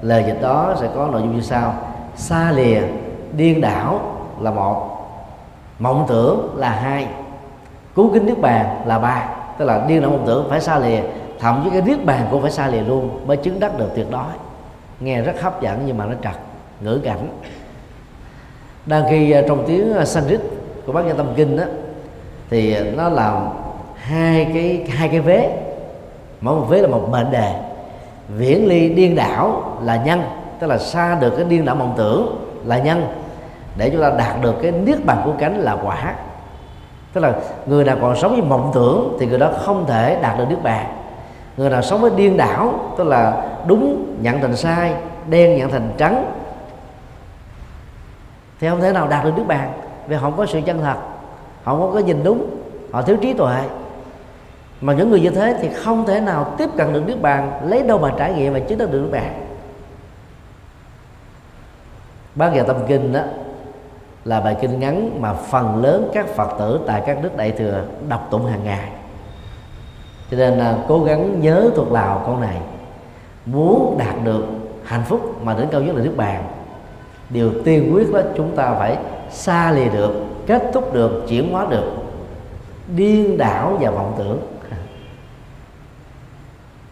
lời 0.02 0.24
dịch 0.26 0.38
đó 0.42 0.74
sẽ 0.80 0.88
có 0.94 1.08
nội 1.12 1.20
dung 1.20 1.36
như 1.36 1.42
sau. 1.42 1.74
Xa 2.16 2.52
lìa, 2.52 2.80
điên 3.32 3.60
đảo 3.60 4.00
là 4.40 4.50
một, 4.50 4.90
mộng 5.78 6.04
tưởng 6.08 6.54
là 6.56 6.70
hai, 6.70 7.06
cứu 7.94 8.10
kính 8.14 8.26
nước 8.26 8.38
bàn 8.40 8.82
là 8.86 8.98
ba. 8.98 9.28
Tức 9.58 9.64
là 9.64 9.84
điên 9.88 10.00
đảo 10.00 10.10
mộng 10.10 10.24
tưởng 10.26 10.46
phải 10.50 10.60
xa 10.60 10.78
lìa, 10.78 11.00
thậm 11.40 11.60
chí 11.64 11.70
cái 11.70 11.82
niết 11.82 12.04
bàn 12.04 12.26
cũng 12.30 12.42
phải 12.42 12.50
xa 12.50 12.66
lìa 12.66 12.80
luôn 12.80 13.26
mới 13.26 13.36
chứng 13.36 13.60
đắc 13.60 13.78
được 13.78 13.90
tuyệt 13.94 14.06
đối. 14.10 14.32
Nghe 15.00 15.22
rất 15.22 15.42
hấp 15.42 15.62
dẫn 15.62 15.82
nhưng 15.86 15.98
mà 15.98 16.04
nó 16.04 16.14
trật, 16.22 16.40
ngữ 16.80 17.00
cảnh. 17.04 17.28
Đang 18.86 19.04
khi 19.10 19.30
à, 19.30 19.42
trong 19.48 19.64
tiếng 19.66 19.94
à, 19.96 20.04
Sanskrit 20.04 20.40
của 20.86 20.92
bác 20.92 21.06
gia 21.06 21.12
tâm 21.12 21.26
kinh 21.36 21.56
đó, 21.56 21.64
thì 22.50 22.90
nó 22.90 23.08
làm 23.08 23.48
hai 23.96 24.50
cái 24.54 24.86
hai 24.88 25.08
cái 25.08 25.20
vế. 25.20 25.50
Mỗi 26.40 26.56
một 26.56 26.66
vế 26.68 26.78
là 26.78 26.88
một 26.88 27.08
mệnh 27.10 27.30
đề 27.30 27.54
viễn 28.28 28.68
ly 28.68 28.88
điên 28.88 29.16
đảo 29.16 29.76
là 29.82 29.96
nhân, 29.96 30.22
tức 30.58 30.66
là 30.66 30.78
xa 30.78 31.18
được 31.20 31.30
cái 31.36 31.44
điên 31.44 31.64
đảo 31.64 31.76
mộng 31.76 31.94
tưởng 31.96 32.48
là 32.64 32.78
nhân. 32.78 33.06
Để 33.76 33.90
chúng 33.90 34.02
ta 34.02 34.10
đạt 34.18 34.42
được 34.42 34.54
cái 34.62 34.72
niết 34.72 35.04
bàn 35.06 35.22
của 35.24 35.32
cánh 35.38 35.58
là 35.58 35.76
quả 35.84 36.14
tức 37.14 37.20
là 37.20 37.34
người 37.66 37.84
nào 37.84 37.96
còn 38.00 38.16
sống 38.16 38.32
với 38.32 38.42
mộng 38.42 38.70
tưởng 38.74 39.16
thì 39.20 39.26
người 39.26 39.38
đó 39.38 39.50
không 39.64 39.86
thể 39.86 40.18
đạt 40.22 40.38
được 40.38 40.44
niết 40.48 40.62
bàn. 40.62 40.86
Người 41.56 41.70
nào 41.70 41.82
sống 41.82 42.00
với 42.00 42.10
điên 42.16 42.36
đảo, 42.36 42.74
tức 42.98 43.04
là 43.04 43.44
đúng 43.66 44.14
nhận 44.20 44.40
thành 44.40 44.56
sai, 44.56 44.94
đen 45.28 45.58
nhận 45.58 45.70
thành 45.70 45.92
trắng, 45.96 46.32
thì 48.60 48.68
không 48.68 48.80
thể 48.80 48.92
nào 48.92 49.08
đạt 49.08 49.24
được 49.24 49.30
niết 49.36 49.46
bàn. 49.46 49.72
Vì 50.06 50.16
họ 50.16 50.22
không 50.22 50.36
có 50.36 50.46
sự 50.46 50.60
chân 50.66 50.80
thật, 50.82 50.96
họ 51.64 51.76
không 51.76 51.92
có 51.92 51.98
nhìn 51.98 52.24
đúng, 52.24 52.46
họ 52.92 53.02
thiếu 53.02 53.16
trí 53.16 53.32
tuệ 53.32 53.62
mà 54.80 54.92
những 54.92 55.10
người 55.10 55.20
như 55.20 55.30
thế 55.30 55.56
thì 55.60 55.68
không 55.68 56.06
thể 56.06 56.20
nào 56.20 56.54
tiếp 56.58 56.68
cận 56.76 56.92
được 56.92 57.02
nước 57.06 57.16
bàn, 57.22 57.60
lấy 57.68 57.82
đâu 57.82 57.98
mà 57.98 58.12
trải 58.18 58.32
nghiệm 58.32 58.52
và 58.52 58.58
chứng 58.58 58.78
đắc 58.78 58.90
được 58.90 59.00
nước 59.00 59.10
bàn. 59.12 59.46
Bát 62.34 62.52
giờ 62.54 62.62
tâm 62.66 62.76
kinh 62.88 63.12
đó 63.12 63.20
là 64.24 64.40
bài 64.40 64.56
kinh 64.60 64.80
ngắn 64.80 65.20
mà 65.20 65.32
phần 65.32 65.82
lớn 65.82 66.10
các 66.14 66.26
phật 66.28 66.58
tử 66.58 66.80
tại 66.86 67.02
các 67.06 67.22
nước 67.22 67.36
đại 67.36 67.50
thừa 67.50 67.84
đọc 68.08 68.28
tụng 68.30 68.46
hàng 68.46 68.64
ngày. 68.64 68.88
Cho 70.30 70.36
nên 70.36 70.58
là 70.58 70.78
cố 70.88 71.04
gắng 71.04 71.40
nhớ 71.40 71.70
thuộc 71.76 71.92
lào 71.92 72.22
câu 72.26 72.36
này. 72.36 72.56
Muốn 73.46 73.98
đạt 73.98 74.14
được 74.24 74.44
hạnh 74.84 75.02
phúc 75.08 75.44
mà 75.44 75.54
đến 75.54 75.68
cao 75.72 75.80
nhất 75.80 75.96
là 75.96 76.04
nước 76.04 76.14
bàn, 76.16 76.44
điều 77.30 77.52
tiên 77.64 77.90
quyết 77.94 78.12
đó 78.12 78.20
chúng 78.36 78.56
ta 78.56 78.74
phải 78.78 78.96
xa 79.30 79.70
lìa 79.70 79.88
được, 79.88 80.24
kết 80.46 80.62
thúc 80.72 80.94
được, 80.94 81.24
chuyển 81.28 81.52
hóa 81.52 81.66
được, 81.70 81.92
điên 82.96 83.38
đảo 83.38 83.76
và 83.80 83.90
vọng 83.90 84.14
tưởng 84.18 84.38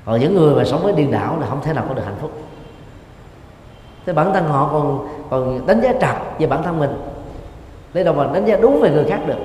còn 0.05 0.20
những 0.20 0.35
người 0.35 0.55
mà 0.55 0.65
sống 0.65 0.83
với 0.83 0.93
điên 0.93 1.11
đảo 1.11 1.37
là 1.41 1.47
không 1.47 1.61
thể 1.62 1.73
nào 1.73 1.85
có 1.89 1.95
được 1.95 2.05
hạnh 2.05 2.16
phúc. 2.20 2.31
Thế 4.07 4.12
bản 4.12 4.33
thân 4.35 4.49
họ 4.49 4.69
còn 4.73 5.09
còn 5.31 5.66
đánh 5.66 5.81
giá 5.81 5.93
trật 5.93 6.16
về 6.39 6.47
bản 6.47 6.62
thân 6.62 6.79
mình. 6.79 6.91
Lấy 7.93 8.05
đâu 8.05 8.15
mà 8.15 8.27
đánh 8.35 8.45
giá 8.45 8.57
đúng 8.57 8.81
về 8.81 8.91
người 8.91 9.05
khác 9.05 9.20
được. 9.27 9.39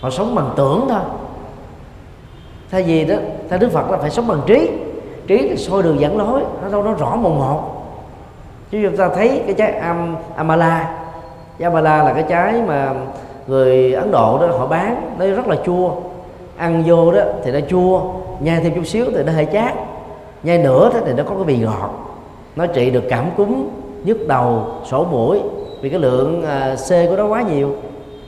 Họ 0.00 0.10
sống 0.10 0.34
bằng 0.34 0.50
tưởng 0.56 0.86
thôi. 0.88 1.00
Thay 2.70 2.82
vì 2.82 3.04
đó 3.04 3.14
theo 3.48 3.58
đức 3.58 3.72
phật 3.72 3.90
là 3.90 3.98
phải 3.98 4.10
sống 4.10 4.26
bằng 4.26 4.40
trí. 4.46 4.70
Trí 5.26 5.48
thì 5.48 5.56
soi 5.56 5.82
đường 5.82 6.00
dẫn 6.00 6.18
lối, 6.18 6.42
nó 6.62 6.68
đâu 6.68 6.82
nó 6.82 6.94
rõ 6.94 7.16
một 7.16 7.30
một. 7.30 7.62
Chứ 8.70 8.80
chúng 8.82 8.96
ta 8.96 9.08
thấy 9.08 9.42
cái 9.46 9.54
trái 9.54 9.72
am, 9.72 10.16
amala. 10.36 11.04
Trái 11.58 11.64
amala 11.64 12.02
là 12.04 12.12
cái 12.12 12.24
trái 12.28 12.62
mà 12.66 12.94
người 13.46 13.92
ấn 13.92 14.10
độ 14.10 14.38
đó 14.40 14.58
họ 14.58 14.66
bán, 14.66 15.16
nó 15.18 15.26
rất 15.26 15.48
là 15.48 15.56
chua 15.66 15.92
ăn 16.60 16.82
vô 16.86 17.12
đó 17.12 17.20
thì 17.44 17.52
nó 17.52 17.60
chua, 17.68 18.02
nhai 18.40 18.60
thêm 18.60 18.74
chút 18.74 18.86
xíu 18.86 19.04
thì 19.16 19.22
nó 19.22 19.32
hơi 19.32 19.46
chát. 19.52 19.74
Nhai 20.42 20.58
nữa 20.58 20.90
thì 21.06 21.12
nó 21.12 21.22
có 21.22 21.34
cái 21.34 21.44
vị 21.44 21.58
ngọt. 21.58 21.90
Nó 22.56 22.66
trị 22.66 22.90
được 22.90 23.04
cảm 23.10 23.24
cúm 23.36 23.68
nhức 24.04 24.28
đầu, 24.28 24.66
sổ 24.84 25.04
mũi, 25.04 25.40
vì 25.82 25.88
cái 25.88 25.98
lượng 25.98 26.44
à, 26.46 26.74
C 26.74 26.88
của 26.88 27.16
nó 27.16 27.26
quá 27.26 27.42
nhiều. 27.42 27.74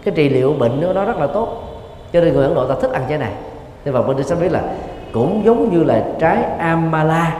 Cái 0.05 0.15
trị 0.15 0.29
liệu 0.29 0.53
bệnh 0.53 0.81
của 0.81 0.93
nó 0.93 1.05
rất 1.05 1.19
là 1.19 1.27
tốt. 1.27 1.49
Cho 2.13 2.21
nên 2.21 2.35
người 2.35 2.45
Ấn 2.45 2.55
Độ 2.55 2.67
ta 2.67 2.75
thích 2.81 2.93
ăn 2.93 3.03
trái 3.09 3.19
này. 3.19 3.33
Thế 3.85 3.91
và 3.91 4.03
bên 4.03 4.23
sẽ 4.23 4.35
biết 4.35 4.53
là 4.53 4.63
cũng 5.13 5.43
giống 5.45 5.73
như 5.73 5.85
là 5.85 6.05
trái 6.19 6.43
amala 6.59 7.39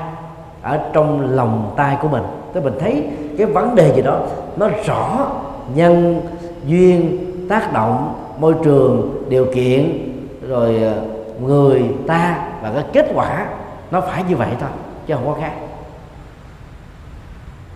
ở 0.63 0.79
trong 0.93 1.35
lòng 1.35 1.73
tay 1.77 1.97
của 2.03 2.09
mình. 2.09 2.23
Thế 2.55 2.61
mình 2.61 2.75
thấy 2.81 3.05
cái 3.39 3.47
vấn 3.47 3.75
đề 3.75 3.93
gì 3.97 4.03
đó, 4.03 4.21
nó 4.57 4.69
rõ 4.87 5.27
nhân, 5.75 6.21
duyên, 6.67 7.19
tác 7.49 7.73
động, 7.73 8.15
môi 8.39 8.55
trường, 8.65 9.25
điều 9.29 9.47
kiện 9.55 10.12
rồi 10.53 10.83
ờ, 10.83 11.03
người 11.41 11.85
ta 12.07 12.49
và 12.63 12.73
cái 12.75 12.85
kết 12.93 13.07
quả 13.15 13.47
nó 13.91 14.01
phải 14.01 14.25
như 14.29 14.37
vậy 14.37 14.49
thôi, 14.61 14.71
chứ 15.07 15.15
không 15.15 15.27
có 15.27 15.41
khác. 15.41 15.53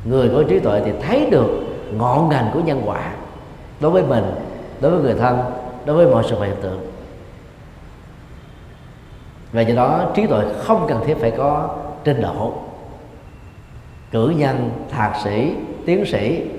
Người 0.04 0.30
có 0.34 0.42
trí 0.48 0.58
tuệ 0.58 0.82
thì 0.84 0.92
thấy 1.02 1.28
được 1.30 1.48
ngọn 1.92 2.28
ngành 2.28 2.50
của 2.54 2.60
nhân 2.60 2.82
quả 2.84 3.12
đối 3.80 3.90
với 3.90 4.02
mình, 4.02 4.24
đối 4.80 4.90
với 4.90 5.00
người 5.00 5.14
thân, 5.14 5.38
đối 5.84 5.96
với 5.96 6.06
mọi 6.06 6.24
sự 6.28 6.36
vật 6.36 6.46
hiện 6.46 6.56
tượng. 6.62 6.80
Và 9.52 9.60
do 9.60 9.74
đó, 9.74 10.04
trí 10.14 10.26
tuệ 10.26 10.44
không 10.62 10.86
cần 10.88 11.02
thiết 11.06 11.16
phải 11.20 11.30
có 11.30 11.76
trình 12.04 12.22
độ. 12.22 12.52
Cử 14.10 14.28
nhân, 14.36 14.70
thạc 14.90 15.16
sĩ, 15.24 15.54
tiến 15.86 16.04
sĩ, 16.06 16.50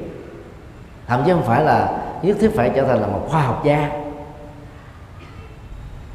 thậm 1.07 1.23
chí 1.25 1.31
không 1.31 1.43
phải 1.43 1.63
là 1.63 1.97
nhất 2.21 2.37
thiết 2.39 2.51
phải 2.55 2.71
trở 2.75 2.83
thành 2.83 3.01
là 3.01 3.07
một 3.07 3.27
khoa 3.29 3.41
học 3.41 3.61
gia 3.65 4.06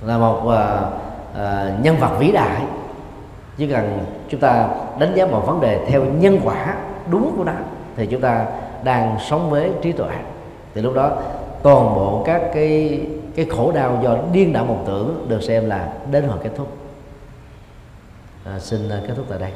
là 0.04 0.18
một 0.18 0.38
uh, 0.38 0.50
uh, 0.50 1.84
nhân 1.84 1.96
vật 1.96 2.16
vĩ 2.18 2.32
đại. 2.32 2.62
Chỉ 3.56 3.66
cần 3.66 3.98
chúng 4.28 4.40
ta 4.40 4.68
đánh 4.98 5.14
giá 5.14 5.26
một 5.26 5.42
vấn 5.46 5.60
đề 5.60 5.84
theo 5.88 6.04
nhân 6.04 6.40
quả 6.44 6.74
đúng 7.10 7.34
của 7.36 7.44
nó 7.44 7.52
thì 7.96 8.06
chúng 8.06 8.20
ta 8.20 8.46
đang 8.84 9.16
sống 9.20 9.50
với 9.50 9.70
trí 9.82 9.92
tuệ. 9.92 10.14
Thì 10.74 10.80
lúc 10.80 10.94
đó 10.94 11.10
toàn 11.62 11.94
bộ 11.94 12.22
các 12.26 12.42
cái 12.54 13.00
cái 13.36 13.46
khổ 13.50 13.72
đau 13.72 13.98
do 14.02 14.16
điên 14.32 14.52
đảo 14.52 14.64
một 14.64 14.78
tưởng 14.86 15.26
được 15.28 15.42
xem 15.42 15.68
là 15.68 15.92
đến 16.10 16.24
hồi 16.24 16.38
kết 16.42 16.50
thúc. 16.56 16.68
À, 18.44 18.58
xin 18.58 18.80
kết 18.88 19.14
thúc 19.16 19.26
tại 19.28 19.38
đây. 19.38 19.50